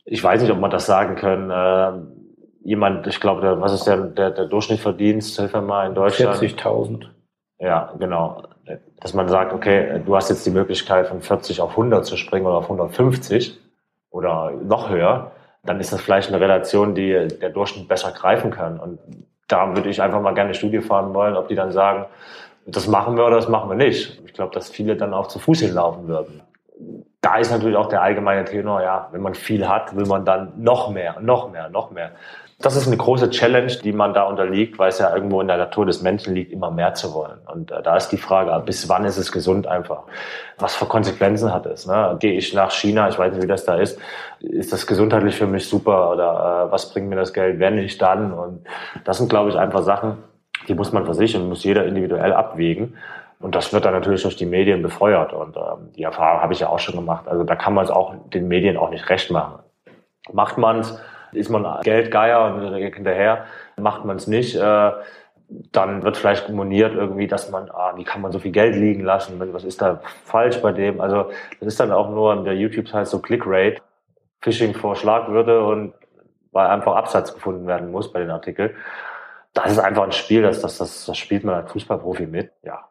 Ich 0.05 0.23
weiß 0.23 0.43
nicht, 0.43 0.51
ob 0.51 0.59
man 0.59 0.69
das 0.69 0.85
sagen 0.85 1.15
können. 1.15 1.49
Äh, 1.49 2.67
jemand, 2.67 3.07
ich 3.07 3.19
glaube, 3.19 3.59
was 3.59 3.73
ist 3.73 3.85
der, 3.85 3.97
der, 3.97 4.29
der 4.29 4.45
Durchschnittsverdienst, 4.45 5.39
hilf 5.39 5.53
mir 5.53 5.61
mal 5.61 5.87
in 5.87 5.95
Deutschland? 5.95 6.35
40.000. 6.35 7.05
Ja, 7.57 7.93
genau. 7.97 8.43
Dass 8.99 9.15
man 9.15 9.27
sagt, 9.27 9.53
okay, 9.53 10.03
du 10.05 10.15
hast 10.15 10.29
jetzt 10.29 10.45
die 10.45 10.51
Möglichkeit 10.51 11.07
von 11.07 11.21
40 11.21 11.61
auf 11.61 11.71
100 11.71 12.05
zu 12.05 12.15
springen 12.15 12.45
oder 12.45 12.57
auf 12.57 12.65
150 12.65 13.59
oder 14.11 14.51
noch 14.51 14.89
höher 14.89 15.31
dann 15.63 15.79
ist 15.79 15.93
das 15.93 16.01
vielleicht 16.01 16.29
eine 16.29 16.39
Relation, 16.39 16.93
die 16.93 17.27
der 17.41 17.49
Durchschnitt 17.49 17.87
besser 17.87 18.11
greifen 18.11 18.51
kann. 18.51 18.79
Und 18.79 18.99
da 19.47 19.75
würde 19.75 19.89
ich 19.89 20.01
einfach 20.01 20.21
mal 20.21 20.33
gerne 20.33 20.49
eine 20.49 20.55
Studie 20.55 20.81
fahren 20.81 21.13
wollen, 21.13 21.35
ob 21.35 21.47
die 21.47 21.55
dann 21.55 21.71
sagen, 21.71 22.05
das 22.65 22.87
machen 22.87 23.17
wir 23.17 23.25
oder 23.25 23.37
das 23.37 23.49
machen 23.49 23.69
wir 23.69 23.75
nicht. 23.75 24.21
Ich 24.25 24.33
glaube, 24.33 24.53
dass 24.53 24.69
viele 24.69 24.95
dann 24.95 25.13
auch 25.13 25.27
zu 25.27 25.39
Fuß 25.39 25.59
hinlaufen 25.59 26.07
würden. 26.07 26.41
da 27.21 27.37
ist 27.37 27.51
natürlich 27.51 27.77
auch 27.77 27.87
der 27.87 28.01
allgemeine 28.01 28.43
Tenor, 28.43 28.81
ja, 28.81 29.07
wenn 29.11 29.21
man 29.21 29.33
viel 29.33 29.67
hat, 29.67 29.95
will 29.95 30.05
man 30.05 30.25
dann 30.25 30.51
noch 30.57 30.89
mehr, 30.89 31.19
noch 31.21 31.51
mehr, 31.51 31.69
noch 31.69 31.91
mehr. 31.91 32.11
Das 32.59 32.75
ist 32.75 32.87
eine 32.87 32.97
große 32.97 33.29
Challenge, 33.29 33.71
die 33.83 33.91
man 33.91 34.13
da 34.13 34.23
unterliegt, 34.23 34.79
weil 34.79 34.89
es 34.89 34.99
ja 34.99 35.13
irgendwo 35.13 35.41
in 35.41 35.47
der 35.47 35.57
Natur 35.57 35.85
des 35.85 36.01
Menschen 36.01 36.33
liegt, 36.33 36.51
immer 36.51 36.71
mehr 36.71 36.93
zu 36.93 37.13
wollen. 37.13 37.39
Und 37.51 37.71
äh, 37.71 37.81
da 37.81 37.97
ist 37.97 38.09
die 38.09 38.17
Frage, 38.17 38.63
bis 38.65 38.87
wann 38.87 39.05
ist 39.05 39.17
es 39.17 39.31
gesund 39.31 39.67
einfach? 39.67 40.03
Was 40.59 40.75
für 40.75 40.85
Konsequenzen 40.85 41.53
hat 41.53 41.65
es? 41.65 41.85
Ne? 41.87 42.15
Gehe 42.19 42.33
ich 42.33 42.53
nach 42.53 42.71
China, 42.71 43.09
ich 43.09 43.17
weiß 43.17 43.33
nicht, 43.33 43.43
wie 43.43 43.47
das 43.47 43.65
da 43.65 43.75
ist, 43.75 43.99
ist 44.39 44.71
das 44.71 44.87
gesundheitlich 44.87 45.35
für 45.35 45.47
mich 45.47 45.67
super 45.67 46.11
oder 46.11 46.67
äh, 46.67 46.71
was 46.71 46.91
bringt 46.91 47.09
mir 47.09 47.15
das 47.15 47.33
Geld, 47.33 47.59
wenn 47.59 47.77
ich 47.77 47.97
dann? 47.97 48.33
Und 48.33 48.65
das 49.03 49.17
sind, 49.17 49.29
glaube 49.29 49.49
ich, 49.49 49.57
einfach 49.57 49.83
Sachen, 49.83 50.17
die 50.67 50.75
muss 50.75 50.91
man 50.93 51.05
für 51.05 51.13
sich 51.13 51.35
und 51.35 51.49
muss 51.49 51.63
jeder 51.63 51.85
individuell 51.85 52.33
abwägen. 52.33 52.95
Und 53.39 53.55
das 53.55 53.73
wird 53.73 53.83
dann 53.83 53.93
natürlich 53.93 54.21
durch 54.21 54.37
die 54.37 54.45
Medien 54.45 54.81
befeuert. 54.81 55.33
Und 55.33 55.57
ähm, 55.57 55.91
die 55.97 56.03
Erfahrung 56.03 56.41
habe 56.41 56.53
ich 56.53 56.61
ja 56.61 56.69
auch 56.69 56.79
schon 56.79 56.95
gemacht. 56.95 57.27
Also 57.27 57.43
da 57.43 57.55
kann 57.55 57.73
man 57.73 57.83
es 57.83 57.91
auch 57.91 58.15
den 58.33 58.47
Medien 58.47 58.77
auch 58.77 58.89
nicht 58.89 59.09
recht 59.09 59.31
machen. 59.31 59.59
Macht 60.31 60.57
man 60.57 60.79
es, 60.79 60.97
ist 61.35 61.49
man 61.49 61.81
Geldgeier 61.83 62.53
und 62.53 62.75
hinterher, 62.75 63.45
macht 63.77 64.05
man 64.05 64.17
es 64.17 64.27
nicht, 64.27 64.55
äh, 64.55 64.91
dann 65.71 66.03
wird 66.03 66.17
vielleicht 66.17 66.49
moniert 66.49 66.93
irgendwie, 66.95 67.27
dass 67.27 67.49
man, 67.49 67.69
ah, 67.69 67.93
wie 67.95 68.03
kann 68.03 68.21
man 68.21 68.31
so 68.31 68.39
viel 68.39 68.51
Geld 68.51 68.75
liegen 68.75 69.03
lassen, 69.03 69.39
was 69.53 69.63
ist 69.63 69.81
da 69.81 70.01
falsch 70.25 70.61
bei 70.61 70.71
dem? 70.71 71.01
Also 71.01 71.31
das 71.59 71.67
ist 71.67 71.79
dann 71.79 71.91
auch 71.91 72.09
nur, 72.09 72.43
der 72.43 72.55
YouTube 72.55 72.91
heißt 72.91 73.11
so 73.11 73.19
Clickrate, 73.19 73.81
Phishing 74.41 74.73
vor 74.73 74.95
Schlagwürde 74.95 75.63
und 75.63 75.93
weil 76.51 76.67
einfach 76.67 76.95
Absatz 76.95 77.33
gefunden 77.33 77.67
werden 77.67 77.91
muss 77.91 78.11
bei 78.11 78.19
den 78.19 78.29
Artikeln. 78.29 78.71
Das 79.53 79.71
ist 79.71 79.79
einfach 79.79 80.03
ein 80.03 80.11
Spiel, 80.11 80.41
das, 80.41 80.61
das, 80.61 80.77
das, 80.77 81.05
das 81.05 81.17
spielt 81.17 81.43
man 81.43 81.55
als 81.55 81.71
Fußballprofi 81.71 82.25
mit, 82.25 82.51
ja. 82.63 82.87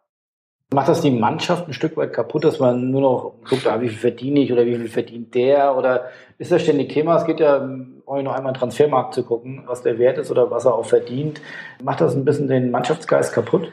Macht 0.72 0.88
das 0.88 1.02
die 1.02 1.10
Mannschaft 1.10 1.68
ein 1.68 1.74
Stück 1.74 1.96
weit 1.98 2.14
kaputt, 2.14 2.44
dass 2.44 2.58
man 2.58 2.90
nur 2.90 3.00
noch 3.02 3.34
guckt, 3.48 3.66
ah, 3.66 3.80
wie 3.80 3.88
viel 3.88 3.98
verdiene 3.98 4.40
ich 4.40 4.52
oder 4.52 4.64
wie 4.64 4.76
viel 4.76 4.88
verdient 4.88 5.34
der? 5.34 5.76
Oder 5.76 6.08
ist 6.38 6.50
das 6.50 6.62
ständig 6.62 6.92
Thema? 6.92 7.16
Es 7.16 7.26
geht 7.26 7.40
ja, 7.40 7.68
euch 8.06 8.22
noch 8.22 8.34
einmal 8.34 8.52
Transfermarkt 8.52 9.14
zu 9.14 9.24
gucken, 9.24 9.64
was 9.66 9.82
der 9.82 9.98
Wert 9.98 10.18
ist 10.18 10.30
oder 10.30 10.50
was 10.50 10.64
er 10.64 10.74
auch 10.74 10.86
verdient. 10.86 11.40
Macht 11.82 12.00
das 12.00 12.14
ein 12.14 12.24
bisschen 12.24 12.48
den 12.48 12.70
Mannschaftsgeist 12.70 13.32
kaputt? 13.32 13.72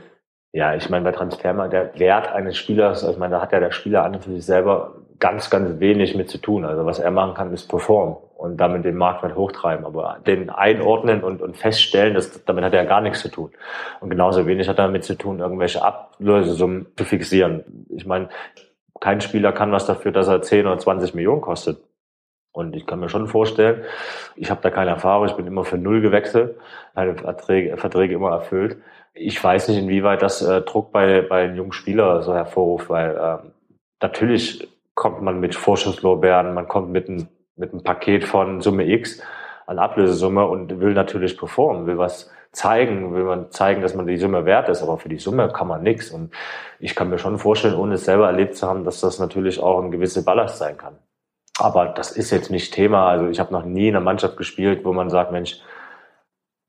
Ja, 0.52 0.74
ich 0.74 0.90
meine, 0.90 1.04
bei 1.04 1.12
Transfermarkt, 1.12 1.74
der 1.74 2.00
Wert 2.00 2.28
eines 2.30 2.58
Spielers, 2.58 3.04
also 3.04 3.14
ich 3.14 3.20
meine, 3.20 3.36
da 3.36 3.42
hat 3.42 3.52
ja 3.52 3.60
der 3.60 3.72
Spieler 3.72 4.04
an 4.04 4.16
und 4.16 4.24
für 4.24 4.32
sich 4.32 4.46
selber 4.46 4.96
ganz, 5.20 5.50
ganz 5.50 5.80
wenig 5.80 6.16
mit 6.16 6.30
zu 6.30 6.40
tun. 6.40 6.66
Also 6.66 6.86
was 6.86 7.00
er 7.00 7.12
machen 7.12 7.36
kann, 7.36 7.54
ist 7.54 7.70
performen 7.70 8.16
und 8.38 8.58
damit 8.58 8.86
den 8.86 8.96
Marktwert 8.96 9.36
hochtreiben. 9.36 9.86
Aber 9.86 10.18
den 10.26 10.50
einordnen 10.50 11.24
und, 11.24 11.42
und 11.42 11.58
feststellen, 11.58 12.14
das, 12.14 12.44
damit 12.46 12.64
hat 12.64 12.74
er 12.74 12.86
gar 12.86 13.02
nichts 13.02 13.20
zu 13.20 13.30
tun. 13.30 13.52
Und 14.00 14.10
genauso 14.10 14.48
wenig 14.48 14.68
hat 14.68 14.80
er 14.80 14.86
damit 14.86 15.04
zu 15.04 15.16
tun, 15.16 15.40
irgendwelche 15.40 15.84
Ablösesummen 15.84 16.88
zu 16.96 17.04
fixieren. 17.04 17.86
Ich 17.90 18.06
meine, 18.06 18.30
kein 19.00 19.22
Spieler 19.22 19.52
kann 19.52 19.72
was 19.72 19.86
dafür, 19.86 20.12
dass 20.12 20.28
er 20.28 20.42
10 20.42 20.66
oder 20.66 20.78
20 20.78 21.14
Millionen 21.14 21.42
kostet. 21.42 21.78
Und 22.52 22.76
ich 22.76 22.86
kann 22.86 23.00
mir 23.00 23.10
schon 23.10 23.28
vorstellen, 23.28 23.84
ich 24.36 24.50
habe 24.50 24.62
da 24.62 24.70
keine 24.70 24.92
Erfahrung, 24.92 25.28
ich 25.28 25.34
bin 25.34 25.48
immer 25.48 25.64
für 25.64 25.78
null 25.78 26.02
gewechselt, 26.02 26.58
meine 26.96 27.16
Verträge, 27.16 27.78
Verträge 27.78 28.16
immer 28.16 28.32
erfüllt. 28.32 28.78
Ich 29.14 29.42
weiß 29.44 29.70
nicht, 29.70 29.80
inwieweit 29.80 30.22
das 30.22 30.42
äh, 30.42 30.62
Druck 30.62 30.92
bei, 30.92 31.22
bei 31.22 31.44
einem 31.44 31.56
jungen 31.56 31.74
Spieler 31.74 32.22
so 32.22 32.34
hervorruft, 32.34 32.90
weil 32.90 33.16
äh, 33.16 33.50
natürlich 34.02 34.68
kommt 34.96 35.22
man 35.22 35.40
mit 35.40 35.56
Vorschusslorbeeren, 35.56 36.54
man 36.54 36.68
kommt 36.68 36.90
mit 36.90 37.08
einem, 37.08 37.28
mit 37.56 37.72
einem 37.72 37.84
Paket 37.84 38.26
von 38.26 38.62
Summe 38.62 38.86
X 38.86 39.22
an 39.68 39.80
Ablösesumme 39.80 40.46
und 40.46 40.80
will 40.80 40.94
natürlich 40.94 41.38
performen, 41.38 41.86
will 41.86 41.98
was 41.98 42.32
zeigen, 42.52 43.14
will 43.14 43.24
man 43.24 43.52
zeigen, 43.52 43.82
dass 43.82 43.94
man 43.94 44.08
die 44.08 44.18
Summe 44.18 44.46
wert 44.46 44.70
ist, 44.70 44.82
aber 44.82 44.98
für 44.98 45.10
die 45.10 45.20
Summe 45.20 45.50
kann 45.50 45.68
man 45.68 45.84
nichts. 45.84 46.10
Und 46.10 46.34
ich 46.80 46.96
kann 46.96 47.10
mir 47.10 47.20
schon 47.20 47.38
vorstellen, 47.38 47.76
ohne 47.76 47.96
es 47.96 48.06
selber 48.06 48.28
erlebt 48.28 48.56
zu 48.56 48.68
haben, 48.68 48.84
dass 48.84 49.02
das 49.02 49.20
natürlich 49.20 49.62
auch 49.62 49.82
ein 49.82 49.92
gewisser 49.92 50.24
Ballast 50.24 50.58
sein 50.58 50.78
kann. 50.78 50.98
Aber 51.60 51.88
das 51.88 52.12
ist 52.12 52.32
jetzt 52.32 52.50
nicht 52.50 52.74
Thema. 52.74 53.10
Also 53.10 53.28
ich 53.28 53.40
habe 53.40 53.54
noch 53.54 53.66
nie 53.66 53.90
in 53.90 53.96
einer 53.96 54.04
Mannschaft 54.04 54.38
gespielt, 54.38 54.86
wo 54.86 54.94
man 54.94 55.10
sagt, 55.10 55.32
Mensch, 55.32 55.62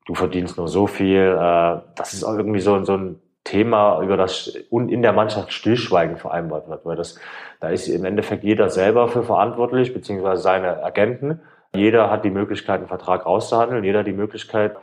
du 0.05 0.15
verdienst 0.15 0.57
nur 0.57 0.67
so 0.67 0.87
viel. 0.87 1.37
Äh, 1.37 1.81
das 1.95 2.13
ist 2.13 2.23
auch 2.23 2.35
irgendwie 2.35 2.59
so, 2.59 2.83
so 2.83 2.97
ein 2.97 3.21
Thema, 3.43 4.01
über 4.01 4.17
das 4.17 4.55
in 4.69 5.01
der 5.01 5.13
Mannschaft 5.13 5.51
Stillschweigen 5.51 6.17
vereinbart 6.17 6.69
wird, 6.69 6.85
weil 6.85 6.95
das, 6.95 7.19
da 7.59 7.69
ist 7.69 7.87
im 7.87 8.05
Endeffekt 8.05 8.43
jeder 8.43 8.69
selber 8.69 9.07
für 9.07 9.23
verantwortlich, 9.23 9.93
beziehungsweise 9.93 10.41
seine 10.41 10.83
Agenten. 10.83 11.41
Jeder 11.73 12.11
hat 12.11 12.23
die 12.23 12.29
Möglichkeit, 12.29 12.79
einen 12.79 12.87
Vertrag 12.87 13.25
rauszuhandeln, 13.25 13.83
jeder 13.83 13.99
hat 13.99 14.07
die 14.07 14.13
Möglichkeit, 14.13 14.75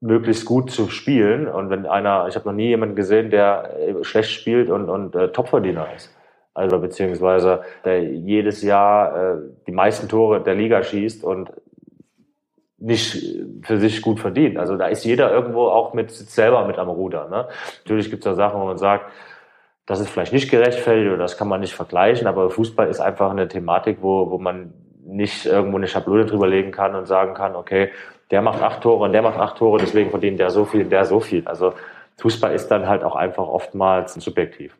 möglichst 0.00 0.46
gut 0.46 0.70
zu 0.70 0.88
spielen. 0.88 1.46
Und 1.46 1.70
wenn 1.70 1.86
einer, 1.86 2.26
ich 2.28 2.34
habe 2.34 2.48
noch 2.48 2.54
nie 2.54 2.68
jemanden 2.68 2.96
gesehen, 2.96 3.30
der 3.30 3.70
äh, 3.78 4.04
schlecht 4.04 4.30
spielt 4.30 4.70
und, 4.70 4.88
und 4.88 5.14
äh, 5.14 5.28
Topverdiener 5.28 5.86
ist. 5.94 6.10
Also 6.54 6.78
beziehungsweise 6.78 7.62
der 7.84 8.02
jedes 8.02 8.62
Jahr 8.62 9.16
äh, 9.16 9.36
die 9.66 9.72
meisten 9.72 10.08
Tore 10.08 10.40
der 10.40 10.54
Liga 10.54 10.82
schießt 10.82 11.24
und 11.24 11.50
nicht 12.78 13.24
für 13.62 13.78
sich 13.78 14.02
gut 14.02 14.20
verdient. 14.20 14.58
Also 14.58 14.76
da 14.76 14.86
ist 14.86 15.04
jeder 15.04 15.32
irgendwo 15.32 15.68
auch 15.68 15.94
mit 15.94 16.10
selber 16.10 16.66
mit 16.66 16.78
am 16.78 16.88
Ruder. 16.88 17.28
Ne? 17.28 17.48
Natürlich 17.84 18.10
gibt 18.10 18.24
es 18.24 18.30
da 18.30 18.34
Sachen, 18.34 18.60
wo 18.60 18.66
man 18.66 18.78
sagt, 18.78 19.10
das 19.86 20.00
ist 20.00 20.10
vielleicht 20.10 20.32
nicht 20.32 20.50
gerechtfertigt 20.50 21.08
oder 21.08 21.18
das 21.18 21.36
kann 21.36 21.48
man 21.48 21.60
nicht 21.60 21.74
vergleichen, 21.74 22.26
aber 22.26 22.50
Fußball 22.50 22.88
ist 22.88 23.00
einfach 23.00 23.30
eine 23.30 23.48
Thematik, 23.48 23.98
wo, 24.00 24.30
wo 24.30 24.38
man 24.38 24.72
nicht 25.04 25.44
irgendwo 25.44 25.76
eine 25.76 25.88
Schablone 25.88 26.24
drüber 26.24 26.46
legen 26.46 26.70
kann 26.70 26.94
und 26.94 27.06
sagen 27.06 27.34
kann, 27.34 27.54
okay, 27.54 27.90
der 28.30 28.40
macht 28.40 28.62
acht 28.62 28.82
Tore 28.82 29.04
und 29.04 29.12
der 29.12 29.22
macht 29.22 29.38
acht 29.38 29.58
Tore, 29.58 29.78
deswegen 29.78 30.10
verdient 30.10 30.40
der 30.40 30.50
so 30.50 30.64
viel, 30.64 30.84
der 30.84 31.04
so 31.04 31.20
viel. 31.20 31.46
Also 31.46 31.74
Fußball 32.18 32.54
ist 32.54 32.68
dann 32.68 32.88
halt 32.88 33.04
auch 33.04 33.14
einfach 33.14 33.46
oftmals 33.46 34.14
subjektiv. 34.14 34.76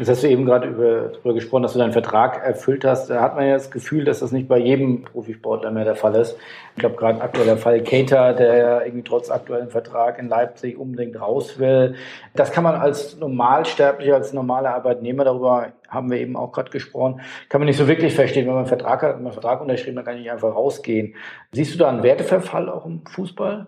Jetzt 0.00 0.08
hast 0.08 0.22
du 0.22 0.30
eben 0.30 0.46
gerade 0.46 0.66
über, 0.66 1.10
darüber 1.12 1.34
gesprochen, 1.34 1.62
dass 1.62 1.74
du 1.74 1.78
deinen 1.78 1.92
Vertrag 1.92 2.42
erfüllt 2.42 2.86
hast. 2.86 3.10
Da 3.10 3.20
hat 3.20 3.36
man 3.36 3.46
ja 3.46 3.52
das 3.52 3.70
Gefühl, 3.70 4.06
dass 4.06 4.20
das 4.20 4.32
nicht 4.32 4.48
bei 4.48 4.56
jedem 4.56 5.02
Profisportler 5.02 5.70
mehr 5.70 5.84
der 5.84 5.94
Fall 5.94 6.14
ist. 6.14 6.38
Ich 6.74 6.80
glaube, 6.80 6.96
gerade 6.96 7.20
aktuell 7.20 7.44
der 7.44 7.58
Fall 7.58 7.82
Cater, 7.82 8.32
der 8.32 8.86
irgendwie 8.86 9.04
trotz 9.04 9.28
aktuellen 9.28 9.68
Vertrag 9.68 10.18
in 10.18 10.30
Leipzig 10.30 10.78
unbedingt 10.78 11.20
raus 11.20 11.58
will. 11.58 11.96
Das 12.34 12.50
kann 12.50 12.64
man 12.64 12.76
als 12.76 13.18
Normalsterblicher, 13.18 14.14
als 14.14 14.32
normaler 14.32 14.74
Arbeitnehmer, 14.74 15.24
darüber 15.24 15.66
haben 15.86 16.10
wir 16.10 16.18
eben 16.18 16.34
auch 16.34 16.52
gerade 16.52 16.70
gesprochen, 16.70 17.20
kann 17.50 17.60
man 17.60 17.66
nicht 17.66 17.76
so 17.76 17.86
wirklich 17.86 18.14
verstehen. 18.14 18.46
Wenn 18.46 18.54
man 18.54 18.60
einen 18.60 18.68
Vertrag 18.68 19.02
hat, 19.02 19.16
einen 19.16 19.30
Vertrag 19.30 19.60
unterschrieben, 19.60 19.96
dann 19.96 20.06
kann 20.06 20.14
ich 20.14 20.22
nicht 20.22 20.32
einfach 20.32 20.54
rausgehen. 20.54 21.14
Siehst 21.52 21.74
du 21.74 21.78
da 21.78 21.90
einen 21.90 22.02
Werteverfall 22.02 22.70
auch 22.70 22.86
im 22.86 23.04
Fußball? 23.04 23.66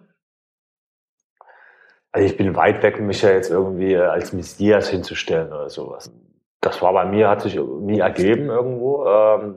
Also 2.12 2.26
ich 2.26 2.36
bin 2.36 2.54
weit 2.54 2.82
weg, 2.82 3.00
mich 3.00 3.22
ja 3.22 3.30
jetzt 3.30 3.50
irgendwie 3.50 3.94
äh, 3.94 4.02
als 4.02 4.34
Messias 4.34 4.90
hinzustellen 4.90 5.48
oder 5.48 5.70
sowas. 5.70 6.12
Das 6.60 6.80
war 6.82 6.92
bei 6.92 7.06
mir, 7.06 7.28
hat 7.28 7.40
sich 7.40 7.58
nie 7.58 8.00
ergeben 8.00 8.48
irgendwo. 8.50 9.06
Ähm, 9.06 9.54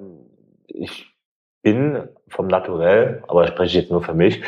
ich 0.67 1.13
bin 1.61 2.07
vom 2.29 2.47
Naturell, 2.47 3.23
aber 3.27 3.43
ich 3.43 3.49
spreche 3.49 3.79
jetzt 3.79 3.91
nur 3.91 4.01
für 4.01 4.13
mich, 4.13 4.41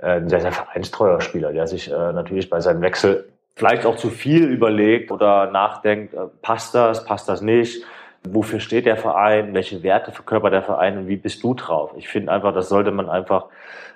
äh, 0.00 0.16
ein 0.16 0.28
sehr, 0.28 0.40
sehr 0.40 0.52
vereinstreuer 0.52 1.20
Spieler, 1.22 1.52
der 1.52 1.66
sich 1.66 1.90
äh, 1.90 2.12
natürlich 2.12 2.50
bei 2.50 2.60
seinem 2.60 2.82
Wechsel 2.82 3.32
vielleicht 3.56 3.86
auch 3.86 3.96
zu 3.96 4.10
viel 4.10 4.44
überlegt 4.44 5.10
oder 5.10 5.50
nachdenkt, 5.50 6.14
passt 6.42 6.74
das, 6.74 7.04
passt 7.04 7.28
das 7.28 7.40
nicht, 7.40 7.84
wofür 8.28 8.58
steht 8.58 8.84
der 8.84 8.96
Verein, 8.96 9.54
welche 9.54 9.82
Werte 9.82 10.10
verkörpert 10.10 10.52
der 10.52 10.62
Verein 10.62 10.98
und 10.98 11.08
wie 11.08 11.16
bist 11.16 11.42
du 11.44 11.54
drauf? 11.54 11.92
Ich 11.96 12.08
finde 12.08 12.32
einfach, 12.32 12.52
das 12.52 12.68
sollte 12.68 12.90
man 12.90 13.08
einfach, 13.08 13.46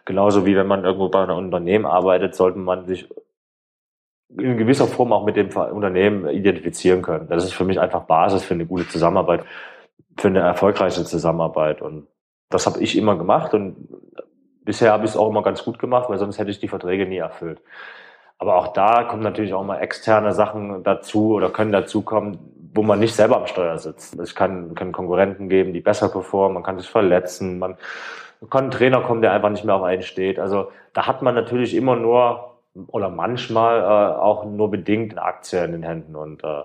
genauso 0.04 0.46
wie 0.46 0.56
wenn 0.56 0.68
man 0.68 0.84
irgendwo 0.84 1.08
bei 1.08 1.22
einem 1.22 1.36
Unternehmen 1.36 1.86
arbeitet, 1.86 2.36
sollte 2.36 2.58
man 2.58 2.86
sich 2.86 3.08
in 4.36 4.58
gewisser 4.58 4.86
Form 4.86 5.12
auch 5.12 5.24
mit 5.24 5.36
dem 5.36 5.48
Unternehmen 5.48 6.28
identifizieren 6.28 7.02
können. 7.02 7.28
Das 7.28 7.44
ist 7.44 7.54
für 7.54 7.64
mich 7.64 7.80
einfach 7.80 8.02
Basis 8.02 8.44
für 8.44 8.54
eine 8.54 8.66
gute 8.66 8.86
Zusammenarbeit, 8.88 9.44
für 10.16 10.28
eine 10.28 10.40
erfolgreiche 10.40 11.04
Zusammenarbeit. 11.04 11.80
Und 11.80 12.06
das 12.50 12.66
habe 12.66 12.80
ich 12.80 12.96
immer 12.96 13.16
gemacht 13.16 13.54
und 13.54 13.88
bisher 14.64 14.92
habe 14.92 15.04
ich 15.04 15.12
es 15.12 15.16
auch 15.16 15.30
immer 15.30 15.42
ganz 15.42 15.64
gut 15.64 15.78
gemacht, 15.78 16.10
weil 16.10 16.18
sonst 16.18 16.38
hätte 16.38 16.50
ich 16.50 16.60
die 16.60 16.68
Verträge 16.68 17.06
nie 17.06 17.16
erfüllt. 17.16 17.62
Aber 18.38 18.56
auch 18.56 18.68
da 18.68 19.04
kommen 19.04 19.22
natürlich 19.22 19.54
auch 19.54 19.64
mal 19.64 19.80
externe 19.80 20.32
Sachen 20.32 20.84
dazu 20.84 21.32
oder 21.34 21.50
können 21.50 21.72
dazukommen, 21.72 22.38
wo 22.74 22.82
man 22.82 23.00
nicht 23.00 23.14
selber 23.14 23.38
am 23.38 23.46
Steuer 23.46 23.78
sitzt. 23.78 24.18
Es 24.18 24.34
kann, 24.34 24.74
können 24.74 24.92
Konkurrenten 24.92 25.48
geben, 25.48 25.72
die 25.72 25.80
besser 25.80 26.08
performen, 26.08 26.54
man 26.54 26.62
kann 26.62 26.78
sich 26.78 26.88
verletzen, 26.88 27.58
man 27.58 27.76
kann 28.50 28.66
ein 28.66 28.70
Trainer 28.70 29.00
kommen, 29.00 29.22
der 29.22 29.32
einfach 29.32 29.50
nicht 29.50 29.64
mehr 29.64 29.74
auf 29.74 29.82
einen 29.82 30.02
steht. 30.02 30.38
Also 30.38 30.70
da 30.92 31.06
hat 31.06 31.22
man 31.22 31.34
natürlich 31.34 31.74
immer 31.74 31.96
nur 31.96 32.57
oder 32.86 33.10
manchmal 33.10 33.80
äh, 33.80 34.18
auch 34.18 34.44
nur 34.44 34.70
bedingt 34.70 35.12
eine 35.12 35.22
Aktie 35.22 35.64
in 35.64 35.72
den 35.72 35.82
Händen. 35.82 36.16
Und 36.16 36.44
äh, 36.44 36.62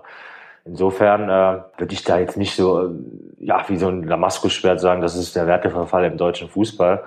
insofern 0.64 1.24
äh, 1.28 1.62
würde 1.78 1.92
ich 1.92 2.04
da 2.04 2.18
jetzt 2.18 2.36
nicht 2.36 2.54
so, 2.54 2.86
äh, 2.86 2.90
ja, 3.38 3.64
wie 3.68 3.76
so 3.76 3.88
ein 3.88 4.06
Damaskusschwert 4.06 4.80
sagen, 4.80 5.00
das 5.00 5.16
ist 5.16 5.36
der 5.36 5.46
Werteverfall 5.46 6.04
im 6.04 6.16
deutschen 6.16 6.48
Fußball. 6.48 7.02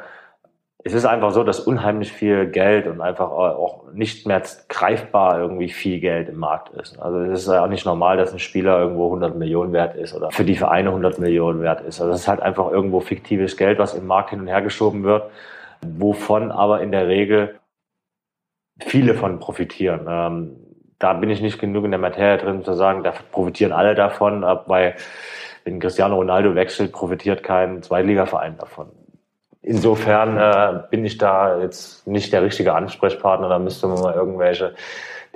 Es 0.83 0.93
ist 0.93 1.05
einfach 1.05 1.31
so, 1.31 1.43
dass 1.43 1.59
unheimlich 1.59 2.13
viel 2.13 2.45
Geld 2.47 2.87
und 2.87 3.01
einfach 3.01 3.29
auch 3.29 3.91
nicht 3.91 4.25
mehr 4.25 4.41
greifbar 4.69 5.39
irgendwie 5.39 5.67
viel 5.67 5.99
Geld 5.99 6.29
im 6.29 6.37
Markt 6.37 6.69
ist. 6.69 6.97
Also 7.01 7.19
es 7.19 7.41
ist 7.41 7.47
ja 7.47 7.65
auch 7.65 7.67
nicht 7.67 7.85
normal, 7.85 8.15
dass 8.15 8.31
ein 8.31 8.39
Spieler 8.39 8.79
irgendwo 8.79 9.07
100 9.07 9.35
Millionen 9.35 9.73
wert 9.73 9.95
ist 9.95 10.13
oder 10.13 10.31
für 10.31 10.45
die 10.45 10.55
Vereine 10.55 10.89
100 10.89 11.19
Millionen 11.19 11.61
wert 11.61 11.81
ist. 11.81 11.99
Also 11.99 12.13
es 12.13 12.21
ist 12.21 12.27
halt 12.29 12.41
einfach 12.41 12.71
irgendwo 12.71 13.01
fiktives 13.01 13.57
Geld, 13.57 13.79
was 13.79 13.95
im 13.95 14.07
Markt 14.07 14.29
hin 14.29 14.39
und 14.39 14.47
her 14.47 14.61
geschoben 14.61 15.03
wird, 15.03 15.29
wovon 15.81 16.51
aber 16.51 16.79
in 16.79 16.91
der 16.91 17.07
Regel 17.07 17.55
viele 18.79 19.13
von 19.13 19.39
profitieren. 19.39 20.05
Ähm, 20.07 20.55
da 20.99 21.13
bin 21.13 21.29
ich 21.29 21.41
nicht 21.41 21.59
genug 21.59 21.85
in 21.85 21.91
der 21.91 21.99
Materie 21.99 22.37
drin 22.37 22.63
zu 22.63 22.73
sagen, 22.73 23.03
da 23.03 23.13
profitieren 23.31 23.71
alle 23.71 23.93
davon, 23.95 24.43
weil 24.65 24.95
wenn 25.63 25.79
Cristiano 25.79 26.15
Ronaldo 26.15 26.55
wechselt, 26.55 26.91
profitiert 26.91 27.43
kein 27.43 27.83
Zweitligaverein 27.83 28.57
davon. 28.57 28.87
Insofern 29.61 30.37
äh, 30.37 30.83
bin 30.89 31.03
ich 31.03 31.17
da 31.17 31.59
jetzt 31.59 32.07
nicht 32.07 32.31
der 32.31 32.41
richtige 32.41 32.73
Ansprechpartner. 32.73 33.49
Da 33.49 33.59
müsste 33.59 33.87
man 33.87 33.99
mal 33.99 34.13
irgendwelche 34.13 34.75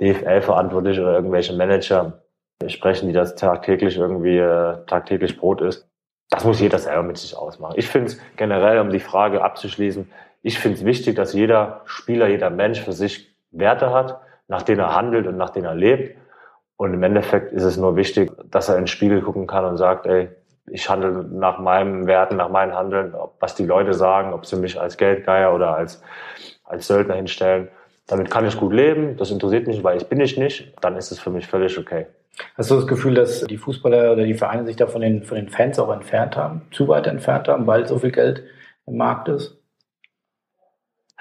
DFL-Verantwortliche 0.00 1.02
oder 1.02 1.14
irgendwelche 1.14 1.52
Manager 1.52 2.22
sprechen, 2.66 3.08
die 3.08 3.12
das 3.12 3.34
tagtäglich 3.34 3.98
irgendwie 3.98 4.38
äh, 4.38 4.76
tagtäglich 4.86 5.36
Brot 5.36 5.60
ist. 5.60 5.86
Das 6.30 6.44
muss 6.44 6.60
jeder 6.60 6.78
selber 6.78 7.02
mit 7.02 7.18
sich 7.18 7.36
ausmachen. 7.36 7.74
Ich 7.76 7.88
finde 7.88 8.06
es 8.06 8.20
generell, 8.36 8.78
um 8.78 8.90
die 8.90 9.00
Frage 9.00 9.44
abzuschließen, 9.44 10.10
ich 10.40 10.58
finde 10.58 10.78
es 10.78 10.84
wichtig, 10.84 11.14
dass 11.14 11.34
jeder 11.34 11.82
Spieler, 11.84 12.28
jeder 12.28 12.50
Mensch 12.50 12.80
für 12.80 12.92
sich 12.92 13.31
Werte 13.52 13.92
hat, 13.92 14.20
nach 14.48 14.62
denen 14.62 14.80
er 14.80 14.94
handelt 14.94 15.26
und 15.26 15.36
nach 15.36 15.50
denen 15.50 15.66
er 15.66 15.74
lebt. 15.74 16.16
Und 16.76 16.94
im 16.94 17.02
Endeffekt 17.02 17.52
ist 17.52 17.62
es 17.62 17.76
nur 17.76 17.96
wichtig, 17.96 18.32
dass 18.50 18.68
er 18.68 18.76
in 18.76 18.82
den 18.82 18.86
Spiegel 18.88 19.22
gucken 19.22 19.46
kann 19.46 19.64
und 19.64 19.76
sagt, 19.76 20.06
ey, 20.06 20.30
ich 20.66 20.88
handle 20.88 21.24
nach 21.30 21.58
meinen 21.58 22.06
Werten, 22.06 22.36
nach 22.36 22.48
meinem 22.48 22.74
Handeln, 22.74 23.14
was 23.40 23.54
die 23.54 23.66
Leute 23.66 23.94
sagen, 23.94 24.32
ob 24.32 24.46
sie 24.46 24.56
mich 24.56 24.80
als 24.80 24.96
Geldgeier 24.96 25.54
oder 25.54 25.76
als, 25.76 26.02
als 26.64 26.86
Söldner 26.86 27.14
hinstellen. 27.14 27.68
Damit 28.06 28.30
kann 28.30 28.46
ich 28.46 28.58
gut 28.58 28.72
leben, 28.72 29.16
das 29.16 29.30
interessiert 29.30 29.66
mich, 29.66 29.84
weil 29.84 29.96
ich 29.96 30.08
bin 30.08 30.20
ich 30.20 30.36
nicht, 30.36 30.74
dann 30.80 30.96
ist 30.96 31.12
es 31.12 31.20
für 31.20 31.30
mich 31.30 31.46
völlig 31.46 31.78
okay. 31.78 32.06
Hast 32.56 32.70
du 32.70 32.76
das 32.76 32.86
Gefühl, 32.86 33.14
dass 33.14 33.42
die 33.42 33.58
Fußballer 33.58 34.12
oder 34.12 34.24
die 34.24 34.34
Vereine 34.34 34.64
sich 34.64 34.76
da 34.76 34.86
von 34.86 35.02
den, 35.02 35.22
von 35.22 35.36
den 35.36 35.48
Fans 35.48 35.78
auch 35.78 35.92
entfernt 35.92 36.36
haben, 36.36 36.62
zu 36.70 36.88
weit 36.88 37.06
entfernt 37.06 37.48
haben, 37.48 37.66
weil 37.66 37.86
so 37.86 37.98
viel 37.98 38.10
Geld 38.10 38.42
im 38.86 38.96
Markt 38.96 39.28
ist? 39.28 39.61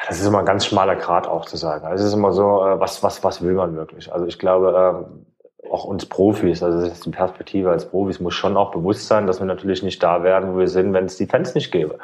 Das 0.07 0.19
ist 0.19 0.25
immer 0.25 0.39
ein 0.39 0.45
ganz 0.45 0.65
schmaler 0.65 0.95
Grad 0.95 1.27
auch 1.27 1.45
zu 1.45 1.57
sagen. 1.57 1.85
Also 1.85 2.03
es 2.03 2.09
ist 2.09 2.15
immer 2.15 2.31
so, 2.31 2.65
äh, 2.65 2.79
was, 2.79 3.03
was, 3.03 3.23
was 3.23 3.41
will 3.41 3.53
man 3.53 3.75
wirklich? 3.75 4.11
Also 4.11 4.25
ich 4.25 4.39
glaube, 4.39 5.05
ähm, 5.05 5.25
auch 5.71 5.85
uns 5.85 6.05
Profis, 6.05 6.63
also 6.63 6.81
das 6.81 6.93
ist 6.93 7.05
die 7.05 7.11
Perspektive 7.11 7.69
als 7.69 7.87
Profis, 7.87 8.19
muss 8.19 8.33
schon 8.33 8.57
auch 8.57 8.71
bewusst 8.71 9.07
sein, 9.07 9.27
dass 9.27 9.39
wir 9.39 9.45
natürlich 9.45 9.83
nicht 9.83 10.01
da 10.01 10.23
werden, 10.23 10.53
wo 10.53 10.59
wir 10.59 10.67
sind, 10.67 10.93
wenn 10.93 11.05
es 11.05 11.17
die 11.17 11.27
Fans 11.27 11.53
nicht 11.53 11.71
gäbe. 11.71 11.99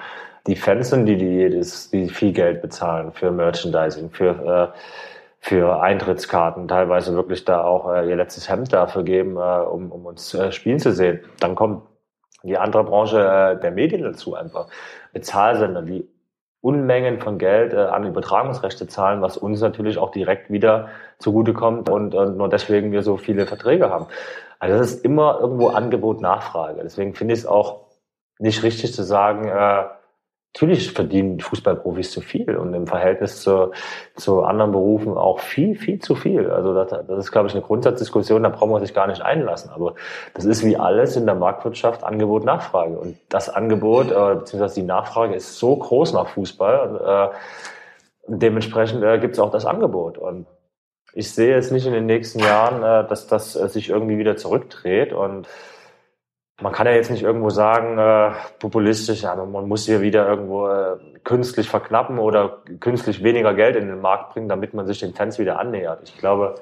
Die 0.46 0.56
Fans 0.56 0.90
sind 0.90 1.06
die, 1.08 1.18
die, 1.18 1.26
jedes, 1.26 1.90
die 1.90 2.08
viel 2.08 2.34
Geld 2.34 2.62
bezahlen 2.62 3.12
für 3.12 3.32
Merchandising, 3.32 4.12
für, 4.12 4.74
äh, 4.74 4.78
für 5.40 5.82
Eintrittskarten, 5.82 6.68
teilweise 6.68 7.16
wirklich 7.16 7.46
da 7.46 7.64
auch 7.64 7.92
äh, 7.92 8.08
ihr 8.08 8.16
letztes 8.16 8.48
Hemd 8.48 8.72
dafür 8.72 9.04
geben, 9.04 9.38
um, 9.38 9.92
um 9.92 10.06
uns 10.06 10.38
spielen 10.52 10.80
zu 10.80 10.94
sehen. 10.94 11.22
Dann 11.40 11.56
kommt 11.56 11.84
die 12.44 12.58
andere 12.58 12.84
Branche 12.84 13.60
der 13.62 13.72
Medien 13.72 14.04
dazu 14.04 14.36
einfach. 14.36 14.68
Bezahlsender, 15.12 15.82
die 15.82 16.08
Unmengen 16.62 17.20
von 17.20 17.38
Geld 17.38 17.74
äh, 17.74 17.78
an 17.78 18.06
Übertragungsrechte 18.06 18.88
zahlen, 18.88 19.22
was 19.22 19.38
uns 19.38 19.62
natürlich 19.62 19.98
auch 19.98 20.12
direkt 20.12 20.52
wieder 20.52 20.90
zugutekommt 21.20 21.90
und, 21.90 22.16
und 22.16 22.38
nur 22.38 22.50
deswegen 22.50 22.92
wir 22.92 23.04
so 23.04 23.18
viele 23.18 23.46
Verträge 23.46 23.90
haben. 23.90 24.08
Also 24.60 24.78
das 24.78 24.94
ist 24.94 25.06
immer 25.06 25.40
irgendwo 25.40 25.70
Angebot, 25.70 26.22
Nachfrage. 26.22 26.82
Deswegen 26.84 27.14
finde 27.14 27.34
ich 27.34 27.42
es 27.42 27.46
auch 27.46 27.86
nicht 28.40 28.64
richtig 28.64 28.94
zu 28.94 29.04
sagen, 29.04 29.48
äh, 29.48 29.86
Natürlich 30.54 30.92
verdienen 30.92 31.40
Fußballprofis 31.40 32.12
zu 32.12 32.22
viel 32.22 32.56
und 32.56 32.74
im 32.74 32.88
Verhältnis 32.88 33.42
zu, 33.42 33.72
zu 34.16 34.42
anderen 34.42 34.72
Berufen 34.72 35.16
auch 35.16 35.40
viel, 35.40 35.76
viel 35.76 36.00
zu 36.00 36.16
viel. 36.16 36.50
Also 36.50 36.74
das, 36.74 36.90
das 36.90 37.26
ist, 37.26 37.32
glaube 37.32 37.48
ich, 37.48 37.54
eine 37.54 37.62
Grundsatzdiskussion, 37.62 38.42
da 38.42 38.50
brauchen 38.50 38.72
wir 38.72 38.80
sich 38.80 38.96
gar 38.96 39.06
nicht 39.06 39.22
einlassen. 39.22 39.70
Aber 39.70 39.94
das 40.34 40.46
ist 40.46 40.66
wie 40.66 40.76
alles 40.76 41.16
in 41.16 41.28
der 41.28 41.36
Marktwirtschaft 41.36 42.04
Angebot, 42.04 42.44
Nachfrage. 42.44 42.98
Und 42.98 43.18
das 43.30 43.50
Angebot, 43.50 44.12
äh, 44.12 44.36
beziehungsweise 44.36 44.76
die 44.76 44.88
Nachfrage 44.88 45.36
ist 45.36 45.60
so 45.60 45.76
groß 45.76 46.14
nach 46.14 46.30
Fußball. 46.30 46.90
Und, 46.90 47.02
äh, 47.06 47.36
dementsprechend 48.28 49.04
äh, 49.04 49.20
gibt 49.20 49.34
es 49.34 49.40
auch 49.40 49.52
das 49.52 49.66
Angebot. 49.66 50.18
Und 50.18 50.48
ich 51.14 51.32
sehe 51.32 51.56
es 51.56 51.72
nicht 51.72 51.86
in 51.86 51.94
den 51.94 52.06
nächsten 52.06 52.40
Jahren, 52.40 52.84
äh, 52.84 53.08
dass 53.08 53.28
das 53.28 53.56
äh, 53.56 53.70
sich 53.70 53.90
irgendwie 53.90 54.18
wieder 54.18 54.38
zurückdreht. 54.38 55.14
Und 55.14 55.48
man 56.62 56.74
kann 56.74 56.88
ja 56.88 56.94
jetzt 56.94 57.12
nicht 57.12 57.24
irgendwo 57.24 57.50
sagen, 57.50 57.98
äh, 58.00 58.32
populistisch, 58.60 59.22
ja, 59.22 59.36
man 59.36 59.68
muss 59.68 59.86
hier 59.86 60.02
wieder 60.02 60.28
irgendwo 60.28 60.68
äh, 60.68 60.98
künstlich 61.24 61.70
verknappen 61.70 62.18
oder 62.18 62.64
künstlich 62.80 63.24
weniger 63.24 63.54
Geld 63.54 63.76
in 63.76 63.88
den 63.88 64.02
Markt 64.02 64.34
bringen, 64.34 64.50
damit 64.50 64.74
man 64.74 64.88
sich 64.88 65.00
den 65.00 65.14
Fans 65.14 65.38
wieder 65.38 65.60
annähert. 65.60 66.02
Ich 66.04 66.18
glaube, 66.18 66.56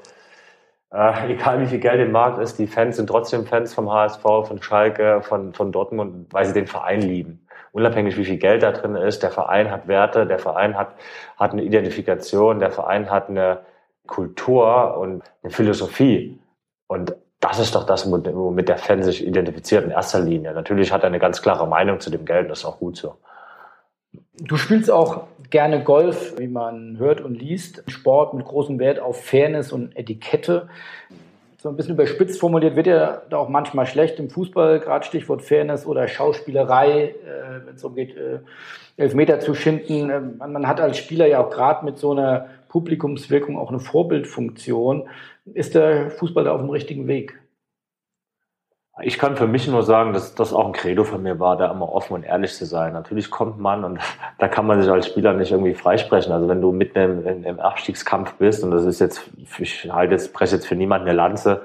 äh, 0.92 1.32
egal 1.34 1.62
wie 1.62 1.68
viel 1.68 1.80
Geld 1.80 2.02
im 2.02 2.12
Markt 2.12 2.40
ist, 2.40 2.60
die 2.60 2.68
Fans 2.68 2.98
sind 2.98 3.08
trotzdem 3.08 3.46
Fans 3.46 3.74
vom 3.74 3.90
HSV, 3.92 4.22
von 4.22 4.62
Schalke, 4.62 5.22
von, 5.22 5.54
von 5.54 5.72
Dortmund, 5.72 6.28
weil 6.32 6.46
sie 6.46 6.54
den 6.54 6.68
Verein 6.68 7.02
lieben. 7.02 7.48
Unabhängig 7.72 8.18
wie 8.18 8.26
viel 8.26 8.38
Geld 8.38 8.64
da 8.64 8.72
drin 8.72 8.96
ist, 8.96 9.24
der 9.24 9.32
Verein 9.32 9.72
hat 9.72 9.88
Werte, 9.88 10.26
der 10.26 10.40
Verein 10.40 10.78
hat, 10.78 10.96
hat 11.38 11.52
eine 11.52 11.64
Identifikation, 11.64 12.60
der 12.60 12.72
Verein 12.72 13.10
hat 13.10 13.30
eine 13.30 13.66
Kultur 14.08 14.98
und 14.98 15.24
eine 15.44 15.52
Philosophie. 15.52 16.40
Und 16.88 17.16
das 17.48 17.60
ist 17.60 17.76
doch 17.76 17.86
das, 17.86 18.10
womit 18.10 18.70
der 18.70 18.78
Fan 18.78 19.04
sich 19.04 19.26
identifiziert 19.26 19.84
in 19.86 19.92
erster 19.92 20.20
Linie. 20.20 20.54
Natürlich 20.54 20.92
hat 20.92 21.04
er 21.04 21.08
eine 21.08 21.20
ganz 21.20 21.42
klare 21.42 21.68
Meinung 21.68 22.00
zu 22.00 22.10
dem 22.10 22.26
Geld, 22.26 22.50
das 22.50 22.60
ist 22.60 22.66
auch 22.66 22.80
gut 22.80 22.98
so. 22.98 23.16
Du 24.38 24.58
spielst 24.58 24.92
auch 24.92 25.24
gerne 25.50 25.84
Golf, 25.84 26.36
wie 26.38 26.48
man 26.48 26.98
hört 26.98 27.22
und 27.22 27.36
liest. 27.36 27.84
Sport 27.88 28.34
mit 28.34 28.46
großem 28.46 28.80
Wert 28.80 29.00
auf 29.00 29.24
Fairness 29.24 29.72
und 29.72 29.96
Etikette. 29.96 30.68
So 31.58 31.70
ein 31.70 31.78
bisschen 31.78 31.96
überspitzt 31.96 32.40
formuliert 32.40 32.76
wird 32.76 32.88
ja 32.88 33.22
da 33.30 33.38
auch 33.38 33.50
manchmal 33.50 33.86
schlecht 33.86 34.20
im 34.20 34.30
Fußball, 34.30 34.80
gerade 34.80 35.06
Stichwort 35.06 35.42
Fairness 35.42 35.86
oder 35.86 36.08
Schauspielerei, 36.08 37.08
äh, 37.08 37.66
wenn 37.66 37.76
es 37.76 37.82
darum 37.82 37.96
geht, 37.96 38.16
äh, 38.16 38.40
Elfmeter 38.98 39.40
zu 39.40 39.56
schinden. 39.56 40.10
Äh, 40.10 40.20
man 40.20 40.68
hat 40.68 40.80
als 40.80 40.98
Spieler 40.98 41.26
ja 41.26 41.44
auch 41.44 41.50
gerade 41.50 41.84
mit 41.84 41.98
so 41.98 42.12
einer 42.12 42.48
Publikumswirkung 42.70 43.58
auch 43.58 43.70
eine 43.70 43.80
Vorbildfunktion. 43.80 45.08
Ist 45.54 45.76
der 45.76 46.10
Fußball 46.10 46.44
da 46.44 46.54
auf 46.54 46.62
dem 46.62 46.70
richtigen 46.70 47.08
Weg? 47.08 47.40
Ich 49.02 49.20
kann 49.20 49.36
für 49.36 49.48
mich 49.48 49.68
nur 49.68 49.84
sagen, 49.84 50.14
dass 50.14 50.36
das 50.36 50.54
auch 50.54 50.66
ein 50.66 50.72
Credo 50.72 51.04
von 51.04 51.22
mir 51.22 51.38
war, 51.38 51.58
da 51.58 51.70
immer 51.70 51.92
offen 51.92 52.14
und 52.14 52.24
ehrlich 52.24 52.54
zu 52.54 52.66
sein. 52.66 52.94
Natürlich 52.94 53.30
kommt 53.30 53.60
man 53.60 53.84
und 53.84 54.00
da 54.40 54.48
kann 54.48 54.66
man 54.66 54.82
sich 54.82 54.90
als 54.90 55.08
Spieler 55.08 55.34
nicht 55.34 55.52
irgendwie 55.52 55.74
freisprechen. 55.74 56.32
Also 56.32 56.48
wenn 56.48 56.62
du 56.62 56.72
mitten 56.72 57.26
im, 57.28 57.44
im 57.44 57.60
Abstiegskampf 57.60 58.34
bist 58.36 58.64
und 58.64 58.72
das 58.72 58.86
ist 58.86 59.00
jetzt, 59.00 59.30
ich 59.60 59.92
halte 59.92 60.14
jetzt, 60.14 60.28
spreche 60.28 60.56
jetzt 60.56 60.68
für 60.68 60.76
niemanden 60.76 61.10
eine 61.10 61.18
Lanze, 61.18 61.64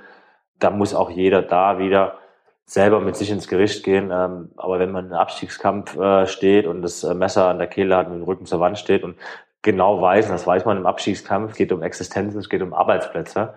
da 0.58 0.70
muss 0.70 0.92
auch 0.92 1.10
jeder 1.10 1.40
da 1.40 1.78
wieder 1.78 2.18
selber 2.66 3.00
mit 3.00 3.16
sich 3.16 3.30
ins 3.30 3.48
Gericht 3.48 3.84
gehen. 3.84 4.10
Ähm, 4.12 4.50
aber 4.56 4.78
wenn 4.78 4.92
man 4.92 5.06
im 5.06 5.12
Abstiegskampf 5.12 5.96
äh, 5.96 6.26
steht 6.26 6.66
und 6.66 6.82
das 6.82 7.04
äh, 7.04 7.14
Messer 7.14 7.46
an 7.46 7.58
der 7.58 7.68
Kehle 7.68 7.96
hat 7.96 8.08
und 8.08 8.14
den 8.14 8.22
Rücken 8.22 8.46
zur 8.46 8.60
Wand 8.60 8.78
steht 8.78 9.04
und 9.04 9.16
genau 9.62 10.00
weiß, 10.00 10.26
und 10.26 10.32
das 10.32 10.46
weiß 10.46 10.64
man 10.64 10.76
im 10.76 10.86
Abstiegskampf, 10.86 11.52
es 11.52 11.56
geht 11.56 11.72
um 11.72 11.82
Existenzen, 11.82 12.40
es 12.40 12.48
geht 12.48 12.62
um 12.62 12.74
Arbeitsplätze, 12.74 13.54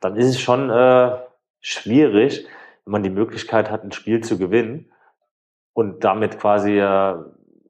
dann 0.00 0.16
ist 0.16 0.26
es 0.26 0.40
schon 0.40 0.70
äh, 0.70 1.16
schwierig, 1.60 2.46
wenn 2.84 2.92
man 2.92 3.02
die 3.02 3.10
Möglichkeit 3.10 3.70
hat, 3.70 3.84
ein 3.84 3.92
Spiel 3.92 4.22
zu 4.22 4.38
gewinnen 4.38 4.90
und 5.72 6.04
damit 6.04 6.38
quasi 6.38 6.78
äh, 6.78 7.14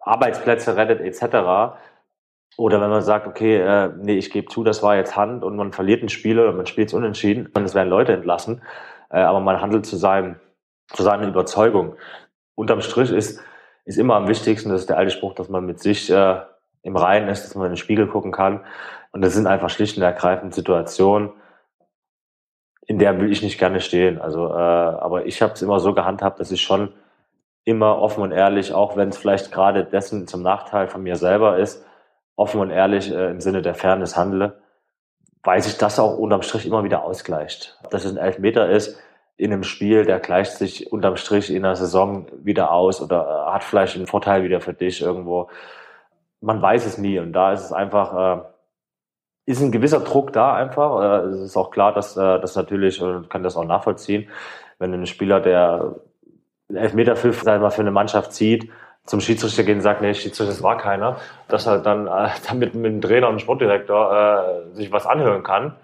Arbeitsplätze 0.01 0.77
rettet 0.77 1.01
etc. 1.01 1.77
Oder 2.57 2.81
wenn 2.81 2.91
man 2.91 3.03
sagt, 3.03 3.27
okay, 3.27 3.57
äh, 3.57 3.91
nee, 3.99 4.17
ich 4.17 4.31
gebe 4.31 4.49
zu, 4.49 4.65
das 4.65 4.83
war 4.83 4.97
jetzt 4.97 5.17
Hand 5.17 5.45
und 5.45 5.57
man 5.57 5.73
verliert 5.73 6.03
ein 6.03 6.09
Spiel 6.09 6.39
oder 6.39 6.53
man 6.53 6.67
spielt 6.67 6.89
es 6.89 6.95
unentschieden 6.95 7.49
und 7.55 7.65
es 7.65 7.75
werden 7.75 7.89
Leute 7.89 8.13
entlassen, 8.13 8.63
äh, 9.11 9.21
aber 9.21 9.41
man 9.41 9.61
handelt 9.61 9.87
zu, 9.87 9.97
seinem, 9.97 10.37
zu 10.89 11.03
seiner 11.03 11.29
Überzeugung. 11.29 11.97
Unterm 12.55 12.81
Strich 12.81 13.11
ist, 13.11 13.41
ist 13.85 13.99
immer 13.99 14.17
am 14.17 14.29
wichtigsten, 14.29 14.71
das 14.71 14.83
ist 14.83 14.91
der 14.91 14.99
alte 14.99 15.11
Spruch, 15.11 15.35
dass 15.35 15.49
man 15.49 15.65
mit 15.65 15.81
sich 15.81 16.11
äh, 16.11 16.41
im 16.83 16.97
Reinen 16.97 17.29
ist, 17.29 17.45
dass 17.45 17.55
man 17.55 17.67
in 17.67 17.73
den 17.73 17.77
Spiegel 17.77 18.07
gucken 18.07 18.33
kann. 18.33 18.65
Und 19.13 19.23
das 19.23 19.35
sind 19.35 19.47
einfach 19.47 19.71
schlicht 19.71 19.97
und 19.97 20.03
ergreifend 20.03 20.55
Situationen, 20.55 21.31
in 22.87 22.99
der 22.99 23.21
will 23.21 23.31
ich 23.31 23.43
nicht 23.43 23.59
gerne 23.59 23.81
stehen. 23.81 24.21
Also, 24.21 24.49
äh, 24.49 24.53
aber 24.53 25.27
ich 25.27 25.41
habe 25.43 25.53
es 25.53 25.63
immer 25.63 25.81
so 25.81 25.95
gehandhabt, 25.95 26.41
dass 26.41 26.51
ich 26.51 26.63
schon 26.63 26.93
immer 27.65 27.99
offen 27.99 28.23
und 28.23 28.33
ehrlich, 28.33 28.75
auch 28.75 28.97
wenn 28.97 29.11
es 29.11 29.19
vielleicht 29.19 29.53
gerade 29.53 29.85
dessen 29.85 30.27
zum 30.27 30.43
Nachteil 30.43 30.89
von 30.89 31.03
mir 31.03 31.17
selber 31.17 31.59
ist, 31.59 31.85
offen 32.35 32.61
und 32.61 32.71
ehrlich 32.71 33.13
äh, 33.13 33.31
im 33.31 33.41
Sinne 33.41 33.63
der 33.63 33.75
Fairness 33.75 34.17
handle, 34.17 34.61
weil 35.45 35.63
sich 35.63 35.79
das 35.79 35.99
auch 35.99 36.19
unterm 36.19 36.43
Strich 36.43 36.67
immer 36.67 36.83
wieder 36.83 37.05
ausgleicht. 37.05 37.79
Dass 37.91 38.05
es 38.05 38.13
ein 38.13 38.17
Elfmeter 38.17 38.69
ist 38.69 38.99
in 39.37 39.53
einem 39.53 39.63
Spiel, 39.63 40.05
der 40.05 40.19
gleicht 40.19 40.53
sich 40.53 40.93
unterm 40.93 41.17
Strich 41.17 41.53
in 41.53 41.63
der 41.63 41.77
Saison 41.77 42.27
wieder 42.43 42.73
aus 42.73 43.01
oder 43.01 43.47
äh, 43.49 43.53
hat 43.53 43.65
vielleicht 43.65 43.97
einen 43.97 44.07
Vorteil 44.07 44.43
wieder 44.43 44.61
für 44.61 44.75
dich 44.75 45.01
irgendwo 45.01 45.49
man 46.43 46.61
weiß 46.61 46.85
es 46.85 46.99
nie. 46.99 47.19
Und 47.19 47.33
da 47.33 47.53
ist 47.53 47.65
es 47.65 47.73
einfach, 47.73 48.39
äh, 48.39 48.43
ist 49.47 49.63
ein 49.63 49.73
gewisser 49.73 50.01
Druck 50.01 50.33
da 50.33 50.55
einfach. 50.55 51.01
Äh, 51.01 51.27
es 51.29 51.41
ist 51.41 51.57
auch 51.57 51.71
klar, 51.71 51.95
dass 51.95 52.17
äh, 52.17 52.41
das 52.41 52.55
natürlich, 52.57 53.01
und 53.01 53.31
kann 53.31 53.43
das 53.43 53.57
auch 53.57 53.65
nachvollziehen, 53.65 54.29
wenn 54.79 54.93
ein 54.93 55.07
Spieler, 55.07 55.41
der 55.41 55.97
Elfmeterpfiff 56.69 57.43
sag 57.43 57.61
mal, 57.61 57.71
für 57.71 57.83
eine 57.83 57.91
Mannschaft 57.91 58.33
zieht, 58.33 58.71
zum 59.05 59.21
Schiedsrichter 59.21 59.65
gehen 59.65 59.77
und 59.77 59.83
sagt, 59.83 60.01
nee, 60.01 60.15
Schiedsrichter, 60.15 60.53
das 60.53 60.63
war 60.63 60.77
keiner, 60.77 61.17
dass 61.49 61.67
er 61.67 61.79
dann 61.79 62.07
äh, 62.07 62.29
damit 62.49 62.75
mit 62.75 62.93
dem 62.93 63.01
Trainer 63.01 63.29
und 63.29 63.37
dem 63.37 63.41
Sportdirektor 63.41 64.13
äh, 64.13 64.75
sich 64.75 64.93
was 64.93 65.07
anhören 65.07 65.43
kann. 65.43 65.77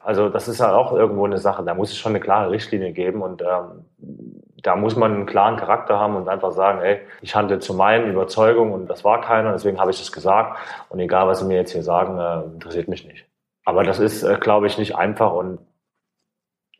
Also 0.00 0.28
das 0.28 0.48
ist 0.48 0.58
ja 0.58 0.74
auch 0.74 0.92
irgendwo 0.92 1.24
eine 1.24 1.38
Sache. 1.38 1.62
Da 1.62 1.74
muss 1.74 1.90
es 1.90 1.98
schon 1.98 2.12
eine 2.12 2.20
klare 2.20 2.50
Richtlinie 2.50 2.92
geben 2.92 3.22
und 3.22 3.42
ähm, 3.42 4.42
da 4.62 4.76
muss 4.76 4.96
man 4.96 5.12
einen 5.12 5.26
klaren 5.26 5.56
Charakter 5.56 5.98
haben 5.98 6.16
und 6.16 6.28
einfach 6.28 6.52
sagen, 6.52 6.80
ey, 6.80 7.00
ich 7.20 7.34
handle 7.34 7.58
zu 7.58 7.74
meinen 7.74 8.10
Überzeugungen 8.10 8.72
und 8.72 8.86
das 8.88 9.04
war 9.04 9.20
keiner, 9.20 9.52
deswegen 9.52 9.80
habe 9.80 9.90
ich 9.90 9.98
das 9.98 10.12
gesagt 10.12 10.58
und 10.88 11.00
egal, 11.00 11.26
was 11.26 11.40
Sie 11.40 11.46
mir 11.46 11.56
jetzt 11.56 11.72
hier 11.72 11.82
sagen, 11.82 12.18
äh, 12.18 12.54
interessiert 12.54 12.88
mich 12.88 13.06
nicht. 13.06 13.26
Aber 13.64 13.84
das 13.84 13.98
ist, 13.98 14.22
äh, 14.22 14.38
glaube 14.40 14.66
ich, 14.68 14.78
nicht 14.78 14.96
einfach 14.96 15.32
und 15.32 15.58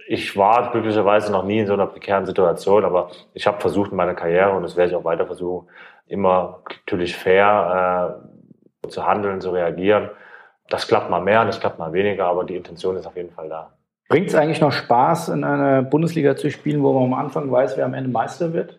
ich 0.06 0.36
war 0.36 0.70
glücklicherweise 0.72 1.30
noch 1.32 1.44
nie 1.44 1.60
in 1.60 1.66
so 1.66 1.74
einer 1.74 1.86
prekären 1.86 2.26
Situation, 2.26 2.84
aber 2.84 3.10
ich 3.34 3.46
habe 3.46 3.60
versucht 3.60 3.90
in 3.90 3.96
meiner 3.96 4.14
Karriere 4.14 4.52
und 4.52 4.62
das 4.62 4.76
werde 4.76 4.90
ich 4.90 4.96
auch 4.96 5.04
weiter 5.04 5.26
versuchen, 5.26 5.68
immer 6.06 6.62
natürlich 6.68 7.16
fair 7.16 8.20
äh, 8.84 8.88
zu 8.88 9.06
handeln, 9.06 9.40
zu 9.40 9.50
reagieren. 9.50 10.10
Das 10.68 10.88
klappt 10.88 11.10
mal 11.10 11.20
mehr, 11.20 11.44
das 11.44 11.60
klappt 11.60 11.78
mal 11.78 11.92
weniger, 11.92 12.26
aber 12.26 12.44
die 12.44 12.56
Intention 12.56 12.96
ist 12.96 13.06
auf 13.06 13.16
jeden 13.16 13.30
Fall 13.30 13.48
da. 13.48 13.72
Bringt 14.12 14.28
es 14.28 14.34
eigentlich 14.34 14.60
noch 14.60 14.72
Spaß, 14.72 15.30
in 15.30 15.42
einer 15.42 15.80
Bundesliga 15.80 16.36
zu 16.36 16.50
spielen, 16.50 16.82
wo 16.82 16.92
man 16.92 17.04
am 17.04 17.14
Anfang 17.14 17.50
weiß, 17.50 17.78
wer 17.78 17.86
am 17.86 17.94
Ende 17.94 18.10
Meister 18.10 18.52
wird? 18.52 18.78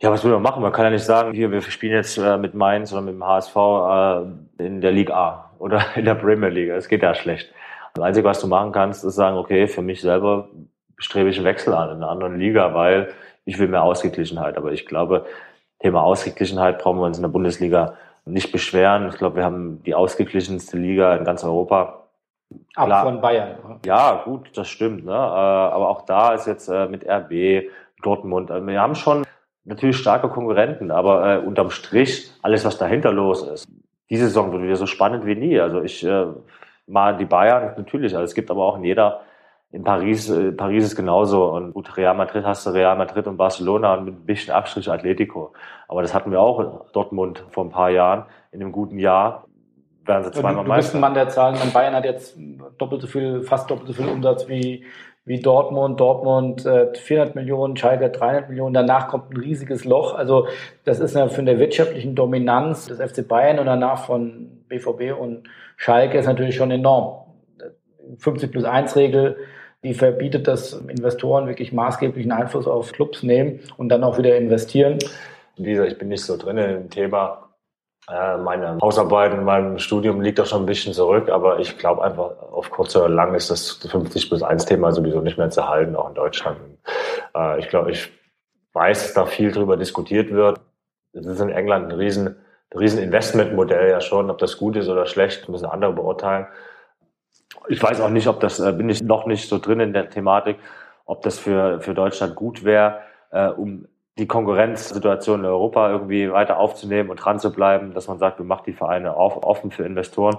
Ja, 0.00 0.10
was 0.10 0.24
will 0.24 0.32
man 0.32 0.40
machen? 0.40 0.62
Man 0.62 0.72
kann 0.72 0.86
ja 0.86 0.90
nicht 0.92 1.04
sagen, 1.04 1.34
hier, 1.34 1.52
wir 1.52 1.60
spielen 1.60 1.92
jetzt 1.92 2.16
äh, 2.16 2.38
mit 2.38 2.54
Mainz 2.54 2.90
oder 2.90 3.02
mit 3.02 3.12
dem 3.12 3.22
HSV 3.22 3.54
äh, 3.54 4.64
in 4.64 4.80
der 4.80 4.92
Liga 4.92 5.14
A 5.14 5.50
oder 5.58 5.84
in 5.94 6.06
der 6.06 6.14
Premier 6.14 6.48
League. 6.48 6.70
Es 6.70 6.88
geht 6.88 7.02
ja 7.02 7.14
schlecht. 7.14 7.52
Das 7.92 8.02
Einzige, 8.02 8.26
was 8.26 8.40
du 8.40 8.46
machen 8.46 8.72
kannst, 8.72 9.04
ist 9.04 9.14
sagen, 9.14 9.36
okay, 9.36 9.66
für 9.66 9.82
mich 9.82 10.00
selber 10.00 10.48
strebe 10.96 11.28
ich 11.28 11.36
einen 11.36 11.44
Wechsel 11.44 11.74
an 11.74 11.90
in 11.90 11.96
einer 11.96 12.08
anderen 12.08 12.38
Liga, 12.38 12.72
weil 12.72 13.12
ich 13.44 13.58
will 13.58 13.68
mehr 13.68 13.82
Ausgeglichenheit. 13.82 14.56
Aber 14.56 14.72
ich 14.72 14.86
glaube, 14.86 15.26
Thema 15.80 16.02
Ausgeglichenheit 16.02 16.78
brauchen 16.78 16.98
wir 16.98 17.04
uns 17.04 17.18
in 17.18 17.24
der 17.24 17.28
Bundesliga 17.28 17.92
nicht 18.24 18.52
beschweren. 18.52 19.10
Ich 19.10 19.18
glaube, 19.18 19.36
wir 19.36 19.44
haben 19.44 19.82
die 19.82 19.94
ausgeglichenste 19.94 20.78
Liga 20.78 21.14
in 21.14 21.26
ganz 21.26 21.44
Europa. 21.44 22.01
Ab 22.74 22.86
Klar. 22.86 23.04
von 23.04 23.20
Bayern. 23.20 23.80
Ja, 23.84 24.22
gut, 24.24 24.50
das 24.56 24.68
stimmt. 24.68 25.04
Ne? 25.04 25.12
Äh, 25.12 25.14
aber 25.14 25.88
auch 25.88 26.02
da 26.02 26.34
ist 26.34 26.46
jetzt 26.46 26.68
äh, 26.68 26.86
mit 26.86 27.06
RB, 27.08 27.70
Dortmund, 28.02 28.50
äh, 28.50 28.66
wir 28.66 28.80
haben 28.80 28.94
schon 28.94 29.24
natürlich 29.64 29.96
starke 29.96 30.28
Konkurrenten, 30.28 30.90
aber 30.90 31.42
unterm 31.44 31.70
Strich 31.70 32.32
alles, 32.42 32.64
was 32.64 32.78
dahinter 32.78 33.12
los 33.12 33.46
ist. 33.46 33.68
Diese 34.10 34.24
Saison 34.24 34.50
wird 34.50 34.62
wieder 34.62 34.76
so 34.76 34.86
spannend 34.86 35.24
wie 35.24 35.36
nie. 35.36 35.60
Also 35.60 35.82
ich 35.82 36.04
mal 36.86 37.16
die 37.16 37.24
Bayern, 37.24 37.74
natürlich. 37.76 38.14
Also 38.14 38.24
es 38.24 38.34
gibt 38.34 38.50
aber 38.50 38.64
auch 38.64 38.76
in 38.76 38.84
jeder, 38.84 39.22
in 39.70 39.84
Paris, 39.84 40.28
äh, 40.28 40.52
Paris 40.52 40.84
ist 40.84 40.96
genauso. 40.96 41.46
Und 41.52 41.72
gut, 41.72 41.96
Real 41.96 42.14
Madrid 42.14 42.44
hast 42.44 42.66
du 42.66 42.70
Real 42.70 42.96
Madrid 42.96 43.26
und 43.26 43.36
Barcelona 43.36 43.94
und 43.94 44.04
mit 44.04 44.14
ein 44.14 44.26
bisschen 44.26 44.54
Abstrich 44.54 44.90
Atletico. 44.90 45.52
Aber 45.88 46.02
das 46.02 46.14
hatten 46.14 46.30
wir 46.30 46.40
auch 46.40 46.60
in 46.60 46.92
Dortmund 46.92 47.44
vor 47.50 47.64
ein 47.64 47.70
paar 47.70 47.90
Jahren, 47.90 48.24
in 48.52 48.60
einem 48.60 48.72
guten 48.72 48.98
Jahr. 48.98 49.44
Werden 50.04 50.24
sie 50.24 50.32
zweimal 50.32 50.64
du, 50.64 50.70
du 50.70 50.76
bist 50.76 50.94
ein 50.94 51.00
Mann 51.00 51.14
der 51.14 51.28
Zahlen. 51.28 51.56
Bayern 51.72 51.94
hat 51.94 52.04
jetzt 52.04 52.36
doppelt 52.78 53.02
so 53.02 53.06
viel, 53.06 53.42
fast 53.42 53.70
doppelt 53.70 53.88
so 53.88 53.94
viel 53.94 54.08
Umsatz 54.08 54.48
wie, 54.48 54.84
wie 55.24 55.40
Dortmund. 55.40 56.00
Dortmund 56.00 56.66
äh, 56.66 56.92
400 56.94 57.34
Millionen, 57.36 57.76
Schalke 57.76 58.10
300 58.10 58.48
Millionen. 58.48 58.74
Danach 58.74 59.08
kommt 59.08 59.32
ein 59.32 59.36
riesiges 59.36 59.84
Loch. 59.84 60.14
Also 60.14 60.48
das 60.84 60.98
ist 60.98 61.14
ja 61.14 61.28
für 61.28 61.40
eine 61.40 61.58
wirtschaftlichen 61.58 62.14
Dominanz 62.14 62.86
des 62.86 62.98
FC 62.98 63.26
Bayern 63.26 63.58
und 63.58 63.66
danach 63.66 64.04
von 64.04 64.64
BVB 64.68 65.18
und 65.18 65.48
Schalke 65.76 66.18
ist 66.18 66.26
natürlich 66.26 66.56
schon 66.56 66.70
enorm. 66.70 67.22
50 68.18 68.50
plus 68.50 68.64
1 68.64 68.96
Regel, 68.96 69.36
die 69.84 69.94
verbietet, 69.94 70.48
dass 70.48 70.72
Investoren 70.72 71.46
wirklich 71.46 71.72
maßgeblichen 71.72 72.32
Einfluss 72.32 72.66
auf 72.66 72.92
Clubs 72.92 73.22
nehmen 73.22 73.60
und 73.76 73.88
dann 73.88 74.04
auch 74.04 74.18
wieder 74.18 74.36
investieren. 74.36 74.98
Dieser, 75.56 75.86
ich 75.86 75.98
bin 75.98 76.08
nicht 76.08 76.24
so 76.24 76.36
drin 76.36 76.56
im 76.58 76.90
Thema. 76.90 77.41
Äh, 78.10 78.36
meine 78.38 78.78
Hausarbeit 78.82 79.32
in 79.32 79.44
meinem 79.44 79.78
Studium 79.78 80.20
liegt 80.20 80.40
auch 80.40 80.46
schon 80.46 80.64
ein 80.64 80.66
bisschen 80.66 80.92
zurück, 80.92 81.28
aber 81.28 81.60
ich 81.60 81.78
glaube 81.78 82.02
einfach, 82.02 82.30
auf 82.50 82.70
kurz 82.70 82.96
oder 82.96 83.08
lang 83.08 83.34
ist 83.34 83.50
das 83.50 83.70
50 83.72 84.28
plus 84.28 84.42
1 84.42 84.64
Thema 84.64 84.92
sowieso 84.92 85.20
nicht 85.20 85.38
mehr 85.38 85.50
zu 85.50 85.68
halten, 85.68 85.94
auch 85.94 86.08
in 86.08 86.14
Deutschland. 86.14 86.58
Äh, 87.34 87.60
ich 87.60 87.68
glaube, 87.68 87.92
ich 87.92 88.10
weiß, 88.72 89.02
dass 89.04 89.14
da 89.14 89.26
viel 89.26 89.52
drüber 89.52 89.76
diskutiert 89.76 90.32
wird. 90.32 90.60
Es 91.12 91.26
ist 91.26 91.40
in 91.40 91.50
England 91.50 91.92
ein 91.92 91.98
riesen 91.98 92.36
Rieseninvestmentmodell 92.74 93.90
ja 93.90 94.00
schon. 94.00 94.30
Ob 94.30 94.38
das 94.38 94.56
gut 94.56 94.76
ist 94.76 94.88
oder 94.88 95.06
schlecht, 95.06 95.48
müssen 95.48 95.66
andere 95.66 95.92
beurteilen. 95.92 96.46
Ich 97.68 97.82
weiß 97.82 98.00
auch 98.00 98.08
nicht, 98.08 98.26
ob 98.26 98.40
das, 98.40 98.58
äh, 98.58 98.72
bin 98.72 98.88
ich 98.88 99.02
noch 99.02 99.26
nicht 99.26 99.48
so 99.48 99.58
drin 99.58 99.78
in 99.78 99.92
der 99.92 100.10
Thematik, 100.10 100.56
ob 101.04 101.22
das 101.22 101.38
für, 101.38 101.80
für 101.80 101.94
Deutschland 101.94 102.34
gut 102.34 102.64
wäre, 102.64 103.00
um 103.56 103.86
die 104.18 104.26
Konkurrenzsituation 104.26 105.40
in 105.40 105.46
Europa 105.46 105.90
irgendwie 105.90 106.30
weiter 106.30 106.58
aufzunehmen 106.58 107.10
und 107.10 107.16
dran 107.16 107.38
zu 107.38 107.52
bleiben, 107.52 107.94
dass 107.94 108.08
man 108.08 108.18
sagt, 108.18 108.38
wir 108.38 108.44
machen 108.44 108.64
die 108.66 108.72
Vereine 108.72 109.16
auf, 109.16 109.42
offen 109.42 109.70
für 109.70 109.84
Investoren 109.84 110.38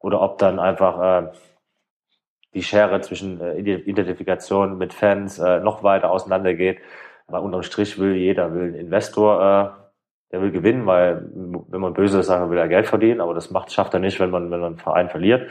oder 0.00 0.20
ob 0.20 0.38
dann 0.38 0.58
einfach 0.58 1.24
äh, 1.24 1.32
die 2.54 2.62
Schere 2.62 3.00
zwischen 3.00 3.40
äh, 3.40 3.58
Identifikation 3.58 4.78
mit 4.78 4.94
Fans 4.94 5.38
äh, 5.38 5.60
noch 5.60 5.82
weiter 5.82 6.10
auseinandergeht. 6.10 6.78
Weil 7.26 7.40
unterm 7.40 7.62
Strich 7.62 7.98
will 7.98 8.16
jeder, 8.16 8.52
will 8.54 8.72
ein 8.72 8.74
Investor 8.74 9.78
äh, 9.80 9.84
der 10.34 10.42
will 10.42 10.50
gewinnen, 10.50 10.84
weil 10.84 11.30
wenn 11.32 11.80
man 11.80 11.94
böse 11.94 12.18
ist, 12.18 12.26
sagen, 12.26 12.50
will 12.50 12.58
er 12.58 12.66
Geld 12.66 12.88
verdienen, 12.88 13.20
aber 13.20 13.34
das 13.34 13.52
macht, 13.52 13.72
schafft 13.72 13.94
er 13.94 14.00
nicht, 14.00 14.18
wenn 14.18 14.30
man, 14.30 14.50
wenn 14.50 14.58
man 14.58 14.72
einen 14.72 14.78
Verein 14.78 15.08
verliert. 15.08 15.48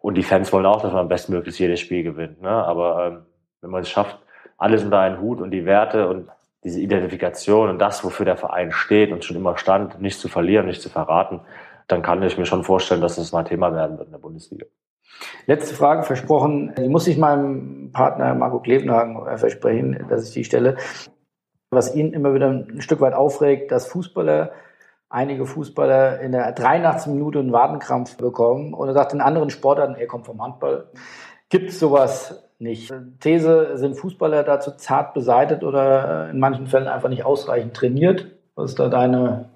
Und 0.00 0.14
die 0.14 0.22
Fans 0.22 0.50
wollen 0.50 0.64
auch, 0.64 0.80
dass 0.80 0.94
man 0.94 1.08
bestmöglichst 1.08 1.60
jedes 1.60 1.80
Spiel 1.80 2.02
gewinnt. 2.02 2.40
Ne? 2.40 2.48
Aber 2.48 3.06
ähm, 3.06 3.26
wenn 3.60 3.70
man 3.70 3.82
es 3.82 3.90
schafft, 3.90 4.18
alles 4.56 4.82
unter 4.82 5.00
einen 5.00 5.20
Hut 5.20 5.42
und 5.42 5.50
die 5.50 5.66
Werte 5.66 6.08
und 6.08 6.30
diese 6.64 6.80
Identifikation 6.80 7.68
und 7.68 7.78
das, 7.78 8.02
wofür 8.04 8.26
der 8.26 8.36
Verein 8.36 8.72
steht 8.72 9.12
und 9.12 9.24
schon 9.24 9.36
immer 9.36 9.56
stand, 9.58 10.00
nicht 10.00 10.18
zu 10.18 10.28
verlieren, 10.28 10.66
nicht 10.66 10.82
zu 10.82 10.88
verraten, 10.88 11.40
dann 11.86 12.02
kann 12.02 12.22
ich 12.22 12.38
mir 12.38 12.46
schon 12.46 12.64
vorstellen, 12.64 13.02
dass 13.02 13.16
das 13.16 13.32
mal 13.32 13.44
Thema 13.44 13.74
werden 13.74 13.98
wird 13.98 14.08
in 14.08 14.12
der 14.12 14.18
Bundesliga. 14.18 14.66
Letzte 15.46 15.74
Frage 15.74 16.02
versprochen. 16.02 16.74
Die 16.76 16.88
muss 16.88 17.06
ich 17.06 17.18
meinem 17.18 17.92
Partner 17.92 18.34
Marco 18.34 18.60
Klevenhagen 18.60 19.38
versprechen, 19.38 20.06
dass 20.08 20.26
ich 20.26 20.34
die 20.34 20.44
stelle 20.44 20.76
was 21.74 21.94
ihn 21.94 22.12
immer 22.12 22.34
wieder 22.34 22.48
ein 22.48 22.80
Stück 22.80 23.00
weit 23.00 23.14
aufregt, 23.14 23.70
dass 23.70 23.86
Fußballer, 23.86 24.52
einige 25.08 25.46
Fußballer 25.46 26.20
in 26.20 26.32
der 26.32 26.52
83. 26.52 27.12
Minute 27.12 27.40
einen 27.40 27.52
Wadenkrampf 27.52 28.16
bekommen. 28.16 28.74
Und 28.74 28.88
er 28.88 28.94
sagt, 28.94 29.12
in 29.12 29.20
anderen 29.20 29.50
Sportarten, 29.50 29.94
er 29.94 30.06
kommt 30.06 30.26
vom 30.26 30.42
Handball, 30.42 30.90
gibt 31.48 31.70
es 31.70 31.78
sowas 31.78 32.43
nicht. 32.58 32.92
These, 33.20 33.76
sind 33.76 33.96
Fußballer 33.96 34.42
dazu 34.42 34.72
zart 34.72 35.14
beseitet 35.14 35.64
oder 35.64 36.30
in 36.30 36.38
manchen 36.38 36.66
Fällen 36.66 36.88
einfach 36.88 37.08
nicht 37.08 37.24
ausreichend 37.24 37.74
trainiert? 37.74 38.26
Was 38.54 38.70
ist 38.70 38.78
da 38.78 38.88
deine 38.88 39.50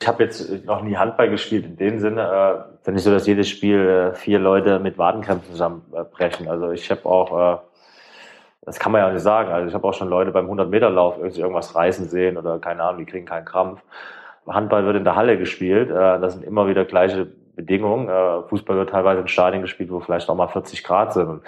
ich 0.00 0.06
habe 0.06 0.22
jetzt 0.22 0.64
noch 0.64 0.82
nie 0.82 0.96
Handball 0.96 1.28
gespielt 1.28 1.64
in 1.64 1.76
dem 1.76 1.98
Sinne. 1.98 2.22
Äh, 2.22 2.78
ist 2.80 2.94
nicht 2.94 3.02
so, 3.02 3.10
dass 3.10 3.26
jedes 3.26 3.48
Spiel 3.48 3.80
äh, 3.80 4.14
vier 4.14 4.38
Leute 4.38 4.78
mit 4.78 4.96
Wadenkrämpfen 4.96 5.50
zusammenbrechen. 5.50 6.48
Also 6.48 6.70
ich 6.70 6.88
habe 6.88 7.04
auch 7.04 7.56
äh, 7.56 7.58
das 8.68 8.78
kann 8.78 8.92
man 8.92 9.00
ja 9.00 9.10
nicht 9.10 9.22
sagen. 9.22 9.50
Also 9.50 9.66
ich 9.66 9.74
habe 9.74 9.88
auch 9.88 9.94
schon 9.94 10.10
Leute 10.10 10.30
beim 10.30 10.50
100-Meter-Lauf 10.50 11.18
irgendwas 11.18 11.74
reißen 11.74 12.08
sehen 12.08 12.36
oder 12.36 12.58
keine 12.58 12.82
Ahnung, 12.82 12.98
die 12.98 13.10
kriegen 13.10 13.24
keinen 13.24 13.46
Krampf. 13.46 13.80
Handball 14.46 14.84
wird 14.84 14.96
in 14.96 15.04
der 15.04 15.16
Halle 15.16 15.38
gespielt. 15.38 15.90
Äh, 15.90 16.20
das 16.20 16.34
sind 16.34 16.44
immer 16.44 16.68
wieder 16.68 16.84
gleiche 16.84 17.28
Bedingungen. 17.58 18.08
Äh, 18.08 18.48
Fußball 18.48 18.76
wird 18.76 18.90
teilweise 18.90 19.20
in 19.20 19.28
Stadien 19.28 19.60
gespielt, 19.60 19.90
wo 19.90 20.00
vielleicht 20.00 20.30
auch 20.30 20.34
mal 20.34 20.48
40 20.48 20.84
Grad 20.84 21.12
sind. 21.12 21.28
Und 21.28 21.42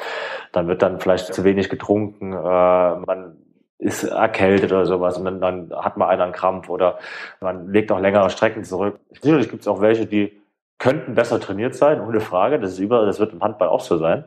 dann 0.53 0.69
wird 0.69 0.83
dann 0.83 1.01
vielleicht 1.01 1.33
zu 1.33 1.45
wenig 1.45 1.71
getrunken. 1.71 2.33
Äh, 2.33 2.37
man 2.37 3.37
ist 3.79 4.05
erkältet 4.05 4.73
oder 4.73 4.85
sowas 4.85 5.17
und 5.17 5.41
dann, 5.41 5.73
hat 5.75 5.97
man 5.97 6.09
einen 6.09 6.33
Krampf 6.33 6.69
oder 6.69 6.99
man 7.41 7.73
legt 7.73 7.91
auch 7.91 7.99
längere 7.99 8.29
Strecken 8.29 8.63
zurück. 8.63 9.01
Sicherlich 9.23 9.49
gibt 9.49 9.63
es 9.63 9.69
auch 9.69 9.81
welche, 9.81 10.05
die 10.05 10.39
könnten 10.79 11.15
besser 11.15 11.41
trainiert 11.41 11.75
sein, 11.75 12.01
ohne 12.01 12.21
Frage. 12.21 12.59
Das 12.59 12.73
ist 12.73 12.79
über, 12.79 13.07
das 13.07 13.21
wird 13.21 13.33
im 13.33 13.41
Handball 13.41 13.69
auch 13.69 13.81
so 13.81 13.97
sein. 13.97 14.25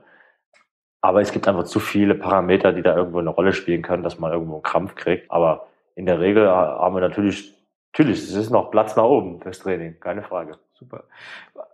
Aber 1.02 1.22
es 1.22 1.32
gibt 1.32 1.48
einfach 1.48 1.66
zu 1.66 1.80
viele 1.80 2.16
Parameter, 2.16 2.72
die 2.72 2.82
da 2.82 2.96
irgendwo 2.96 3.20
eine 3.20 3.30
Rolle 3.30 3.54
spielen 3.54 3.82
können, 3.82 4.04
dass 4.04 4.20
man 4.20 4.32
irgendwo 4.32 4.54
einen 4.56 4.64
Krampf 4.64 4.96
kriegt. 4.96 5.30
Aber 5.30 5.68
in 5.96 6.06
der 6.06 6.20
Regel 6.20 6.50
haben 6.50 6.96
wir 6.96 7.02
natürlich, 7.02 7.54
natürlich, 7.92 8.20
es 8.20 8.34
ist 8.34 8.50
noch 8.50 8.72
Platz 8.72 8.96
nach 8.96 9.04
oben 9.04 9.42
fürs 9.42 9.60
Training, 9.60 10.00
keine 10.00 10.24
Frage. 10.24 10.58
Super. 10.84 11.06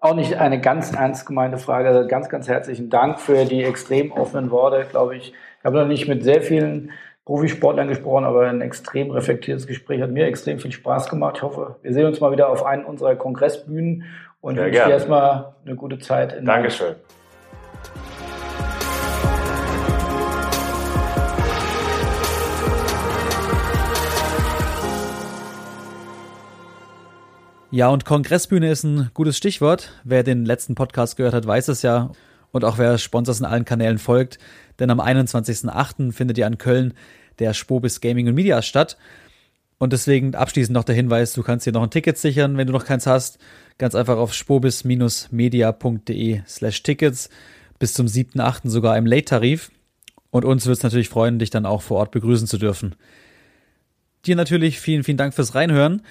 Auch 0.02 0.14
nicht 0.14 0.36
eine 0.36 0.62
ganz 0.62 0.94
ernst 0.94 1.26
gemeinte 1.26 1.58
Frage. 1.58 1.90
Also 1.90 2.08
ganz, 2.08 2.30
ganz 2.30 2.48
herzlichen 2.48 2.90
Dank 2.90 3.20
für 3.20 3.46
die 3.46 3.64
extrem 3.64 4.12
offenen 4.12 4.52
Worte, 4.52 4.86
glaube 4.90 5.18
ich. 5.18 5.34
Ich 5.60 5.66
habe 5.66 5.80
noch 5.80 5.88
nicht 5.88 6.08
mit 6.08 6.24
sehr 6.24 6.42
vielen 6.42 6.92
Profisportlern 7.26 7.88
gesprochen, 7.88 8.26
aber 8.26 8.48
ein 8.48 8.62
extrem 8.62 9.10
reflektiertes 9.12 9.66
Gespräch 9.66 10.02
hat 10.02 10.12
mir 10.12 10.28
extrem 10.28 10.60
viel 10.60 10.72
Spaß 10.72 11.10
gemacht. 11.10 11.38
Ich 11.38 11.44
hoffe, 11.44 11.78
wir 11.82 11.94
sehen 11.94 12.06
uns 12.06 12.20
mal 12.20 12.32
wieder 12.32 12.50
auf 12.50 12.64
einen 12.64 12.86
unserer 12.86 13.16
Kongressbühnen 13.16 14.06
und 14.42 14.58
wünsche 14.58 14.72
dir 14.72 14.92
erstmal 14.92 15.54
eine 15.66 15.76
gute 15.76 16.00
Zeit. 16.00 16.34
In 16.34 16.46
Dankeschön. 16.46 16.96
Ja, 27.72 27.90
und 27.90 28.04
Kongressbühne 28.04 28.72
ist 28.72 28.84
ein 28.84 29.12
gutes 29.14 29.38
Stichwort. 29.38 29.92
Wer 30.04 30.24
den 30.24 30.44
letzten 30.44 30.74
Podcast 30.74 31.18
gehört 31.18 31.36
hat, 31.36 31.46
weiß 31.46 31.68
es 31.68 31.84
ja. 31.84 32.12
Und 32.52 32.66
auch 32.66 32.80
wer 32.80 32.98
Sponsors 32.98 33.40
in 33.40 33.46
allen 33.46 33.64
Kanälen 33.64 34.00
folgt. 34.00 34.40
Denn 34.80 34.90
am 34.90 35.00
21.08. 35.00 36.12
findet 36.12 36.40
ja 36.40 36.48
in 36.48 36.58
Köln 36.58 36.96
der 37.38 37.54
Spobis 37.54 38.02
Gaming 38.02 38.28
und 38.28 38.34
Media 38.34 38.64
statt. 38.64 38.98
Und 39.78 39.94
deswegen 39.94 40.34
abschließend 40.34 40.74
noch 40.74 40.84
der 40.84 40.96
Hinweis, 40.96 41.34
du 41.34 41.44
kannst 41.44 41.68
dir 41.68 41.72
noch 41.72 41.84
ein 41.84 41.92
Ticket 41.92 42.18
sichern, 42.18 42.58
wenn 42.58 42.66
du 42.66 42.74
noch 42.74 42.86
keins 42.86 43.06
hast. 43.06 43.38
Ganz 43.78 43.94
einfach 43.94 44.18
auf 44.18 44.34
spobis-media.de 44.34 46.42
slash 46.48 46.82
Tickets. 46.82 47.30
Bis 47.78 47.94
zum 47.94 48.08
7.8. 48.08 48.68
sogar 48.68 48.98
im 48.98 49.06
Late-Tarif. 49.06 49.70
Und 50.32 50.44
uns 50.44 50.66
wird 50.66 50.78
es 50.78 50.84
natürlich 50.84 51.10
freuen, 51.10 51.38
dich 51.38 51.52
dann 51.52 51.68
auch 51.68 51.84
vor 51.84 52.00
Ort 52.00 52.10
begrüßen 52.10 52.48
zu 52.48 52.58
dürfen. 52.58 52.96
Dir 54.26 54.36
natürlich 54.36 54.80
vielen, 54.80 55.04
vielen 55.04 55.18
Dank 55.18 55.36
fürs 55.36 55.54
Reinhören 55.54 56.02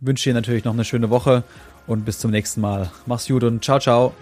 wünsche 0.00 0.30
dir 0.30 0.34
natürlich 0.34 0.64
noch 0.64 0.74
eine 0.74 0.84
schöne 0.84 1.10
Woche 1.10 1.44
und 1.86 2.04
bis 2.04 2.18
zum 2.18 2.30
nächsten 2.30 2.60
Mal. 2.60 2.90
Mach's 3.06 3.26
gut 3.28 3.44
und 3.44 3.64
ciao, 3.64 3.78
ciao. 3.78 4.14